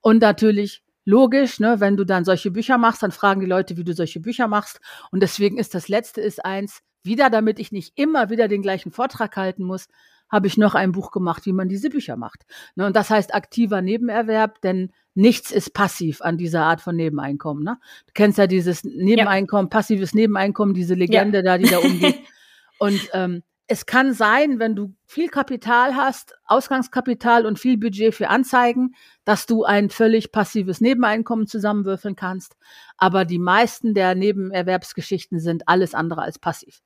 Und 0.00 0.20
natürlich 0.20 0.82
logisch, 1.04 1.60
ne, 1.60 1.80
wenn 1.80 1.96
du 1.96 2.04
dann 2.04 2.24
solche 2.24 2.50
Bücher 2.50 2.78
machst, 2.78 3.02
dann 3.02 3.12
fragen 3.12 3.40
die 3.40 3.46
Leute, 3.46 3.76
wie 3.76 3.84
du 3.84 3.94
solche 3.94 4.20
Bücher 4.20 4.48
machst. 4.48 4.80
Und 5.10 5.20
deswegen 5.22 5.58
ist 5.58 5.74
das 5.74 5.88
letzte 5.88 6.20
ist 6.20 6.44
eins, 6.44 6.80
wieder 7.02 7.30
damit 7.30 7.58
ich 7.58 7.72
nicht 7.72 7.92
immer 7.96 8.28
wieder 8.28 8.48
den 8.48 8.62
gleichen 8.62 8.90
Vortrag 8.92 9.36
halten 9.36 9.64
muss, 9.64 9.86
habe 10.28 10.46
ich 10.46 10.56
noch 10.56 10.74
ein 10.74 10.92
Buch 10.92 11.10
gemacht, 11.10 11.46
wie 11.46 11.52
man 11.52 11.68
diese 11.68 11.90
Bücher 11.90 12.16
macht. 12.16 12.44
Ne, 12.74 12.86
und 12.86 12.96
das 12.96 13.10
heißt 13.10 13.34
aktiver 13.34 13.82
Nebenerwerb, 13.82 14.60
denn 14.60 14.92
nichts 15.14 15.50
ist 15.50 15.72
passiv 15.72 16.20
an 16.22 16.36
dieser 16.36 16.62
Art 16.62 16.80
von 16.80 16.96
Nebeneinkommen. 16.96 17.64
Ne? 17.64 17.78
Du 18.06 18.12
kennst 18.14 18.38
ja 18.38 18.46
dieses 18.46 18.84
Nebeneinkommen, 18.84 19.66
ja. 19.66 19.70
passives 19.70 20.14
Nebeneinkommen, 20.14 20.74
diese 20.74 20.94
Legende 20.94 21.38
ja. 21.38 21.42
da, 21.42 21.58
die 21.58 21.70
da 21.70 21.78
umgeht. 21.78 22.20
und 22.78 23.00
ähm, 23.12 23.42
es 23.68 23.86
kann 23.86 24.12
sein, 24.12 24.60
wenn 24.60 24.76
du 24.76 24.94
viel 25.06 25.28
Kapital 25.28 25.96
hast, 25.96 26.36
Ausgangskapital 26.44 27.46
und 27.46 27.58
viel 27.58 27.76
Budget 27.76 28.14
für 28.14 28.28
Anzeigen, 28.28 28.94
dass 29.24 29.46
du 29.46 29.64
ein 29.64 29.90
völlig 29.90 30.30
passives 30.30 30.80
Nebeneinkommen 30.80 31.48
zusammenwürfeln 31.48 32.14
kannst. 32.14 32.56
Aber 32.96 33.24
die 33.24 33.40
meisten 33.40 33.92
der 33.92 34.14
Nebenerwerbsgeschichten 34.14 35.40
sind 35.40 35.66
alles 35.66 35.94
andere 35.94 36.22
als 36.22 36.38
passiv. 36.38 36.80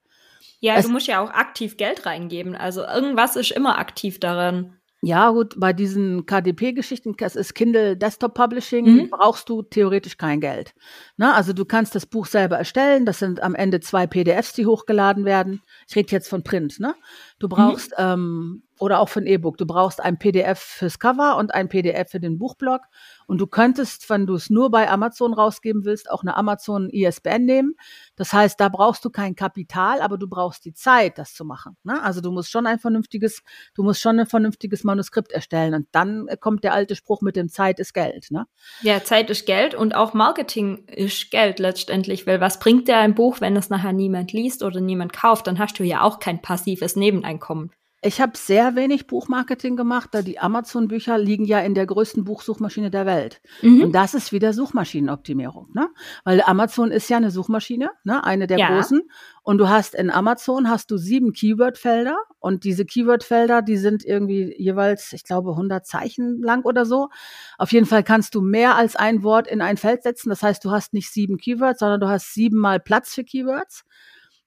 Ja, 0.60 0.76
es, 0.76 0.86
du 0.86 0.92
musst 0.92 1.06
ja 1.06 1.20
auch 1.20 1.30
aktiv 1.30 1.76
Geld 1.76 2.06
reingeben. 2.06 2.54
Also 2.54 2.84
irgendwas 2.84 3.36
ist 3.36 3.50
immer 3.50 3.78
aktiv 3.78 4.20
daran. 4.20 4.76
Ja, 5.02 5.30
gut, 5.30 5.54
bei 5.56 5.72
diesen 5.72 6.26
KDP-Geschichten, 6.26 7.14
das 7.16 7.34
ist 7.34 7.54
Kindle 7.54 7.96
Desktop 7.96 8.34
Publishing, 8.34 8.84
mhm. 8.84 9.10
brauchst 9.10 9.48
du 9.48 9.62
theoretisch 9.62 10.18
kein 10.18 10.40
Geld. 10.40 10.74
Na, 11.16 11.32
also 11.32 11.54
du 11.54 11.64
kannst 11.64 11.94
das 11.94 12.04
Buch 12.04 12.26
selber 12.26 12.58
erstellen, 12.58 13.06
das 13.06 13.18
sind 13.18 13.42
am 13.42 13.54
Ende 13.54 13.80
zwei 13.80 14.06
PDFs, 14.06 14.52
die 14.52 14.66
hochgeladen 14.66 15.24
werden. 15.24 15.62
Ich 15.88 15.96
rede 15.96 16.12
jetzt 16.12 16.28
von 16.28 16.42
Print, 16.42 16.80
ne? 16.80 16.94
Du 17.38 17.48
brauchst, 17.48 17.92
mhm. 17.92 18.04
ähm, 18.04 18.62
oder 18.78 19.00
auch 19.00 19.08
für 19.08 19.20
ein 19.20 19.26
E-Book, 19.26 19.56
du 19.56 19.64
brauchst 19.64 20.02
ein 20.02 20.18
PDF 20.18 20.58
fürs 20.58 20.98
Cover 20.98 21.38
und 21.38 21.54
ein 21.54 21.70
PDF 21.70 22.10
für 22.10 22.20
den 22.20 22.38
Buchblog 22.38 22.82
und 23.30 23.38
du 23.38 23.46
könntest, 23.46 24.10
wenn 24.10 24.26
du 24.26 24.34
es 24.34 24.50
nur 24.50 24.72
bei 24.72 24.90
Amazon 24.90 25.32
rausgeben 25.32 25.84
willst, 25.84 26.10
auch 26.10 26.22
eine 26.22 26.36
Amazon 26.36 26.90
ISBN 26.90 27.44
nehmen. 27.44 27.74
Das 28.16 28.32
heißt, 28.32 28.58
da 28.58 28.68
brauchst 28.68 29.04
du 29.04 29.10
kein 29.10 29.36
Kapital, 29.36 30.00
aber 30.00 30.18
du 30.18 30.26
brauchst 30.26 30.64
die 30.64 30.74
Zeit, 30.74 31.16
das 31.16 31.32
zu 31.32 31.44
machen. 31.44 31.76
Ne? 31.84 32.02
Also 32.02 32.20
du 32.20 32.32
musst 32.32 32.50
schon 32.50 32.66
ein 32.66 32.80
vernünftiges, 32.80 33.44
du 33.74 33.84
musst 33.84 34.00
schon 34.00 34.18
ein 34.18 34.26
vernünftiges 34.26 34.82
Manuskript 34.82 35.30
erstellen. 35.30 35.74
Und 35.74 35.86
dann 35.92 36.26
kommt 36.40 36.64
der 36.64 36.74
alte 36.74 36.96
Spruch 36.96 37.22
mit 37.22 37.36
dem 37.36 37.48
Zeit 37.48 37.78
ist 37.78 37.94
Geld. 37.94 38.32
Ne? 38.32 38.46
Ja, 38.82 39.04
Zeit 39.04 39.30
ist 39.30 39.46
Geld 39.46 39.76
und 39.76 39.94
auch 39.94 40.12
Marketing 40.12 40.88
ist 40.88 41.30
Geld 41.30 41.60
letztendlich, 41.60 42.26
weil 42.26 42.40
was 42.40 42.58
bringt 42.58 42.88
dir 42.88 42.96
ein 42.96 43.14
Buch, 43.14 43.40
wenn 43.40 43.54
es 43.54 43.70
nachher 43.70 43.92
niemand 43.92 44.32
liest 44.32 44.64
oder 44.64 44.80
niemand 44.80 45.12
kauft? 45.12 45.46
Dann 45.46 45.60
hast 45.60 45.78
du 45.78 45.84
ja 45.84 46.02
auch 46.02 46.18
kein 46.18 46.42
passives 46.42 46.96
Nebeneinkommen. 46.96 47.70
Ich 48.02 48.20
habe 48.20 48.32
sehr 48.34 48.76
wenig 48.76 49.06
Buchmarketing 49.06 49.76
gemacht, 49.76 50.10
da 50.12 50.22
die 50.22 50.38
Amazon-Bücher 50.38 51.18
liegen 51.18 51.44
ja 51.44 51.60
in 51.60 51.74
der 51.74 51.84
größten 51.84 52.24
Buchsuchmaschine 52.24 52.90
der 52.90 53.04
Welt. 53.04 53.42
Mhm. 53.60 53.82
Und 53.82 53.92
das 53.92 54.14
ist 54.14 54.32
wieder 54.32 54.54
Suchmaschinenoptimierung, 54.54 55.68
ne? 55.74 55.88
Weil 56.24 56.40
Amazon 56.40 56.92
ist 56.92 57.10
ja 57.10 57.18
eine 57.18 57.30
Suchmaschine, 57.30 57.90
ne? 58.04 58.24
Eine 58.24 58.46
der 58.46 58.58
ja. 58.58 58.68
großen. 58.68 59.02
Und 59.42 59.58
du 59.58 59.68
hast 59.68 59.94
in 59.94 60.10
Amazon 60.10 60.70
hast 60.70 60.90
du 60.90 60.96
sieben 60.96 61.34
Keyword-Felder 61.34 62.16
und 62.38 62.64
diese 62.64 62.86
Keyword-Felder, 62.86 63.60
die 63.60 63.76
sind 63.76 64.02
irgendwie 64.02 64.54
jeweils, 64.56 65.12
ich 65.12 65.24
glaube, 65.24 65.50
100 65.50 65.86
Zeichen 65.86 66.40
lang 66.40 66.64
oder 66.64 66.86
so. 66.86 67.10
Auf 67.58 67.70
jeden 67.72 67.86
Fall 67.86 68.02
kannst 68.02 68.34
du 68.34 68.40
mehr 68.40 68.76
als 68.76 68.96
ein 68.96 69.22
Wort 69.22 69.46
in 69.46 69.60
ein 69.60 69.76
Feld 69.76 70.04
setzen. 70.04 70.30
Das 70.30 70.42
heißt, 70.42 70.64
du 70.64 70.70
hast 70.70 70.94
nicht 70.94 71.12
sieben 71.12 71.36
Keywords, 71.36 71.80
sondern 71.80 72.00
du 72.00 72.08
hast 72.08 72.32
siebenmal 72.32 72.80
Platz 72.80 73.14
für 73.14 73.24
Keywords. 73.24 73.84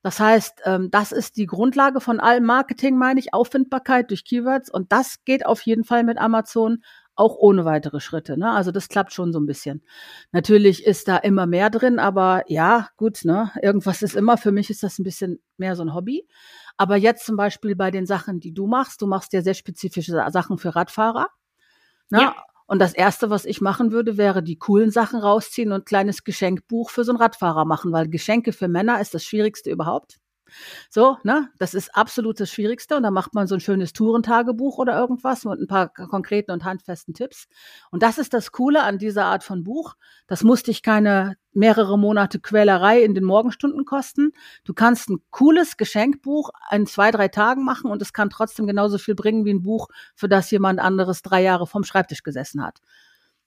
Das 0.04 0.20
heißt, 0.20 0.62
ähm, 0.66 0.92
das 0.92 1.14
ist 1.14 1.38
die 1.38 1.46
Grundlage 1.46 2.02
von 2.02 2.20
allem 2.20 2.44
Marketing, 2.44 2.98
meine 2.98 3.20
ich, 3.20 3.34
Auffindbarkeit 3.34 4.10
durch 4.10 4.26
Keywords. 4.26 4.70
Und 4.70 4.92
das 4.92 5.24
geht 5.24 5.46
auf 5.46 5.62
jeden 5.62 5.86
Fall 5.86 6.04
mit 6.04 6.18
Amazon 6.20 6.84
auch 7.16 7.36
ohne 7.38 7.64
weitere 7.64 8.00
Schritte. 8.00 8.38
Ne? 8.38 8.52
Also 8.52 8.72
das 8.72 8.90
klappt 8.90 9.14
schon 9.14 9.32
so 9.32 9.40
ein 9.40 9.46
bisschen. 9.46 9.82
Natürlich 10.32 10.86
ist 10.86 11.08
da 11.08 11.18
immer 11.18 11.46
mehr 11.46 11.70
drin, 11.70 12.00
aber 12.00 12.44
ja, 12.48 12.90
gut, 12.98 13.24
ne? 13.24 13.52
Irgendwas 13.62 14.02
ist 14.02 14.16
immer. 14.16 14.38
Für 14.38 14.52
mich 14.52 14.70
ist 14.70 14.84
das 14.84 15.00
ein 15.00 15.04
bisschen 15.04 15.42
mehr 15.58 15.76
so 15.76 15.84
ein 15.84 15.94
Hobby. 15.94 16.28
Aber 16.76 16.98
jetzt 16.98 17.26
zum 17.26 17.38
Beispiel 17.38 17.76
bei 17.76 17.92
den 17.92 18.06
Sachen, 18.06 18.40
die 18.40 18.54
du 18.54 18.68
machst, 18.68 19.02
du 19.02 19.08
machst 19.08 19.32
ja 19.32 19.42
sehr 19.42 19.54
spezifische 19.54 20.12
Sachen 20.32 20.58
für 20.58 20.76
Radfahrer. 20.76 21.28
Ne? 22.10 22.22
Ja. 22.22 22.36
Und 22.74 22.80
das 22.80 22.96
erste, 22.96 23.30
was 23.30 23.46
ich 23.46 23.62
machen 23.62 23.92
würde, 23.92 24.18
wäre 24.18 24.42
die 24.42 24.58
coolen 24.58 24.90
Sachen 24.90 25.20
rausziehen 25.20 25.72
und 25.72 25.82
ein 25.82 25.86
kleines 25.86 26.24
Geschenkbuch 26.24 26.90
für 26.90 27.04
so 27.04 27.12
einen 27.12 27.22
Radfahrer 27.22 27.66
machen, 27.66 27.92
weil 27.92 28.10
Geschenke 28.10 28.52
für 28.52 28.68
Männer 28.68 29.00
ist 29.00 29.14
das 29.14 29.24
Schwierigste 29.24 29.70
überhaupt. 29.70 30.18
So, 30.90 31.18
ne, 31.24 31.50
das 31.58 31.74
ist 31.74 31.96
absolut 31.96 32.40
das 32.40 32.50
Schwierigste. 32.52 32.96
Und 32.96 33.04
da 33.04 33.12
macht 33.12 33.34
man 33.34 33.48
so 33.48 33.56
ein 33.56 33.62
schönes 33.62 33.94
Tourentagebuch 33.94 34.78
oder 34.78 34.98
irgendwas 34.98 35.46
mit 35.46 35.60
ein 35.60 35.68
paar 35.68 35.90
konkreten 35.90 36.52
und 36.52 36.64
handfesten 36.64 37.14
Tipps. 37.14 37.48
Und 37.92 38.04
das 38.04 38.18
ist 38.18 38.34
das 38.34 38.52
Coole 38.52 38.84
an 38.84 38.98
dieser 38.98 39.26
Art 39.26 39.44
von 39.44 39.64
Buch. 39.64 39.96
Das 40.28 40.44
muss 40.44 40.64
dich 40.64 40.82
keine 40.84 41.38
mehrere 41.54 41.98
Monate 41.98 42.40
Quälerei 42.40 43.04
in 43.04 43.14
den 43.14 43.24
Morgenstunden 43.24 43.86
kosten. 43.86 44.32
Du 44.64 44.74
kannst 44.74 45.10
ein 45.10 45.20
cooles 45.30 45.78
Geschenkbuch 45.78 46.50
in 46.72 46.88
zwei, 46.88 47.12
drei 47.12 47.28
Tagen 47.28 47.64
machen 47.64 47.92
und 47.92 48.02
es 48.02 48.14
kann 48.14 48.30
trotzdem 48.30 48.68
genauso 48.68 48.98
viel 48.98 49.16
bringen 49.16 49.46
wie 49.46 49.54
ein 49.54 49.62
Buch, 49.62 49.88
für 50.16 50.28
das 50.28 50.50
jemand 50.52 50.80
anderes 50.80 51.22
drei 51.22 51.42
Jahre 51.42 51.68
vom 51.68 51.84
Schreibtisch 51.84 52.24
gesessen 52.24 52.64
hat. 52.64 52.80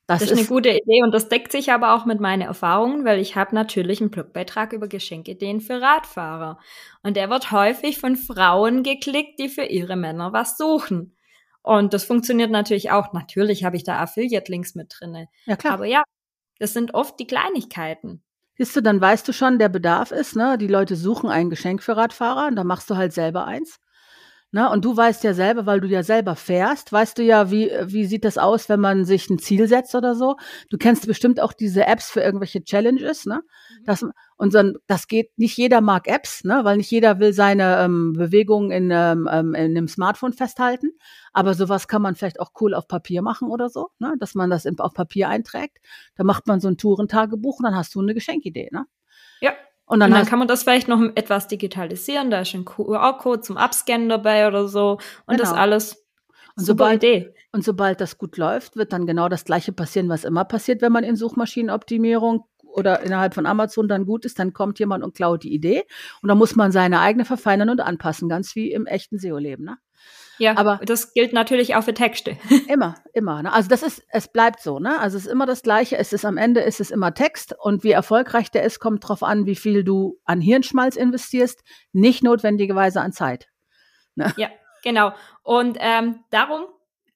Das, 0.08 0.20
das 0.20 0.30
ist, 0.30 0.38
eine 0.38 0.46
gute 0.46 0.68
Idee 0.68 1.02
und 1.02 1.12
das 1.12 1.28
deckt 1.28 1.50
sich 1.50 1.72
aber 1.72 1.94
auch 1.94 2.04
mit 2.04 2.20
meinen 2.20 2.42
Erfahrungen, 2.42 3.04
weil 3.04 3.18
ich 3.18 3.34
habe 3.34 3.54
natürlich 3.54 4.00
einen 4.00 4.10
Blogbeitrag 4.10 4.72
über 4.72 4.86
Geschenkideen 4.86 5.60
für 5.60 5.80
Radfahrer. 5.80 6.60
Und 7.02 7.16
der 7.16 7.28
wird 7.28 7.50
häufig 7.50 7.98
von 7.98 8.14
Frauen 8.14 8.84
geklickt, 8.84 9.40
die 9.40 9.48
für 9.48 9.64
ihre 9.64 9.96
Männer 9.96 10.32
was 10.32 10.56
suchen. 10.56 11.16
Und 11.62 11.92
das 11.92 12.04
funktioniert 12.04 12.52
natürlich 12.52 12.92
auch. 12.92 13.12
Natürlich 13.12 13.64
habe 13.64 13.76
ich 13.76 13.82
da 13.82 13.98
Affiliate-Links 13.98 14.76
mit 14.76 14.94
drinne. 14.96 15.26
Ja, 15.46 15.56
klar. 15.56 15.74
Aber 15.74 15.86
ja, 15.86 16.04
das 16.60 16.72
sind 16.72 16.94
oft 16.94 17.18
die 17.18 17.26
Kleinigkeiten. 17.26 18.22
Siehst 18.56 18.76
du, 18.76 18.80
dann 18.80 19.00
weißt 19.00 19.26
du 19.26 19.32
schon, 19.32 19.58
der 19.58 19.68
Bedarf 19.68 20.12
ist, 20.12 20.36
ne? 20.36 20.56
Die 20.56 20.68
Leute 20.68 20.94
suchen 20.94 21.28
ein 21.28 21.50
Geschenk 21.50 21.82
für 21.82 21.96
Radfahrer 21.96 22.46
und 22.46 22.54
dann 22.56 22.68
machst 22.68 22.88
du 22.88 22.96
halt 22.96 23.12
selber 23.12 23.44
eins. 23.44 23.80
Ne? 24.56 24.70
Und 24.70 24.86
du 24.86 24.96
weißt 24.96 25.22
ja 25.22 25.34
selber, 25.34 25.66
weil 25.66 25.82
du 25.82 25.86
ja 25.86 26.02
selber 26.02 26.34
fährst, 26.34 26.90
weißt 26.90 27.18
du 27.18 27.22
ja, 27.22 27.50
wie, 27.50 27.70
wie 27.84 28.06
sieht 28.06 28.24
das 28.24 28.38
aus, 28.38 28.70
wenn 28.70 28.80
man 28.80 29.04
sich 29.04 29.28
ein 29.28 29.38
Ziel 29.38 29.68
setzt 29.68 29.94
oder 29.94 30.14
so. 30.14 30.36
Du 30.70 30.78
kennst 30.78 31.06
bestimmt 31.06 31.40
auch 31.40 31.52
diese 31.52 31.84
Apps 31.84 32.10
für 32.10 32.22
irgendwelche 32.22 32.64
Challenges, 32.64 33.26
ne? 33.26 33.42
Mhm. 33.42 33.84
Das, 33.84 34.06
und 34.38 34.52
so, 34.54 34.72
das 34.86 35.08
geht, 35.08 35.36
nicht 35.36 35.58
jeder 35.58 35.82
mag 35.82 36.08
Apps, 36.08 36.42
ne? 36.42 36.60
weil 36.62 36.78
nicht 36.78 36.90
jeder 36.90 37.18
will 37.20 37.34
seine 37.34 37.84
ähm, 37.84 38.14
Bewegungen 38.14 38.70
in, 38.70 38.90
ähm, 38.90 39.28
ähm, 39.30 39.52
in 39.52 39.76
einem 39.76 39.88
Smartphone 39.88 40.32
festhalten. 40.32 40.92
Aber 41.34 41.52
sowas 41.52 41.86
kann 41.86 42.00
man 42.00 42.14
vielleicht 42.14 42.40
auch 42.40 42.52
cool 42.62 42.72
auf 42.72 42.88
Papier 42.88 43.20
machen 43.20 43.50
oder 43.50 43.68
so, 43.68 43.88
ne? 43.98 44.14
dass 44.18 44.34
man 44.34 44.48
das 44.48 44.66
auf 44.78 44.94
Papier 44.94 45.28
einträgt. 45.28 45.80
Da 46.14 46.24
macht 46.24 46.46
man 46.46 46.60
so 46.60 46.68
ein 46.68 46.78
Tourentagebuch 46.78 47.58
und 47.58 47.64
dann 47.64 47.76
hast 47.76 47.94
du 47.94 48.00
eine 48.00 48.14
Geschenkidee. 48.14 48.70
Ne? 48.72 48.86
Ja, 49.42 49.52
und 49.86 50.00
dann, 50.00 50.12
und 50.12 50.18
dann 50.18 50.26
kann 50.26 50.40
man 50.40 50.48
das 50.48 50.64
vielleicht 50.64 50.88
noch 50.88 51.00
etwas 51.14 51.46
digitalisieren. 51.46 52.30
Da 52.30 52.40
ist 52.40 52.54
ein 52.54 52.64
QR-Code 52.64 53.40
zum 53.40 53.56
Abscannen 53.56 54.08
dabei 54.08 54.48
oder 54.48 54.66
so. 54.66 54.98
Und 55.26 55.36
genau. 55.36 55.38
das 55.38 55.52
alles. 55.52 56.04
Und 56.56 56.64
sobald, 56.64 57.04
Idee. 57.04 57.34
und 57.52 57.64
sobald 57.64 58.00
das 58.00 58.18
gut 58.18 58.36
läuft, 58.36 58.76
wird 58.76 58.92
dann 58.92 59.06
genau 59.06 59.28
das 59.28 59.44
Gleiche 59.44 59.72
passieren, 59.72 60.08
was 60.08 60.24
immer 60.24 60.44
passiert, 60.44 60.82
wenn 60.82 60.90
man 60.90 61.04
in 61.04 61.14
Suchmaschinenoptimierung 61.14 62.44
oder 62.64 63.00
innerhalb 63.02 63.34
von 63.34 63.46
Amazon 63.46 63.88
dann 63.88 64.06
gut 64.06 64.24
ist, 64.24 64.38
dann 64.38 64.52
kommt 64.52 64.78
jemand 64.78 65.04
und 65.04 65.14
klaut 65.14 65.44
die 65.44 65.54
Idee. 65.54 65.84
Und 66.20 66.28
dann 66.28 66.38
muss 66.38 66.56
man 66.56 66.72
seine 66.72 67.00
eigene 67.00 67.24
verfeinern 67.24 67.70
und 67.70 67.80
anpassen, 67.80 68.28
ganz 68.28 68.56
wie 68.56 68.72
im 68.72 68.86
echten 68.86 69.18
SEO-Leben. 69.18 69.64
Ne? 69.64 69.78
Ja, 70.38 70.56
aber 70.56 70.80
das 70.84 71.14
gilt 71.14 71.32
natürlich 71.32 71.74
auch 71.74 71.84
für 71.84 71.94
Texte. 71.94 72.36
Immer, 72.68 72.96
immer. 73.14 73.42
Ne? 73.42 73.52
Also 73.52 73.68
das 73.68 73.82
ist, 73.82 74.02
es 74.08 74.28
bleibt 74.28 74.60
so, 74.60 74.78
ne? 74.78 74.98
Also 74.98 75.16
es 75.16 75.26
ist 75.26 75.32
immer 75.32 75.46
das 75.46 75.62
Gleiche. 75.62 75.96
Es 75.96 76.12
ist 76.12 76.24
am 76.24 76.36
Ende 76.36 76.60
ist 76.60 76.80
es 76.80 76.90
immer 76.90 77.14
Text 77.14 77.54
und 77.58 77.84
wie 77.84 77.92
erfolgreich 77.92 78.50
der 78.50 78.64
ist, 78.64 78.80
kommt 78.80 79.06
drauf 79.06 79.22
an, 79.22 79.46
wie 79.46 79.54
viel 79.54 79.84
du 79.84 80.18
an 80.24 80.40
Hirnschmalz 80.40 80.96
investierst, 80.96 81.62
nicht 81.92 82.22
notwendigerweise 82.22 83.00
an 83.00 83.12
Zeit. 83.12 83.48
Ne? 84.14 84.32
Ja, 84.36 84.48
genau. 84.82 85.12
Und 85.42 85.78
ähm, 85.80 86.20
darum 86.30 86.66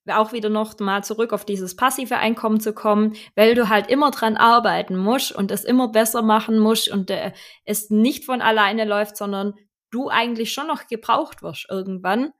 auch 0.09 0.33
wieder 0.33 0.49
noch 0.49 0.79
mal 0.81 1.05
zurück 1.05 1.33
auf 1.33 1.45
dieses 1.45 1.77
passive 1.77 2.17
Einkommen 2.17 2.61
zu 2.61 2.73
kommen, 2.73 3.15
weil 3.37 3.55
du 3.55 3.69
halt 3.69 3.89
immer 3.89 4.11
dran 4.11 4.37
arbeiten 4.37 4.97
musst 4.97 5.33
und 5.33 5.51
es 5.51 5.65
immer 5.65 5.89
besser 5.89 6.23
machen 6.23 6.59
musst 6.59 6.91
und 6.91 7.11
äh, 7.11 7.33
es 7.65 7.91
nicht 7.91 8.25
von 8.25 8.43
alleine 8.43 8.85
läuft, 8.85 9.17
sondern 9.17 9.55
du 9.91 10.09
eigentlich 10.09 10.53
schon 10.53 10.67
noch 10.67 10.87
gebraucht 10.87 11.43
wirst 11.43 11.67
irgendwann, 11.69 12.33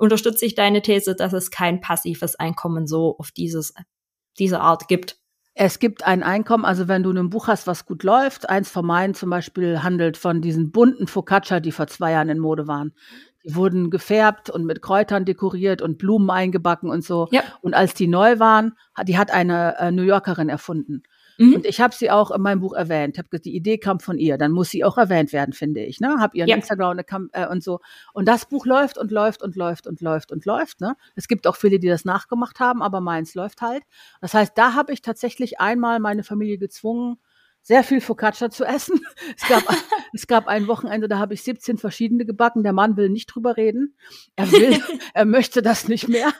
unterstütze 0.00 0.46
ich 0.46 0.54
deine 0.54 0.82
These, 0.82 1.14
dass 1.14 1.32
es 1.32 1.50
kein 1.50 1.80
passives 1.80 2.36
Einkommen 2.36 2.86
so 2.86 3.16
auf 3.18 3.30
dieses, 3.30 3.74
diese 4.38 4.60
Art 4.60 4.88
gibt. 4.88 5.18
Es 5.54 5.78
gibt 5.78 6.06
ein 6.06 6.22
Einkommen, 6.22 6.64
also 6.64 6.88
wenn 6.88 7.02
du 7.02 7.10
ein 7.10 7.28
Buch 7.28 7.48
hast, 7.48 7.66
was 7.66 7.84
gut 7.84 8.02
läuft, 8.02 8.48
eins 8.48 8.70
von 8.70 8.86
meinen 8.86 9.14
zum 9.14 9.30
Beispiel 9.30 9.82
handelt 9.82 10.16
von 10.16 10.40
diesen 10.40 10.70
bunten 10.70 11.06
Focaccia, 11.06 11.60
die 11.60 11.72
vor 11.72 11.86
zwei 11.86 12.12
Jahren 12.12 12.28
in 12.28 12.38
Mode 12.38 12.66
waren. 12.66 12.94
Die 13.44 13.54
wurden 13.54 13.90
gefärbt 13.90 14.48
und 14.48 14.64
mit 14.64 14.80
Kräutern 14.80 15.24
dekoriert 15.24 15.82
und 15.82 15.98
Blumen 15.98 16.30
eingebacken 16.30 16.88
und 16.90 17.04
so. 17.04 17.28
Ja. 17.30 17.42
Und 17.62 17.74
als 17.74 17.94
die 17.94 18.06
neu 18.06 18.38
waren, 18.38 18.74
die 19.04 19.18
hat 19.18 19.30
eine 19.30 19.76
äh, 19.78 19.90
New 19.90 20.02
Yorkerin 20.02 20.48
erfunden. 20.48 21.02
Mhm. 21.40 21.54
Und 21.54 21.66
ich 21.66 21.80
habe 21.80 21.94
sie 21.94 22.10
auch 22.10 22.30
in 22.30 22.42
meinem 22.42 22.60
Buch 22.60 22.74
erwähnt. 22.74 23.16
Hab 23.16 23.30
die 23.30 23.56
Idee 23.56 23.78
kam 23.78 23.98
von 23.98 24.18
ihr. 24.18 24.36
Dann 24.36 24.52
muss 24.52 24.68
sie 24.68 24.84
auch 24.84 24.98
erwähnt 24.98 25.32
werden, 25.32 25.54
finde 25.54 25.82
ich. 25.82 25.98
Ne? 25.98 26.16
Hab 26.18 26.34
ihren 26.34 26.48
ja. 26.48 26.56
Instagram-Account 26.56 27.30
äh, 27.32 27.46
und 27.46 27.64
so. 27.64 27.80
Und 28.12 28.28
das 28.28 28.44
Buch 28.44 28.66
läuft 28.66 28.98
und 28.98 29.10
läuft 29.10 29.42
und 29.42 29.56
läuft 29.56 29.86
und 29.86 30.02
läuft 30.02 30.32
und 30.32 30.44
läuft. 30.44 30.82
Ne? 30.82 30.96
Es 31.16 31.28
gibt 31.28 31.46
auch 31.46 31.56
viele, 31.56 31.78
die 31.78 31.88
das 31.88 32.04
nachgemacht 32.04 32.60
haben, 32.60 32.82
aber 32.82 33.00
meins 33.00 33.34
läuft 33.34 33.62
halt. 33.62 33.82
Das 34.20 34.34
heißt, 34.34 34.52
da 34.54 34.74
habe 34.74 34.92
ich 34.92 35.00
tatsächlich 35.00 35.60
einmal 35.60 35.98
meine 35.98 36.24
Familie 36.24 36.58
gezwungen, 36.58 37.16
sehr 37.62 37.84
viel 37.84 38.02
Focaccia 38.02 38.50
zu 38.50 38.64
essen. 38.64 39.00
Es 39.36 39.48
gab, 39.48 39.62
es 40.12 40.26
gab 40.26 40.46
ein 40.46 40.66
Wochenende, 40.66 41.08
da 41.08 41.18
habe 41.18 41.32
ich 41.32 41.42
17 41.42 41.78
verschiedene 41.78 42.26
gebacken. 42.26 42.64
Der 42.64 42.74
Mann 42.74 42.98
will 42.98 43.08
nicht 43.08 43.26
drüber 43.26 43.56
reden. 43.56 43.96
Er 44.36 44.52
will, 44.52 44.78
er 45.14 45.24
möchte 45.24 45.62
das 45.62 45.88
nicht 45.88 46.06
mehr. 46.08 46.32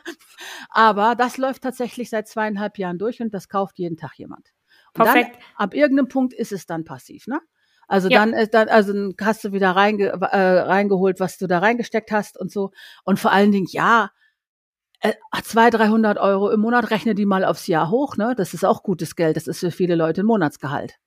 Aber 0.69 1.15
das 1.15 1.39
läuft 1.39 1.63
tatsächlich 1.63 2.11
seit 2.11 2.29
zweieinhalb 2.29 2.77
Jahren 2.77 2.99
durch 2.99 3.23
und 3.23 3.33
das 3.33 3.49
kauft 3.49 3.79
jeden 3.79 3.97
Tag 3.97 4.19
jemand. 4.19 4.53
Perfekt. 4.95 5.37
Dann, 5.37 5.43
ab 5.57 5.75
irgendeinem 5.75 6.09
Punkt 6.09 6.33
ist 6.33 6.53
es 6.53 6.67
dann 6.67 6.85
passiv, 6.85 7.27
ne? 7.27 7.41
Also 7.89 8.09
ja. 8.09 8.21
dann 8.21 8.33
ist 8.33 8.55
dann, 8.55 8.69
also 8.69 8.93
hast 9.21 9.43
du 9.43 9.53
wieder 9.53 9.73
reinge, 9.73 10.07
äh, 10.07 10.61
reingeholt, 10.61 11.19
was 11.19 11.39
du 11.39 11.49
da 11.49 11.59
reingesteckt 11.59 12.13
hast 12.13 12.39
und 12.39 12.53
so. 12.53 12.71
Und 13.05 13.19
vor 13.19 13.33
allen 13.33 13.51
Dingen, 13.51 13.67
ja, 13.69 14.11
äh, 15.01 15.13
200, 15.43 15.81
300 15.81 16.19
Euro 16.19 16.51
im 16.51 16.61
Monat, 16.61 16.91
rechne 16.91 17.15
die 17.15 17.27
mal 17.27 17.45
aufs 17.45 17.67
Jahr 17.67 17.91
hoch, 17.91 18.17
ne? 18.17 18.35
Das 18.37 18.55
ist 18.55 18.65
auch 18.65 18.83
gutes 18.83 19.17
Geld. 19.17 19.37
Das 19.37 19.49
ist 19.49 19.61
für 19.61 19.73
viele 19.73 19.97
Leute 19.97 20.23
ein 20.23 20.27
Monatsgehalt. 20.27 20.99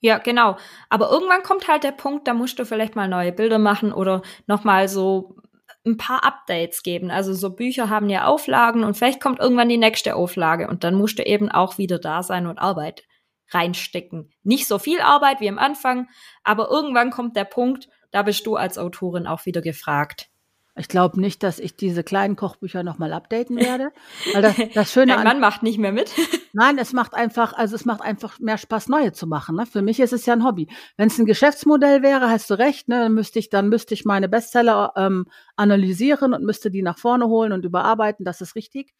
Ja, 0.00 0.16
genau. 0.16 0.56
Aber 0.88 1.10
irgendwann 1.10 1.42
kommt 1.42 1.68
halt 1.68 1.84
der 1.84 1.92
Punkt, 1.92 2.26
da 2.26 2.32
musst 2.32 2.58
du 2.58 2.64
vielleicht 2.64 2.96
mal 2.96 3.08
neue 3.08 3.32
Bilder 3.32 3.58
machen 3.58 3.92
oder 3.92 4.22
nochmal 4.46 4.88
so 4.88 5.36
ein 5.84 5.98
paar 5.98 6.24
Updates 6.24 6.82
geben. 6.82 7.10
Also 7.10 7.34
so 7.34 7.50
Bücher 7.50 7.90
haben 7.90 8.08
ja 8.08 8.24
Auflagen 8.24 8.84
und 8.84 8.96
vielleicht 8.96 9.20
kommt 9.20 9.40
irgendwann 9.40 9.68
die 9.68 9.76
nächste 9.76 10.16
Auflage 10.16 10.68
und 10.68 10.84
dann 10.84 10.94
musst 10.94 11.18
du 11.18 11.22
eben 11.22 11.50
auch 11.50 11.76
wieder 11.76 11.98
da 11.98 12.22
sein 12.22 12.46
und 12.46 12.58
Arbeit 12.58 13.04
reinstecken. 13.50 14.32
Nicht 14.42 14.66
so 14.66 14.78
viel 14.78 15.00
Arbeit 15.00 15.40
wie 15.40 15.48
am 15.48 15.58
Anfang, 15.58 16.08
aber 16.44 16.68
irgendwann 16.70 17.10
kommt 17.10 17.36
der 17.36 17.44
Punkt, 17.44 17.88
da 18.10 18.22
bist 18.22 18.46
du 18.46 18.56
als 18.56 18.78
Autorin 18.78 19.26
auch 19.26 19.46
wieder 19.46 19.62
gefragt. 19.62 20.30
Ich 20.76 20.88
glaube 20.88 21.20
nicht, 21.20 21.42
dass 21.42 21.58
ich 21.58 21.76
diese 21.76 22.04
kleinen 22.04 22.36
Kochbücher 22.36 22.82
nochmal 22.82 23.12
updaten 23.12 23.56
werde. 23.60 23.92
Weil 24.32 24.42
das, 24.42 24.54
das 24.74 24.92
Schöne 24.92 25.14
Dein 25.14 25.24
Mann 25.24 25.40
macht 25.40 25.62
nicht 25.62 25.78
mehr 25.78 25.92
mit. 25.92 26.12
Nein, 26.52 26.78
es 26.78 26.92
macht 26.92 27.14
einfach, 27.14 27.52
also 27.52 27.74
es 27.74 27.84
macht 27.84 28.00
einfach 28.00 28.38
mehr 28.38 28.56
Spaß, 28.56 28.88
neue 28.88 29.12
zu 29.12 29.26
machen. 29.26 29.56
Ne? 29.56 29.66
Für 29.66 29.82
mich 29.82 30.00
ist 30.00 30.12
es 30.12 30.26
ja 30.26 30.32
ein 30.32 30.44
Hobby. 30.44 30.68
Wenn 30.96 31.08
es 31.08 31.18
ein 31.18 31.26
Geschäftsmodell 31.26 32.02
wäre, 32.02 32.30
hast 32.30 32.48
du 32.50 32.54
recht, 32.54 32.88
ne? 32.88 33.00
dann 33.00 33.14
müsste 33.14 33.38
ich, 33.38 33.50
dann 33.50 33.68
müsste 33.68 33.94
ich 33.94 34.04
meine 34.04 34.28
Bestseller 34.28 34.92
ähm, 34.96 35.26
analysieren 35.56 36.34
und 36.34 36.44
müsste 36.44 36.70
die 36.70 36.82
nach 36.82 36.98
vorne 36.98 37.26
holen 37.26 37.52
und 37.52 37.64
überarbeiten. 37.64 38.24
Das 38.24 38.40
ist 38.40 38.54
richtig. 38.54 38.94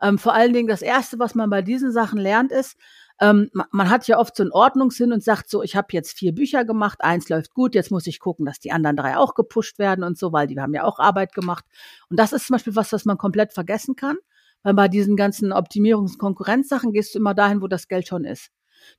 Ähm, 0.00 0.18
vor 0.18 0.34
allen 0.34 0.52
Dingen 0.52 0.68
das 0.68 0.82
erste, 0.82 1.18
was 1.18 1.34
man 1.34 1.50
bei 1.50 1.62
diesen 1.62 1.92
Sachen 1.92 2.18
lernt, 2.18 2.52
ist, 2.52 2.76
ähm, 3.20 3.50
man 3.72 3.90
hat 3.90 4.06
ja 4.06 4.18
oft 4.18 4.36
so 4.36 4.42
einen 4.42 4.52
Ordnungssinn 4.52 5.12
und 5.12 5.24
sagt 5.24 5.50
so, 5.50 5.62
ich 5.62 5.74
habe 5.74 5.88
jetzt 5.90 6.16
vier 6.16 6.32
Bücher 6.32 6.64
gemacht, 6.64 7.02
eins 7.02 7.28
läuft 7.28 7.52
gut, 7.52 7.74
jetzt 7.74 7.90
muss 7.90 8.06
ich 8.06 8.20
gucken, 8.20 8.46
dass 8.46 8.60
die 8.60 8.70
anderen 8.70 8.96
drei 8.96 9.16
auch 9.16 9.34
gepusht 9.34 9.78
werden 9.78 10.04
und 10.04 10.16
so, 10.16 10.32
weil 10.32 10.46
die 10.46 10.58
haben 10.60 10.74
ja 10.74 10.84
auch 10.84 10.98
Arbeit 10.98 11.32
gemacht. 11.34 11.64
Und 12.08 12.18
das 12.18 12.32
ist 12.32 12.46
zum 12.46 12.54
Beispiel 12.54 12.76
was, 12.76 12.92
was 12.92 13.04
man 13.04 13.18
komplett 13.18 13.52
vergessen 13.52 13.96
kann, 13.96 14.16
weil 14.62 14.74
bei 14.74 14.88
diesen 14.88 15.16
ganzen 15.16 15.52
Optimierungs- 15.52 16.12
und 16.12 16.18
Konkurrenzsachen 16.18 16.92
gehst 16.92 17.14
du 17.14 17.18
immer 17.18 17.34
dahin, 17.34 17.60
wo 17.60 17.66
das 17.66 17.88
Geld 17.88 18.06
schon 18.06 18.24
ist. 18.24 18.50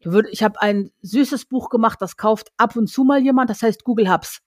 Würd, 0.04 0.28
ich 0.32 0.44
habe 0.44 0.62
ein 0.62 0.92
süßes 1.02 1.46
Buch 1.46 1.70
gemacht, 1.70 2.02
das 2.02 2.18
kauft 2.18 2.50
ab 2.58 2.76
und 2.76 2.88
zu 2.88 3.06
mal 3.06 3.22
jemand, 3.22 3.50
das 3.50 3.62
heißt 3.62 3.86
Google 3.86 4.12
Hubs. 4.12 4.42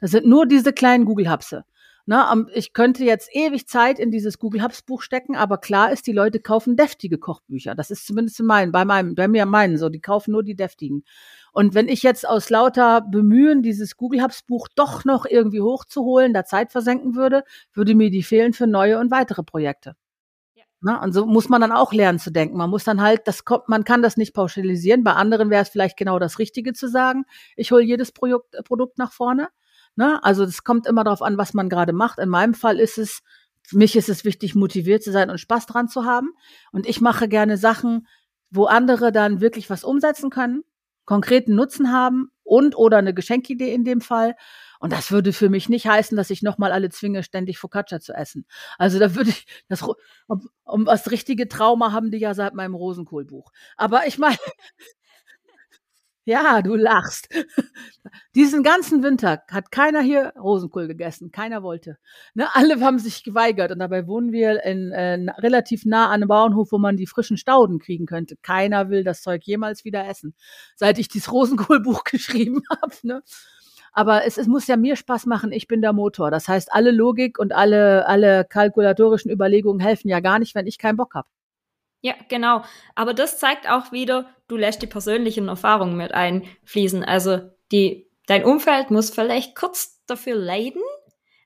Das 0.00 0.12
sind 0.12 0.26
nur 0.26 0.46
diese 0.46 0.72
kleinen 0.72 1.04
Google 1.04 1.30
Hubse. 1.30 1.64
Ne, 2.08 2.46
ich 2.54 2.72
könnte 2.72 3.04
jetzt 3.04 3.28
ewig 3.34 3.68
Zeit 3.68 3.98
in 3.98 4.10
dieses 4.10 4.38
Google 4.38 4.62
Hubs 4.62 4.80
Buch 4.80 5.02
stecken, 5.02 5.36
aber 5.36 5.58
klar 5.58 5.92
ist, 5.92 6.06
die 6.06 6.12
Leute 6.12 6.40
kaufen 6.40 6.74
deftige 6.74 7.18
Kochbücher. 7.18 7.74
Das 7.74 7.90
ist 7.90 8.06
zumindest 8.06 8.40
in 8.40 8.46
meinen, 8.46 8.72
bei 8.72 8.86
meinem, 8.86 9.14
bei 9.14 9.28
mir 9.28 9.44
meinen 9.44 9.76
so. 9.76 9.90
Die 9.90 10.00
kaufen 10.00 10.32
nur 10.32 10.42
die 10.42 10.56
deftigen. 10.56 11.04
Und 11.52 11.74
wenn 11.74 11.86
ich 11.86 12.02
jetzt 12.02 12.26
aus 12.26 12.48
lauter 12.48 13.02
Bemühen 13.02 13.62
dieses 13.62 13.98
Google 13.98 14.22
Hubs 14.22 14.42
Buch 14.42 14.68
doch 14.74 15.04
noch 15.04 15.26
irgendwie 15.26 15.60
hochzuholen, 15.60 16.32
da 16.32 16.46
Zeit 16.46 16.72
versenken 16.72 17.14
würde, 17.14 17.44
würde 17.74 17.94
mir 17.94 18.08
die 18.08 18.22
fehlen 18.22 18.54
für 18.54 18.66
neue 18.66 18.98
und 18.98 19.10
weitere 19.10 19.42
Projekte. 19.42 19.94
Ja. 20.54 20.64
Ne, 20.80 20.98
und 21.02 21.12
so 21.12 21.26
muss 21.26 21.50
man 21.50 21.60
dann 21.60 21.72
auch 21.72 21.92
lernen 21.92 22.18
zu 22.18 22.30
denken. 22.30 22.56
Man 22.56 22.70
muss 22.70 22.84
dann 22.84 23.02
halt, 23.02 23.28
das 23.28 23.44
kommt, 23.44 23.68
man 23.68 23.84
kann 23.84 24.00
das 24.00 24.16
nicht 24.16 24.32
pauschalisieren. 24.32 25.04
Bei 25.04 25.12
anderen 25.12 25.50
wäre 25.50 25.60
es 25.60 25.68
vielleicht 25.68 25.98
genau 25.98 26.18
das 26.18 26.38
Richtige 26.38 26.72
zu 26.72 26.88
sagen. 26.88 27.26
Ich 27.54 27.70
hole 27.70 27.82
jedes 27.82 28.12
Produkt, 28.12 28.56
Produkt 28.64 28.96
nach 28.96 29.12
vorne. 29.12 29.50
Ne? 29.98 30.22
Also 30.22 30.44
es 30.44 30.62
kommt 30.62 30.86
immer 30.86 31.02
darauf 31.02 31.22
an, 31.22 31.38
was 31.38 31.54
man 31.54 31.68
gerade 31.68 31.92
macht. 31.92 32.20
In 32.20 32.28
meinem 32.28 32.54
Fall 32.54 32.78
ist 32.78 32.98
es, 32.98 33.20
für 33.64 33.76
mich 33.78 33.96
ist 33.96 34.08
es 34.08 34.24
wichtig, 34.24 34.54
motiviert 34.54 35.02
zu 35.02 35.10
sein 35.10 35.28
und 35.28 35.38
Spaß 35.38 35.66
dran 35.66 35.88
zu 35.88 36.04
haben. 36.04 36.34
Und 36.70 36.86
ich 36.86 37.00
mache 37.00 37.28
gerne 37.28 37.56
Sachen, 37.56 38.06
wo 38.48 38.66
andere 38.66 39.10
dann 39.10 39.40
wirklich 39.40 39.68
was 39.70 39.82
umsetzen 39.82 40.30
können, 40.30 40.62
konkreten 41.04 41.56
Nutzen 41.56 41.92
haben 41.92 42.30
und 42.44 42.76
oder 42.76 42.98
eine 42.98 43.12
Geschenkidee 43.12 43.74
in 43.74 43.82
dem 43.82 44.00
Fall. 44.00 44.36
Und 44.78 44.92
das 44.92 45.10
würde 45.10 45.32
für 45.32 45.48
mich 45.48 45.68
nicht 45.68 45.88
heißen, 45.88 46.16
dass 46.16 46.30
ich 46.30 46.42
nochmal 46.42 46.70
alle 46.70 46.90
zwinge, 46.90 47.24
ständig 47.24 47.58
Focaccia 47.58 47.98
zu 47.98 48.12
essen. 48.12 48.46
Also 48.78 49.00
da 49.00 49.16
würde 49.16 49.30
ich, 49.30 49.46
das, 49.68 49.82
um, 49.82 50.48
um 50.64 50.84
das 50.84 51.10
richtige 51.10 51.48
Trauma 51.48 51.90
haben 51.90 52.12
die 52.12 52.18
ja 52.18 52.34
seit 52.34 52.54
meinem 52.54 52.76
Rosenkohlbuch. 52.76 53.50
Aber 53.76 54.06
ich 54.06 54.16
meine, 54.16 54.38
ja, 56.28 56.60
du 56.62 56.74
lachst. 56.74 57.28
Diesen 58.34 58.62
ganzen 58.62 59.02
Winter 59.02 59.42
hat 59.50 59.72
keiner 59.72 60.02
hier 60.02 60.34
Rosenkohl 60.36 60.86
gegessen. 60.86 61.32
Keiner 61.32 61.62
wollte. 61.62 61.96
Ne, 62.34 62.46
alle 62.54 62.78
haben 62.80 62.98
sich 62.98 63.24
geweigert. 63.24 63.72
Und 63.72 63.78
dabei 63.78 64.06
wohnen 64.06 64.30
wir 64.30 64.62
in, 64.64 64.92
äh, 64.92 65.14
relativ 65.38 65.86
nah 65.86 66.06
an 66.06 66.14
einem 66.14 66.28
Bauernhof, 66.28 66.70
wo 66.70 66.78
man 66.78 66.96
die 66.96 67.06
frischen 67.06 67.38
Stauden 67.38 67.78
kriegen 67.78 68.06
könnte. 68.06 68.36
Keiner 68.42 68.90
will 68.90 69.04
das 69.04 69.22
Zeug 69.22 69.42
jemals 69.44 69.84
wieder 69.84 70.06
essen. 70.06 70.34
Seit 70.76 70.98
ich 70.98 71.08
dieses 71.08 71.32
Rosenkohlbuch 71.32 72.04
geschrieben 72.10 72.60
habe. 72.70 72.94
Ne? 73.02 73.22
Aber 73.92 74.26
es, 74.26 74.36
es 74.36 74.46
muss 74.46 74.66
ja 74.66 74.76
mir 74.76 74.96
Spaß 74.96 75.24
machen. 75.26 75.50
Ich 75.50 75.66
bin 75.66 75.80
der 75.80 75.94
Motor. 75.94 76.30
Das 76.30 76.46
heißt, 76.46 76.72
alle 76.72 76.90
Logik 76.90 77.38
und 77.38 77.54
alle, 77.54 78.06
alle 78.06 78.44
kalkulatorischen 78.44 79.30
Überlegungen 79.30 79.80
helfen 79.80 80.08
ja 80.08 80.20
gar 80.20 80.38
nicht, 80.38 80.54
wenn 80.54 80.66
ich 80.66 80.78
keinen 80.78 80.98
Bock 80.98 81.14
habe. 81.14 81.28
Ja, 82.00 82.14
genau. 82.28 82.62
Aber 82.94 83.14
das 83.14 83.38
zeigt 83.38 83.68
auch 83.68 83.92
wieder, 83.92 84.30
du 84.46 84.56
lässt 84.56 84.82
die 84.82 84.86
persönlichen 84.86 85.48
Erfahrungen 85.48 85.96
mit 85.96 86.12
einfließen. 86.12 87.04
Also 87.04 87.40
die, 87.72 88.08
dein 88.26 88.44
Umfeld 88.44 88.90
muss 88.90 89.10
vielleicht 89.10 89.56
kurz 89.56 90.04
dafür 90.06 90.36
leiden, 90.36 90.82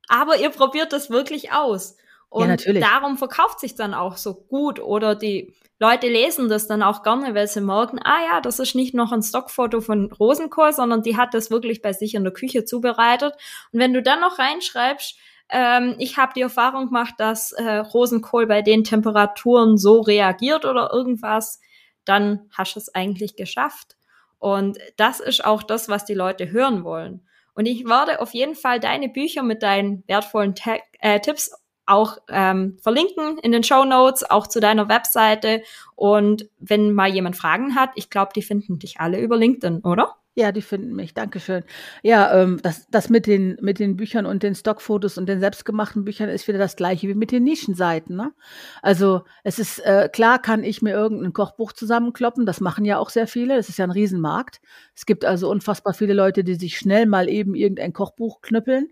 aber 0.08 0.36
ihr 0.36 0.50
probiert 0.50 0.92
das 0.92 1.10
wirklich 1.10 1.52
aus. 1.52 1.96
Und 2.28 2.64
ja, 2.64 2.72
darum 2.72 3.18
verkauft 3.18 3.60
sich 3.60 3.74
dann 3.74 3.92
auch 3.92 4.16
so 4.16 4.34
gut 4.34 4.80
oder 4.80 5.14
die 5.14 5.54
Leute 5.78 6.06
lesen 6.08 6.48
das 6.48 6.68
dann 6.68 6.82
auch 6.82 7.02
gerne, 7.02 7.34
weil 7.34 7.48
sie 7.48 7.60
merken, 7.60 7.98
ah 8.02 8.24
ja, 8.24 8.40
das 8.40 8.58
ist 8.58 8.74
nicht 8.74 8.94
noch 8.94 9.10
ein 9.10 9.22
Stockfoto 9.22 9.80
von 9.80 10.12
Rosenkohl, 10.12 10.72
sondern 10.72 11.02
die 11.02 11.16
hat 11.16 11.34
das 11.34 11.50
wirklich 11.50 11.82
bei 11.82 11.92
sich 11.92 12.14
in 12.14 12.22
der 12.22 12.32
Küche 12.32 12.64
zubereitet. 12.64 13.34
Und 13.72 13.80
wenn 13.80 13.92
du 13.92 14.00
dann 14.00 14.20
noch 14.20 14.38
reinschreibst, 14.38 15.18
ähm, 15.52 15.94
ich 15.98 16.16
habe 16.16 16.32
die 16.34 16.40
Erfahrung 16.40 16.86
gemacht, 16.86 17.14
dass 17.18 17.52
äh, 17.52 17.76
Rosenkohl 17.76 18.46
bei 18.46 18.62
den 18.62 18.84
Temperaturen 18.84 19.76
so 19.76 20.00
reagiert 20.00 20.64
oder 20.64 20.90
irgendwas, 20.92 21.60
dann 22.04 22.48
hast 22.50 22.74
du 22.74 22.80
es 22.80 22.94
eigentlich 22.94 23.36
geschafft. 23.36 23.96
Und 24.38 24.78
das 24.96 25.20
ist 25.20 25.44
auch 25.44 25.62
das, 25.62 25.88
was 25.88 26.04
die 26.04 26.14
Leute 26.14 26.50
hören 26.50 26.82
wollen. 26.84 27.20
Und 27.54 27.66
ich 27.66 27.84
werde 27.84 28.20
auf 28.20 28.32
jeden 28.32 28.54
Fall 28.54 28.80
deine 28.80 29.10
Bücher 29.10 29.42
mit 29.42 29.62
deinen 29.62 30.02
wertvollen 30.06 30.54
Te 30.54 30.80
äh, 31.00 31.20
Tipps 31.20 31.52
auch 31.84 32.16
ähm, 32.28 32.78
verlinken 32.80 33.38
in 33.38 33.52
den 33.52 33.62
Show 33.62 33.84
Notes, 33.84 34.28
auch 34.28 34.46
zu 34.46 34.58
deiner 34.58 34.88
Webseite. 34.88 35.62
Und 35.94 36.48
wenn 36.58 36.92
mal 36.92 37.12
jemand 37.12 37.36
Fragen 37.36 37.74
hat, 37.74 37.90
ich 37.94 38.08
glaube, 38.08 38.32
die 38.34 38.42
finden 38.42 38.78
dich 38.78 39.00
alle 39.00 39.20
über 39.20 39.36
LinkedIn, 39.36 39.80
oder? 39.80 40.16
Ja, 40.34 40.50
die 40.50 40.62
finden 40.62 40.94
mich. 40.94 41.12
Dankeschön. 41.12 41.62
Ja, 42.02 42.40
ähm, 42.40 42.58
das, 42.62 42.86
das 42.90 43.10
mit 43.10 43.26
den, 43.26 43.58
mit 43.60 43.78
den 43.78 43.96
Büchern 43.96 44.24
und 44.24 44.42
den 44.42 44.54
Stockfotos 44.54 45.18
und 45.18 45.26
den 45.28 45.40
selbstgemachten 45.40 46.06
Büchern 46.06 46.30
ist 46.30 46.48
wieder 46.48 46.58
das 46.58 46.74
gleiche 46.74 47.06
wie 47.06 47.14
mit 47.14 47.32
den 47.32 47.44
Nischenseiten. 47.44 48.16
Ne? 48.16 48.32
Also 48.80 49.24
es 49.44 49.58
ist 49.58 49.80
äh, 49.80 50.08
klar, 50.10 50.40
kann 50.40 50.64
ich 50.64 50.80
mir 50.80 50.92
irgendein 50.92 51.34
Kochbuch 51.34 51.72
zusammenkloppen. 51.74 52.46
Das 52.46 52.60
machen 52.62 52.86
ja 52.86 52.96
auch 52.96 53.10
sehr 53.10 53.26
viele. 53.26 53.56
Das 53.56 53.68
ist 53.68 53.78
ja 53.78 53.84
ein 53.84 53.90
Riesenmarkt. 53.90 54.62
Es 54.94 55.04
gibt 55.04 55.26
also 55.26 55.50
unfassbar 55.50 55.92
viele 55.92 56.14
Leute, 56.14 56.44
die 56.44 56.54
sich 56.54 56.78
schnell 56.78 57.04
mal 57.04 57.28
eben 57.28 57.54
irgendein 57.54 57.92
Kochbuch 57.92 58.40
knüppeln. 58.40 58.88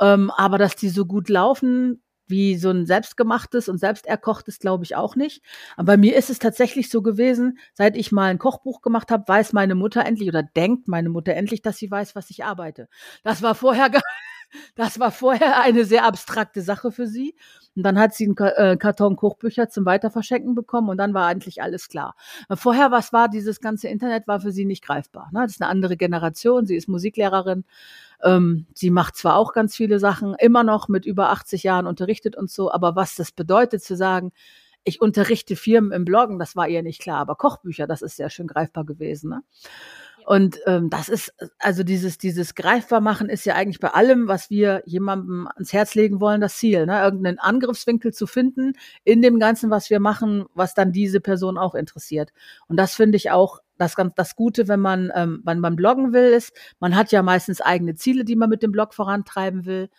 Ähm, 0.00 0.30
aber 0.36 0.56
dass 0.56 0.76
die 0.76 0.90
so 0.90 1.04
gut 1.04 1.28
laufen, 1.28 2.00
wie 2.28 2.56
so 2.56 2.70
ein 2.70 2.86
selbstgemachtes 2.86 3.68
und 3.68 3.78
selbst 3.78 4.06
erkochtes, 4.06 4.58
glaube 4.58 4.84
ich 4.84 4.96
auch 4.96 5.16
nicht. 5.16 5.42
Aber 5.76 5.86
bei 5.92 5.96
mir 5.96 6.16
ist 6.16 6.30
es 6.30 6.38
tatsächlich 6.38 6.90
so 6.90 7.02
gewesen, 7.02 7.58
seit 7.74 7.96
ich 7.96 8.12
mal 8.12 8.30
ein 8.30 8.38
Kochbuch 8.38 8.82
gemacht 8.82 9.10
habe, 9.10 9.28
weiß 9.28 9.52
meine 9.52 9.74
Mutter 9.74 10.04
endlich 10.04 10.28
oder 10.28 10.42
denkt 10.42 10.88
meine 10.88 11.08
Mutter 11.08 11.34
endlich, 11.34 11.62
dass 11.62 11.78
sie 11.78 11.90
weiß, 11.90 12.14
was 12.14 12.30
ich 12.30 12.44
arbeite. 12.44 12.88
Das 13.22 13.42
war 13.42 13.54
vorher 13.54 13.90
gar 13.90 14.02
das 14.74 14.98
war 14.98 15.10
vorher 15.10 15.60
eine 15.60 15.84
sehr 15.84 16.04
abstrakte 16.04 16.62
Sache 16.62 16.92
für 16.92 17.06
sie. 17.06 17.34
Und 17.74 17.82
dann 17.82 17.98
hat 17.98 18.14
sie 18.14 18.24
einen 18.24 18.36
äh, 18.38 18.76
Karton 18.78 19.16
Kochbücher 19.16 19.68
zum 19.68 19.84
Weiterverschenken 19.84 20.54
bekommen 20.54 20.88
und 20.88 20.96
dann 20.96 21.12
war 21.12 21.26
eigentlich 21.26 21.62
alles 21.62 21.88
klar. 21.88 22.14
Vorher, 22.54 22.90
was 22.90 23.12
war 23.12 23.28
dieses 23.28 23.60
ganze 23.60 23.88
Internet, 23.88 24.26
war 24.26 24.40
für 24.40 24.50
sie 24.50 24.64
nicht 24.64 24.82
greifbar. 24.82 25.28
Ne? 25.32 25.42
Das 25.42 25.52
ist 25.52 25.62
eine 25.62 25.70
andere 25.70 25.98
Generation. 25.98 26.64
Sie 26.64 26.74
ist 26.74 26.88
Musiklehrerin. 26.88 27.64
Ähm, 28.22 28.66
sie 28.74 28.90
macht 28.90 29.16
zwar 29.16 29.36
auch 29.36 29.52
ganz 29.52 29.76
viele 29.76 29.98
Sachen, 29.98 30.34
immer 30.38 30.64
noch 30.64 30.88
mit 30.88 31.04
über 31.04 31.30
80 31.30 31.62
Jahren 31.62 31.86
unterrichtet 31.86 32.34
und 32.36 32.50
so, 32.50 32.72
aber 32.72 32.96
was 32.96 33.14
das 33.14 33.32
bedeutet 33.32 33.82
zu 33.82 33.94
sagen, 33.94 34.32
ich 34.84 35.00
unterrichte 35.00 35.56
Firmen 35.56 35.92
im 35.92 36.04
Bloggen, 36.04 36.38
das 36.38 36.54
war 36.56 36.68
ihr 36.68 36.82
nicht 36.82 37.00
klar, 37.00 37.18
aber 37.18 37.34
Kochbücher, 37.34 37.86
das 37.86 38.02
ist 38.02 38.16
sehr 38.16 38.30
schön 38.30 38.46
greifbar 38.46 38.84
gewesen. 38.84 39.30
Ne? 39.30 39.42
Und 40.26 40.58
ähm, 40.66 40.90
das 40.90 41.08
ist, 41.08 41.32
also 41.60 41.84
dieses, 41.84 42.18
dieses 42.18 42.56
greifbar 42.56 43.00
machen 43.00 43.28
ist 43.28 43.46
ja 43.46 43.54
eigentlich 43.54 43.78
bei 43.78 43.90
allem, 43.90 44.26
was 44.26 44.50
wir 44.50 44.82
jemandem 44.84 45.46
ans 45.54 45.72
Herz 45.72 45.94
legen 45.94 46.20
wollen, 46.20 46.40
das 46.40 46.56
Ziel, 46.56 46.84
ne? 46.84 47.00
irgendeinen 47.00 47.38
Angriffswinkel 47.38 48.12
zu 48.12 48.26
finden 48.26 48.72
in 49.04 49.22
dem 49.22 49.38
Ganzen, 49.38 49.70
was 49.70 49.88
wir 49.88 50.00
machen, 50.00 50.46
was 50.52 50.74
dann 50.74 50.90
diese 50.90 51.20
Person 51.20 51.56
auch 51.56 51.76
interessiert. 51.76 52.32
Und 52.66 52.76
das 52.76 52.96
finde 52.96 53.16
ich 53.16 53.30
auch 53.30 53.60
das 53.78 53.94
ganz 53.94 54.14
das 54.16 54.34
Gute, 54.34 54.66
wenn 54.66 54.80
man, 54.80 55.12
ähm, 55.14 55.42
wenn 55.44 55.60
man 55.60 55.76
bloggen 55.76 56.12
will, 56.12 56.32
ist, 56.32 56.52
man 56.80 56.96
hat 56.96 57.12
ja 57.12 57.22
meistens 57.22 57.60
eigene 57.60 57.94
Ziele, 57.94 58.24
die 58.24 58.34
man 58.34 58.50
mit 58.50 58.64
dem 58.64 58.72
Blog 58.72 58.94
vorantreiben 58.94 59.64
will 59.64 59.90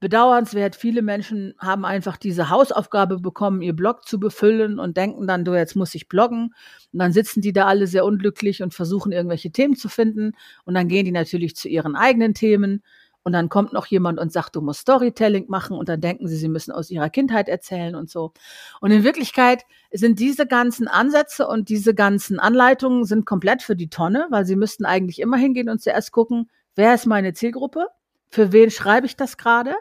bedauernswert, 0.00 0.76
viele 0.76 1.00
Menschen 1.02 1.54
haben 1.58 1.84
einfach 1.84 2.16
diese 2.16 2.50
Hausaufgabe 2.50 3.18
bekommen, 3.18 3.62
ihr 3.62 3.74
Blog 3.74 4.06
zu 4.06 4.20
befüllen 4.20 4.78
und 4.78 4.96
denken 4.96 5.26
dann, 5.26 5.44
du, 5.44 5.54
jetzt 5.54 5.74
muss 5.74 5.94
ich 5.94 6.08
bloggen. 6.08 6.54
Und 6.92 6.98
dann 6.98 7.12
sitzen 7.12 7.40
die 7.40 7.52
da 7.52 7.66
alle 7.66 7.86
sehr 7.86 8.04
unglücklich 8.04 8.62
und 8.62 8.74
versuchen 8.74 9.12
irgendwelche 9.12 9.50
Themen 9.50 9.74
zu 9.74 9.88
finden. 9.88 10.32
Und 10.64 10.74
dann 10.74 10.88
gehen 10.88 11.06
die 11.06 11.12
natürlich 11.12 11.56
zu 11.56 11.68
ihren 11.68 11.96
eigenen 11.96 12.34
Themen. 12.34 12.82
Und 13.22 13.32
dann 13.32 13.48
kommt 13.48 13.72
noch 13.72 13.86
jemand 13.86 14.20
und 14.20 14.32
sagt, 14.32 14.54
du 14.54 14.60
musst 14.60 14.82
Storytelling 14.82 15.46
machen. 15.48 15.76
Und 15.76 15.88
dann 15.88 16.00
denken 16.00 16.28
sie, 16.28 16.36
sie 16.36 16.48
müssen 16.48 16.72
aus 16.72 16.90
ihrer 16.90 17.10
Kindheit 17.10 17.48
erzählen 17.48 17.94
und 17.96 18.10
so. 18.10 18.32
Und 18.80 18.90
in 18.92 19.02
Wirklichkeit 19.02 19.64
sind 19.90 20.20
diese 20.20 20.46
ganzen 20.46 20.88
Ansätze 20.88 21.48
und 21.48 21.70
diese 21.70 21.94
ganzen 21.94 22.38
Anleitungen 22.38 23.04
sind 23.04 23.24
komplett 23.24 23.62
für 23.62 23.74
die 23.74 23.88
Tonne, 23.88 24.26
weil 24.30 24.44
sie 24.44 24.56
müssten 24.56 24.84
eigentlich 24.84 25.20
immer 25.20 25.38
hingehen 25.38 25.70
und 25.70 25.80
zuerst 25.80 26.12
gucken, 26.12 26.50
wer 26.76 26.94
ist 26.94 27.06
meine 27.06 27.32
Zielgruppe? 27.32 27.86
Für 28.28 28.52
wen 28.52 28.70
schreibe 28.70 29.06
ich 29.06 29.16
das 29.16 29.36
gerade? 29.36 29.74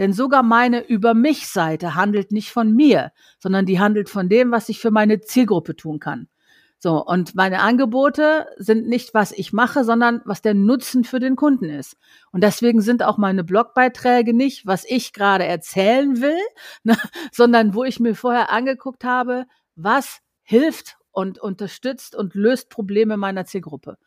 Denn 0.00 0.14
sogar 0.14 0.42
meine 0.42 0.80
Über 0.80 1.12
mich 1.12 1.46
Seite 1.46 1.94
handelt 1.94 2.32
nicht 2.32 2.50
von 2.50 2.74
mir, 2.74 3.12
sondern 3.38 3.66
die 3.66 3.78
handelt 3.78 4.08
von 4.08 4.30
dem, 4.30 4.50
was 4.50 4.70
ich 4.70 4.80
für 4.80 4.90
meine 4.90 5.20
Zielgruppe 5.20 5.76
tun 5.76 6.00
kann. 6.00 6.26
So, 6.78 7.04
und 7.04 7.34
meine 7.34 7.60
Angebote 7.60 8.46
sind 8.56 8.88
nicht, 8.88 9.12
was 9.12 9.32
ich 9.32 9.52
mache, 9.52 9.84
sondern 9.84 10.22
was 10.24 10.40
der 10.40 10.54
Nutzen 10.54 11.04
für 11.04 11.20
den 11.20 11.36
Kunden 11.36 11.66
ist. 11.66 11.98
Und 12.32 12.42
deswegen 12.42 12.80
sind 12.80 13.02
auch 13.02 13.18
meine 13.18 13.44
Blogbeiträge 13.44 14.32
nicht, 14.32 14.64
was 14.64 14.86
ich 14.88 15.12
gerade 15.12 15.44
erzählen 15.44 16.22
will, 16.22 16.40
ne, 16.82 16.96
sondern 17.30 17.74
wo 17.74 17.84
ich 17.84 18.00
mir 18.00 18.14
vorher 18.14 18.50
angeguckt 18.50 19.04
habe, 19.04 19.44
was 19.76 20.20
hilft 20.42 20.96
und 21.12 21.38
unterstützt 21.38 22.14
und 22.14 22.34
löst 22.34 22.70
Probleme 22.70 23.16
meiner 23.16 23.44
Zielgruppe. 23.44 23.98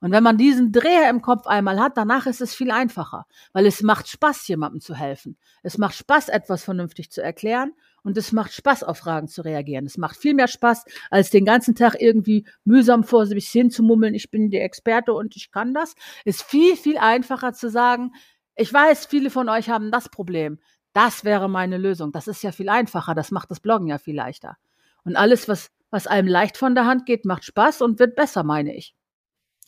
Und 0.00 0.10
wenn 0.10 0.22
man 0.22 0.36
diesen 0.36 0.72
Dreher 0.72 1.08
im 1.10 1.22
Kopf 1.22 1.46
einmal 1.46 1.78
hat, 1.78 1.96
danach 1.96 2.26
ist 2.26 2.40
es 2.40 2.54
viel 2.54 2.70
einfacher, 2.70 3.26
weil 3.52 3.66
es 3.66 3.82
macht 3.82 4.08
Spaß, 4.08 4.48
jemandem 4.48 4.80
zu 4.80 4.94
helfen. 4.94 5.36
Es 5.62 5.78
macht 5.78 5.94
Spaß, 5.94 6.28
etwas 6.28 6.64
vernünftig 6.64 7.10
zu 7.10 7.22
erklären 7.22 7.72
und 8.02 8.16
es 8.16 8.32
macht 8.32 8.52
Spaß, 8.52 8.82
auf 8.82 8.98
Fragen 8.98 9.28
zu 9.28 9.42
reagieren. 9.42 9.86
Es 9.86 9.98
macht 9.98 10.16
viel 10.16 10.34
mehr 10.34 10.48
Spaß, 10.48 10.84
als 11.10 11.30
den 11.30 11.44
ganzen 11.44 11.74
Tag 11.74 12.00
irgendwie 12.00 12.46
mühsam 12.64 13.04
vor 13.04 13.26
sich 13.26 13.48
hin 13.48 13.70
zu 13.70 13.82
mummeln, 13.82 14.14
ich 14.14 14.30
bin 14.30 14.50
der 14.50 14.64
Experte 14.64 15.12
und 15.12 15.36
ich 15.36 15.52
kann 15.52 15.72
das. 15.72 15.94
Ist 16.24 16.42
viel, 16.42 16.76
viel 16.76 16.98
einfacher 16.98 17.52
zu 17.52 17.70
sagen, 17.70 18.12
ich 18.54 18.72
weiß, 18.72 19.06
viele 19.06 19.30
von 19.30 19.48
euch 19.48 19.70
haben 19.70 19.90
das 19.90 20.08
Problem. 20.08 20.58
Das 20.92 21.24
wäre 21.24 21.48
meine 21.48 21.78
Lösung. 21.78 22.12
Das 22.12 22.28
ist 22.28 22.42
ja 22.42 22.52
viel 22.52 22.68
einfacher. 22.68 23.14
Das 23.14 23.30
macht 23.30 23.50
das 23.50 23.60
Bloggen 23.60 23.86
ja 23.86 23.98
viel 23.98 24.16
leichter. 24.16 24.58
Und 25.04 25.16
alles, 25.16 25.48
was, 25.48 25.70
was 25.92 26.08
einem 26.08 26.26
leicht 26.26 26.56
von 26.56 26.74
der 26.74 26.86
Hand 26.86 27.06
geht, 27.06 27.24
macht 27.24 27.44
Spaß 27.44 27.82
und 27.82 28.00
wird 28.00 28.16
besser, 28.16 28.42
meine 28.42 28.74
ich. 28.74 28.96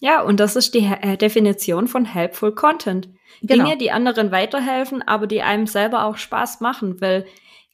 Ja, 0.01 0.23
und 0.23 0.41
das 0.41 0.57
ist 0.57 0.75
die 0.75 0.85
äh, 0.85 1.17
Definition 1.17 1.87
von 1.87 2.05
helpful 2.05 2.53
Content. 2.53 3.09
Genau. 3.43 3.65
Dinge, 3.65 3.79
die 3.79 3.93
anderen 3.93 4.33
weiterhelfen, 4.33 5.03
aber 5.03 5.29
die 5.29 5.43
einem 5.43 5.67
selber 5.67 6.05
auch 6.05 6.17
Spaß 6.17 6.61
machen, 6.61 7.01
weil 7.01 7.27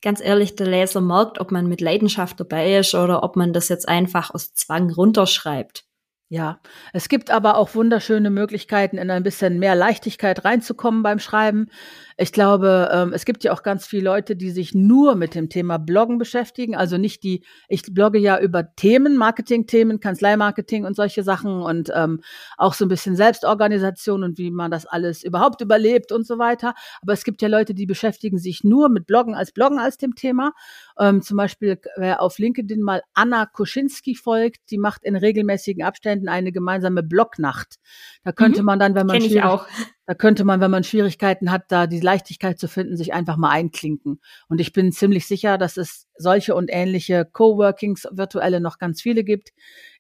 ganz 0.03 0.21
ehrlich, 0.21 0.57
der 0.57 0.67
Leser 0.67 1.01
merkt, 1.01 1.41
ob 1.41 1.51
man 1.51 1.67
mit 1.67 1.81
Leidenschaft 1.81 2.41
dabei 2.41 2.77
ist 2.79 2.95
oder 2.95 3.23
ob 3.23 3.37
man 3.37 3.53
das 3.53 3.69
jetzt 3.69 3.89
einfach 3.89 4.35
aus 4.35 4.55
Zwang 4.55 4.91
runterschreibt. 4.91 5.85
Ja, 6.33 6.61
es 6.93 7.09
gibt 7.09 7.33
aber 7.33 7.57
auch 7.57 7.75
wunderschöne 7.75 8.31
Möglichkeiten, 8.31 8.99
in 8.99 9.11
ein 9.11 9.25
bisschen 9.25 9.59
mehr 9.59 9.75
Leichtigkeit 9.75 10.45
reinzukommen 10.45 11.03
beim 11.03 11.19
Schreiben. 11.19 11.71
Ich 12.17 12.33
glaube, 12.33 12.89
ähm, 12.93 13.13
es 13.13 13.25
gibt 13.25 13.45
ja 13.45 13.53
auch 13.53 13.63
ganz 13.63 13.87
viele 13.87 14.05
Leute, 14.05 14.37
die 14.37 14.51
sich 14.51 14.75
nur 14.75 15.15
mit 15.15 15.35
dem 15.35 15.49
Thema 15.49 15.79
Bloggen 15.79 16.19
beschäftigen. 16.19 16.77
Also 16.77 16.99
nicht 16.99 17.23
die, 17.23 17.45
ich 17.69 17.83
blogge 17.83 18.19
ja 18.19 18.39
über 18.39 18.75
Themen, 18.75 19.17
Marketing-Themen, 19.17 20.01
Kanzleimarketing 20.01 20.85
und 20.85 20.97
solche 20.97 21.23
Sachen 21.23 21.63
und 21.63 21.91
ähm, 21.95 22.21
auch 22.57 22.75
so 22.75 22.85
ein 22.85 22.89
bisschen 22.89 23.17
Selbstorganisation 23.17 24.23
und 24.23 24.39
wie 24.39 24.51
man 24.51 24.71
das 24.71 24.87
alles 24.87 25.23
überhaupt 25.23 25.61
überlebt 25.61 26.13
und 26.13 26.27
so 26.27 26.39
weiter. 26.39 26.75
Aber 27.03 27.13
es 27.13 27.25
gibt 27.25 27.43
ja 27.43 27.49
Leute, 27.49 27.75
die 27.75 27.87
beschäftigen 27.87 28.39
sich 28.39 28.65
nur 28.65 28.89
mit 28.89 29.07
Bloggen 29.07 29.35
als 29.35 29.53
Bloggen 29.53 29.79
als 29.79 29.97
dem 29.97 30.15
Thema. 30.15 30.53
Ähm, 30.99 31.23
zum 31.23 31.37
Beispiel, 31.37 31.81
wer 31.97 32.21
auf 32.21 32.39
LinkedIn 32.39 32.83
mal 32.83 33.03
Anna 33.15 33.47
Koschinski 33.47 34.15
folgt, 34.15 34.71
die 34.71 34.79
macht 34.79 35.05
in 35.05 35.17
regelmäßigen 35.17 35.85
Abständen 35.85 36.29
eine 36.29 36.53
gemeinsame 36.53 37.03
Blognacht. 37.03 37.77
Da 38.25 38.33
könnte 38.33 38.61
mhm. 38.61 38.67
man 38.67 38.79
dann, 38.79 38.95
wenn 38.95 39.07
man 39.07 39.19
Kenn 39.19 39.27
ich 39.27 39.43
auch. 39.43 39.67
Da 40.11 40.15
könnte 40.15 40.43
man, 40.43 40.61
wenn 40.61 40.73
man 40.73 40.83
Schwierigkeiten 40.83 41.53
hat, 41.53 41.67
da 41.69 41.87
die 41.87 42.01
Leichtigkeit 42.01 42.59
zu 42.59 42.67
finden, 42.67 42.97
sich 42.97 43.15
einfach 43.15 43.37
mal 43.37 43.51
einklinken. 43.51 44.21
Und 44.49 44.61
ich 44.61 44.73
bin 44.73 44.91
ziemlich 44.91 45.25
sicher, 45.25 45.57
dass 45.57 45.77
es 45.77 46.09
solche 46.17 46.57
und 46.57 46.69
ähnliche 46.69 47.25
Coworkings 47.25 48.09
virtuelle 48.11 48.61
noch 48.61 48.79
ganz 48.79 49.01
viele 49.01 49.23
gibt. 49.23 49.51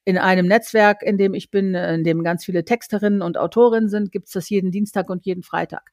In 0.04 0.18
einem 0.18 0.48
Netzwerk, 0.48 1.04
in 1.04 1.16
dem 1.16 1.32
ich 1.32 1.52
bin, 1.52 1.76
in 1.76 2.02
dem 2.02 2.24
ganz 2.24 2.44
viele 2.44 2.64
Texterinnen 2.64 3.22
und 3.22 3.38
Autorinnen 3.38 3.88
sind, 3.88 4.10
gibt 4.10 4.26
es 4.26 4.32
das 4.32 4.50
jeden 4.50 4.72
Dienstag 4.72 5.10
und 5.10 5.24
jeden 5.26 5.44
Freitag. 5.44 5.92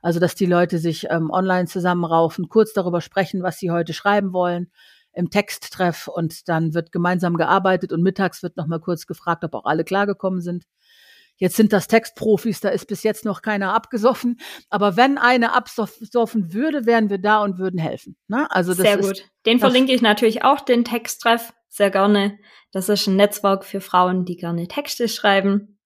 Also, 0.00 0.20
dass 0.20 0.36
die 0.36 0.46
Leute 0.46 0.78
sich 0.78 1.08
ähm, 1.10 1.30
online 1.30 1.66
zusammenraufen, 1.66 2.48
kurz 2.48 2.72
darüber 2.72 3.00
sprechen, 3.00 3.42
was 3.42 3.58
sie 3.58 3.72
heute 3.72 3.94
schreiben 3.94 4.32
wollen, 4.32 4.70
im 5.12 5.28
Texttreff 5.28 6.06
und 6.06 6.48
dann 6.48 6.72
wird 6.72 6.92
gemeinsam 6.92 7.36
gearbeitet 7.36 7.92
und 7.92 8.04
mittags 8.04 8.44
wird 8.44 8.56
nochmal 8.56 8.78
kurz 8.78 9.06
gefragt, 9.06 9.42
ob 9.42 9.54
auch 9.54 9.64
alle 9.64 9.82
klargekommen 9.82 10.40
sind. 10.40 10.66
Jetzt 11.38 11.56
sind 11.56 11.72
das 11.72 11.86
Textprofis, 11.86 12.60
da 12.60 12.70
ist 12.70 12.86
bis 12.86 13.02
jetzt 13.02 13.24
noch 13.24 13.42
keiner 13.42 13.74
abgesoffen. 13.74 14.38
Aber 14.70 14.96
wenn 14.96 15.18
eine 15.18 15.52
absoffen 15.52 16.52
würde, 16.52 16.86
wären 16.86 17.10
wir 17.10 17.18
da 17.18 17.42
und 17.42 17.58
würden 17.58 17.78
helfen. 17.78 18.16
Ne? 18.28 18.50
Also 18.50 18.72
das 18.72 18.82
Sehr 18.82 18.98
gut. 18.98 19.24
Den 19.44 19.58
verlinke 19.58 19.92
ich 19.92 20.02
natürlich 20.02 20.44
auch, 20.44 20.60
den 20.60 20.84
Texttreff, 20.84 21.52
sehr 21.68 21.90
gerne. 21.90 22.38
Das 22.72 22.88
ist 22.88 23.06
ein 23.06 23.16
Netzwerk 23.16 23.64
für 23.64 23.80
Frauen, 23.80 24.24
die 24.24 24.36
gerne 24.36 24.66
Texte 24.66 25.08
schreiben. 25.08 25.78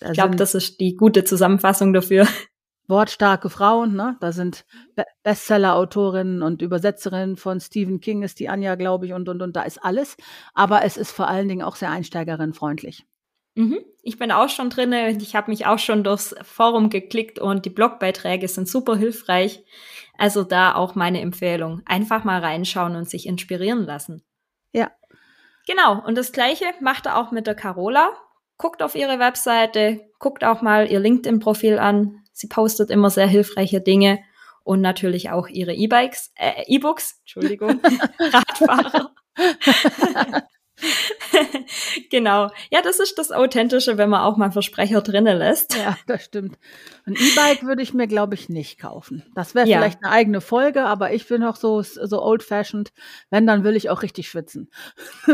Ich 0.00 0.12
glaube, 0.12 0.36
das 0.36 0.54
ist 0.54 0.80
die 0.80 0.96
gute 0.96 1.24
Zusammenfassung 1.24 1.92
dafür. 1.92 2.26
Wortstarke 2.86 3.48
Frauen, 3.48 3.94
ne? 3.94 4.16
Da 4.20 4.32
sind 4.32 4.66
Bestseller-Autorinnen 5.22 6.42
und 6.42 6.60
Übersetzerinnen 6.60 7.36
von 7.36 7.60
Stephen 7.60 8.00
King 8.00 8.22
ist 8.22 8.40
die 8.40 8.50
Anja, 8.50 8.74
glaube 8.74 9.06
ich, 9.06 9.14
und 9.14 9.28
und 9.28 9.40
und 9.40 9.56
da 9.56 9.62
ist 9.62 9.82
alles. 9.82 10.16
Aber 10.52 10.84
es 10.84 10.98
ist 10.98 11.10
vor 11.10 11.28
allen 11.28 11.48
Dingen 11.48 11.62
auch 11.62 11.76
sehr 11.76 11.90
einsteigerinnenfreundlich. 11.90 13.06
Mhm. 13.54 13.80
Ich 14.02 14.18
bin 14.18 14.30
auch 14.32 14.48
schon 14.48 14.70
drinne 14.70 15.08
und 15.08 15.22
ich 15.22 15.34
habe 15.34 15.50
mich 15.50 15.66
auch 15.66 15.78
schon 15.78 16.04
durchs 16.04 16.34
Forum 16.42 16.90
geklickt 16.90 17.38
und 17.38 17.64
die 17.64 17.70
Blogbeiträge 17.70 18.48
sind 18.48 18.68
super 18.68 18.96
hilfreich. 18.96 19.64
Also 20.18 20.44
da 20.44 20.74
auch 20.74 20.94
meine 20.94 21.20
Empfehlung. 21.20 21.82
Einfach 21.86 22.24
mal 22.24 22.40
reinschauen 22.40 22.96
und 22.96 23.08
sich 23.08 23.26
inspirieren 23.26 23.84
lassen. 23.84 24.22
Ja. 24.72 24.90
Genau. 25.66 26.04
Und 26.04 26.16
das 26.16 26.32
Gleiche 26.32 26.66
macht 26.80 27.06
er 27.06 27.18
auch 27.18 27.30
mit 27.30 27.46
der 27.46 27.54
Carola. 27.54 28.10
Guckt 28.58 28.82
auf 28.82 28.94
ihre 28.94 29.18
Webseite, 29.18 30.00
guckt 30.20 30.44
auch 30.44 30.62
mal 30.62 30.88
ihr 30.90 31.00
LinkedIn-Profil 31.00 31.78
an. 31.78 32.22
Sie 32.32 32.46
postet 32.46 32.90
immer 32.90 33.10
sehr 33.10 33.26
hilfreiche 33.26 33.80
Dinge 33.80 34.20
und 34.62 34.80
natürlich 34.80 35.30
auch 35.30 35.48
ihre 35.48 35.74
E-Bikes, 35.74 36.32
äh, 36.36 36.62
E-Books, 36.66 37.18
Entschuldigung, 37.20 37.80
Radfahrer. 38.20 39.14
genau. 42.10 42.50
Ja, 42.70 42.82
das 42.82 43.00
ist 43.00 43.18
das 43.18 43.32
Authentische, 43.32 43.98
wenn 43.98 44.10
man 44.10 44.20
auch 44.20 44.36
mal 44.36 44.52
Versprecher 44.52 45.00
drinnen 45.00 45.38
lässt. 45.38 45.76
Ja, 45.76 45.96
das 46.06 46.24
stimmt. 46.24 46.58
Ein 47.06 47.14
E-Bike 47.14 47.64
würde 47.64 47.82
ich 47.82 47.94
mir, 47.94 48.06
glaube 48.06 48.34
ich, 48.34 48.48
nicht 48.48 48.78
kaufen. 48.78 49.22
Das 49.34 49.54
wäre 49.54 49.68
ja. 49.68 49.78
vielleicht 49.78 50.02
eine 50.02 50.12
eigene 50.12 50.40
Folge, 50.40 50.84
aber 50.84 51.12
ich 51.12 51.26
bin 51.26 51.42
auch 51.42 51.56
so, 51.56 51.82
so 51.82 52.22
old-fashioned. 52.22 52.92
Wenn, 53.30 53.46
dann 53.46 53.64
will 53.64 53.76
ich 53.76 53.90
auch 53.90 54.02
richtig 54.02 54.28
schwitzen. 54.28 54.70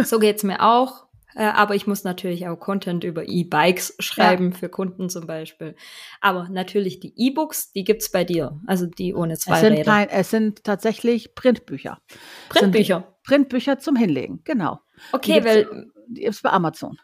so 0.05 0.19
geht's 0.19 0.43
mir 0.43 0.63
auch. 0.63 1.07
Äh, 1.35 1.45
aber 1.45 1.74
ich 1.74 1.87
muss 1.87 2.05
natürlich 2.05 2.49
auch 2.49 2.57
Content 2.57 3.05
über 3.05 3.28
E-Bikes 3.28 3.97
schreiben, 3.99 4.51
ja. 4.53 4.59
für 4.59 4.68
Kunden 4.68 5.09
zum 5.09 5.26
Beispiel. 5.26 5.76
Aber 6.20 6.49
natürlich 6.49 7.01
die 7.01 7.12
E-Books, 7.16 7.72
die 7.72 7.85
gibt's 7.85 8.11
bei 8.11 8.24
dir, 8.24 8.61
also 8.66 8.87
die 8.87 9.14
ohne 9.14 9.39
zwei 9.39 9.55
es 9.55 9.61
sind 9.61 9.72
Räder. 9.74 9.93
Kein, 9.93 10.09
es 10.09 10.31
sind 10.31 10.64
tatsächlich 10.64 11.35
Printbücher. 11.35 12.01
Printbücher? 12.49 13.16
Printbücher 13.24 13.78
zum 13.78 13.97
Hinlegen, 13.97 14.41
genau. 14.45 14.81
Okay, 15.12 15.41
die 15.41 15.45
weil... 15.45 15.91
Die 16.12 16.24
ist 16.24 16.43
bei 16.43 16.51
Amazon. 16.51 16.99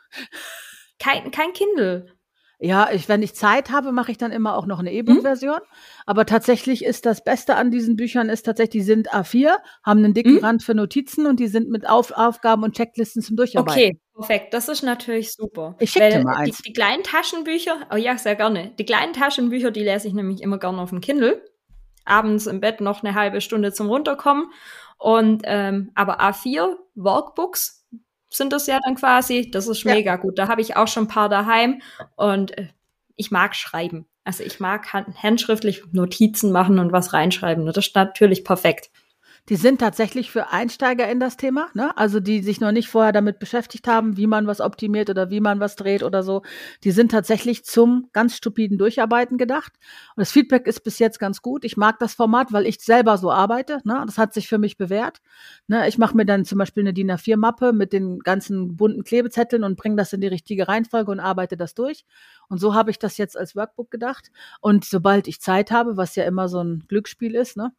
Kein, 0.98 1.30
kein 1.30 1.52
Kindle. 1.52 2.15
Ja, 2.58 2.88
ich, 2.90 3.06
wenn 3.08 3.22
ich 3.22 3.34
Zeit 3.34 3.70
habe, 3.70 3.92
mache 3.92 4.10
ich 4.10 4.16
dann 4.16 4.32
immer 4.32 4.56
auch 4.56 4.64
noch 4.64 4.78
eine 4.78 4.90
E-Book-Version. 4.90 5.58
Mhm. 5.58 5.76
Aber 6.06 6.24
tatsächlich 6.24 6.84
ist 6.84 7.04
das 7.04 7.22
Beste 7.22 7.56
an 7.56 7.70
diesen 7.70 7.96
Büchern 7.96 8.30
ist 8.30 8.44
tatsächlich, 8.44 8.82
die 8.82 8.86
sind 8.86 9.12
A4, 9.12 9.56
haben 9.84 10.02
einen 10.02 10.14
dicken 10.14 10.36
mhm. 10.36 10.44
Rand 10.44 10.62
für 10.62 10.74
Notizen 10.74 11.26
und 11.26 11.38
die 11.38 11.48
sind 11.48 11.68
mit 11.68 11.86
Auf 11.86 12.12
Aufgaben 12.12 12.62
und 12.62 12.74
Checklisten 12.74 13.20
zum 13.20 13.36
Durcharbeiten. 13.36 13.78
Okay, 13.78 14.00
perfekt. 14.14 14.54
Das 14.54 14.68
ist 14.68 14.82
natürlich 14.82 15.34
super. 15.34 15.76
Ich 15.80 15.90
schicke 15.90 16.08
dir 16.08 16.24
mal 16.24 16.36
eins. 16.36 16.56
Die, 16.56 16.62
die 16.62 16.72
kleinen 16.72 17.02
Taschenbücher, 17.02 17.88
oh 17.92 17.96
ja, 17.96 18.16
sehr 18.16 18.36
gerne. 18.36 18.72
Die 18.78 18.86
kleinen 18.86 19.12
Taschenbücher, 19.12 19.70
die 19.70 19.84
lese 19.84 20.08
ich 20.08 20.14
nämlich 20.14 20.40
immer 20.40 20.58
gerne 20.58 20.80
auf 20.80 20.90
dem 20.90 21.02
Kindle. 21.02 21.42
Abends 22.06 22.46
im 22.46 22.60
Bett 22.60 22.80
noch 22.80 23.04
eine 23.04 23.14
halbe 23.14 23.42
Stunde 23.42 23.72
zum 23.74 23.88
Runterkommen. 23.88 24.46
Und 24.98 25.42
ähm, 25.44 25.90
aber 25.94 26.22
A4 26.22 26.74
Workbooks 26.94 27.86
sind 28.36 28.52
das 28.52 28.66
ja 28.66 28.80
dann 28.84 28.94
quasi. 28.94 29.50
Das 29.50 29.66
ist 29.66 29.84
mega 29.84 30.12
ja. 30.12 30.16
gut. 30.16 30.38
Da 30.38 30.48
habe 30.48 30.60
ich 30.60 30.76
auch 30.76 30.88
schon 30.88 31.04
ein 31.04 31.08
paar 31.08 31.28
daheim 31.28 31.80
und 32.16 32.56
äh, 32.56 32.68
ich 33.16 33.30
mag 33.30 33.54
schreiben. 33.56 34.06
Also 34.24 34.42
ich 34.42 34.60
mag 34.60 34.92
handschriftlich 34.92 35.84
Notizen 35.92 36.50
machen 36.50 36.78
und 36.78 36.92
was 36.92 37.12
reinschreiben. 37.12 37.64
Das 37.66 37.76
ist 37.76 37.94
natürlich 37.94 38.44
perfekt. 38.44 38.90
Die 39.48 39.56
sind 39.56 39.80
tatsächlich 39.80 40.30
für 40.30 40.48
Einsteiger 40.50 41.08
in 41.08 41.20
das 41.20 41.36
Thema, 41.36 41.68
ne? 41.74 41.96
Also 41.96 42.18
die 42.18 42.42
sich 42.42 42.60
noch 42.60 42.72
nicht 42.72 42.88
vorher 42.88 43.12
damit 43.12 43.38
beschäftigt 43.38 43.86
haben, 43.86 44.16
wie 44.16 44.26
man 44.26 44.46
was 44.46 44.60
optimiert 44.60 45.08
oder 45.08 45.30
wie 45.30 45.40
man 45.40 45.60
was 45.60 45.76
dreht 45.76 46.02
oder 46.02 46.22
so. 46.24 46.42
Die 46.82 46.90
sind 46.90 47.12
tatsächlich 47.12 47.64
zum 47.64 48.08
ganz 48.12 48.36
stupiden 48.36 48.76
Durcharbeiten 48.76 49.38
gedacht. 49.38 49.72
Und 50.16 50.20
das 50.20 50.32
Feedback 50.32 50.66
ist 50.66 50.80
bis 50.80 50.98
jetzt 50.98 51.20
ganz 51.20 51.42
gut. 51.42 51.64
Ich 51.64 51.76
mag 51.76 51.98
das 52.00 52.14
Format, 52.14 52.52
weil 52.52 52.66
ich 52.66 52.80
selber 52.80 53.18
so 53.18 53.30
arbeite. 53.30 53.78
Ne? 53.84 54.02
Das 54.04 54.18
hat 54.18 54.34
sich 54.34 54.48
für 54.48 54.58
mich 54.58 54.76
bewährt. 54.76 55.20
Ne? 55.68 55.86
Ich 55.88 55.96
mache 55.96 56.16
mir 56.16 56.26
dann 56.26 56.44
zum 56.44 56.58
Beispiel 56.58 56.82
eine 56.82 56.92
DIN 56.92 57.12
A4-Mappe 57.12 57.72
mit 57.72 57.92
den 57.92 58.18
ganzen 58.18 58.76
bunten 58.76 59.04
Klebezetteln 59.04 59.62
und 59.62 59.76
bringe 59.76 59.96
das 59.96 60.12
in 60.12 60.20
die 60.20 60.26
richtige 60.26 60.66
Reihenfolge 60.66 61.12
und 61.12 61.20
arbeite 61.20 61.56
das 61.56 61.74
durch. 61.74 62.04
Und 62.48 62.58
so 62.58 62.74
habe 62.74 62.90
ich 62.90 62.98
das 62.98 63.16
jetzt 63.16 63.36
als 63.36 63.54
Workbook 63.54 63.90
gedacht. 63.90 64.30
Und 64.60 64.84
sobald 64.84 65.28
ich 65.28 65.40
Zeit 65.40 65.70
habe, 65.70 65.96
was 65.96 66.16
ja 66.16 66.24
immer 66.24 66.48
so 66.48 66.62
ein 66.62 66.84
Glücksspiel 66.88 67.34
ist, 67.34 67.56
ne, 67.56 67.72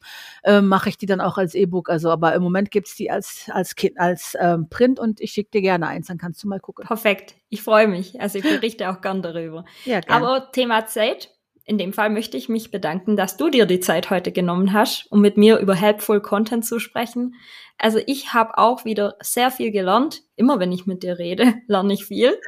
äh, 0.43 0.61
mache 0.61 0.89
ich 0.89 0.97
die 0.97 1.05
dann 1.05 1.22
auch 1.22 1.38
als 1.38 1.56
E-Book. 1.57 1.89
Also, 1.89 2.09
aber 2.09 2.33
im 2.33 2.43
Moment 2.43 2.71
gibt's 2.71 2.95
die 2.95 3.11
als, 3.11 3.49
als, 3.51 3.75
als 3.95 4.37
ähm, 4.39 4.69
Print 4.69 4.99
und 4.99 5.19
ich 5.19 5.31
schicke 5.31 5.51
dir 5.51 5.61
gerne 5.61 5.87
eins, 5.87 6.07
dann 6.07 6.17
kannst 6.17 6.43
du 6.43 6.47
mal 6.47 6.59
gucken. 6.59 6.85
Perfekt. 6.85 7.35
Ich 7.49 7.61
freue 7.61 7.87
mich. 7.87 8.19
Also 8.21 8.39
ich 8.39 8.43
berichte 8.43 8.89
auch 8.89 9.01
gern 9.01 9.21
darüber. 9.21 9.65
Ja, 9.85 9.99
gern. 10.01 10.23
Aber 10.23 10.51
Thema 10.51 10.85
Zeit. 10.85 11.33
In 11.69 11.77
dem 11.77 11.91
Fall 11.91 12.09
möchte 12.09 12.37
ich 12.37 12.47
mich 12.47 12.71
bedanken, 12.71 13.17
dass 13.17 13.35
du 13.35 13.49
dir 13.49 13.65
die 13.65 13.81
Zeit 13.81 14.09
heute 14.09 14.31
genommen 14.31 14.71
hast, 14.71 15.05
um 15.11 15.19
mit 15.19 15.35
mir 15.35 15.57
über 15.57 15.75
Helpful 15.75 16.21
Content 16.21 16.65
zu 16.65 16.79
sprechen. 16.79 17.35
Also 17.77 17.99
ich 18.07 18.33
habe 18.33 18.57
auch 18.57 18.85
wieder 18.85 19.17
sehr 19.19 19.51
viel 19.51 19.71
gelernt. 19.71 20.23
Immer 20.37 20.59
wenn 20.59 20.71
ich 20.71 20.85
mit 20.85 21.03
dir 21.03 21.19
rede, 21.19 21.55
lerne 21.67 21.93
ich 21.93 22.05
viel. 22.05 22.39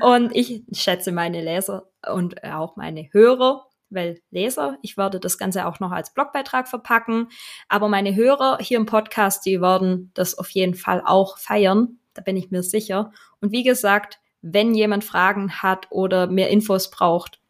Und 0.00 0.34
ich 0.34 0.64
schätze 0.72 1.12
meine 1.12 1.42
Leser 1.42 1.88
und 2.10 2.42
auch 2.42 2.74
meine 2.76 3.08
Hörer, 3.12 3.66
weil 3.92 4.20
Leser, 4.30 4.78
ich 4.82 4.96
werde 4.96 5.20
das 5.20 5.38
Ganze 5.38 5.66
auch 5.66 5.80
noch 5.80 5.92
als 5.92 6.14
Blogbeitrag 6.14 6.68
verpacken. 6.68 7.28
Aber 7.68 7.88
meine 7.88 8.14
Hörer 8.14 8.58
hier 8.60 8.78
im 8.78 8.86
Podcast, 8.86 9.44
die 9.46 9.60
werden 9.60 10.10
das 10.14 10.38
auf 10.38 10.50
jeden 10.50 10.74
Fall 10.74 11.02
auch 11.04 11.38
feiern. 11.38 11.98
Da 12.14 12.22
bin 12.22 12.36
ich 12.36 12.50
mir 12.50 12.62
sicher. 12.62 13.12
Und 13.40 13.52
wie 13.52 13.62
gesagt, 13.62 14.18
wenn 14.42 14.74
jemand 14.74 15.04
Fragen 15.04 15.62
hat 15.62 15.86
oder 15.90 16.26
mehr 16.26 16.50
Infos 16.50 16.90
braucht, 16.90 17.40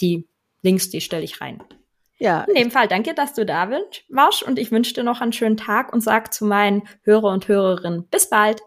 die 0.00 0.26
Links, 0.62 0.90
die 0.90 1.00
stelle 1.00 1.24
ich 1.24 1.40
rein. 1.40 1.62
Ja. 2.18 2.42
In 2.44 2.54
dem 2.54 2.70
Fall 2.70 2.88
danke, 2.88 3.14
dass 3.14 3.34
du 3.34 3.46
da 3.46 3.70
warst 4.08 4.42
und 4.42 4.58
ich 4.58 4.72
wünsche 4.72 4.94
dir 4.94 5.04
noch 5.04 5.20
einen 5.20 5.32
schönen 5.32 5.56
Tag 5.56 5.92
und 5.92 6.00
sag 6.00 6.32
zu 6.34 6.44
meinen 6.44 6.82
Hörer 7.02 7.30
und 7.30 7.46
Hörerinnen 7.46 8.08
bis 8.08 8.28
bald. 8.28 8.60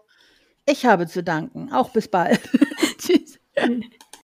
Ich 0.66 0.86
habe 0.86 1.06
zu 1.06 1.22
danken. 1.22 1.72
Auch 1.72 1.90
bis 1.90 2.08
bald. 2.08 2.40
Tschüss. 2.98 3.38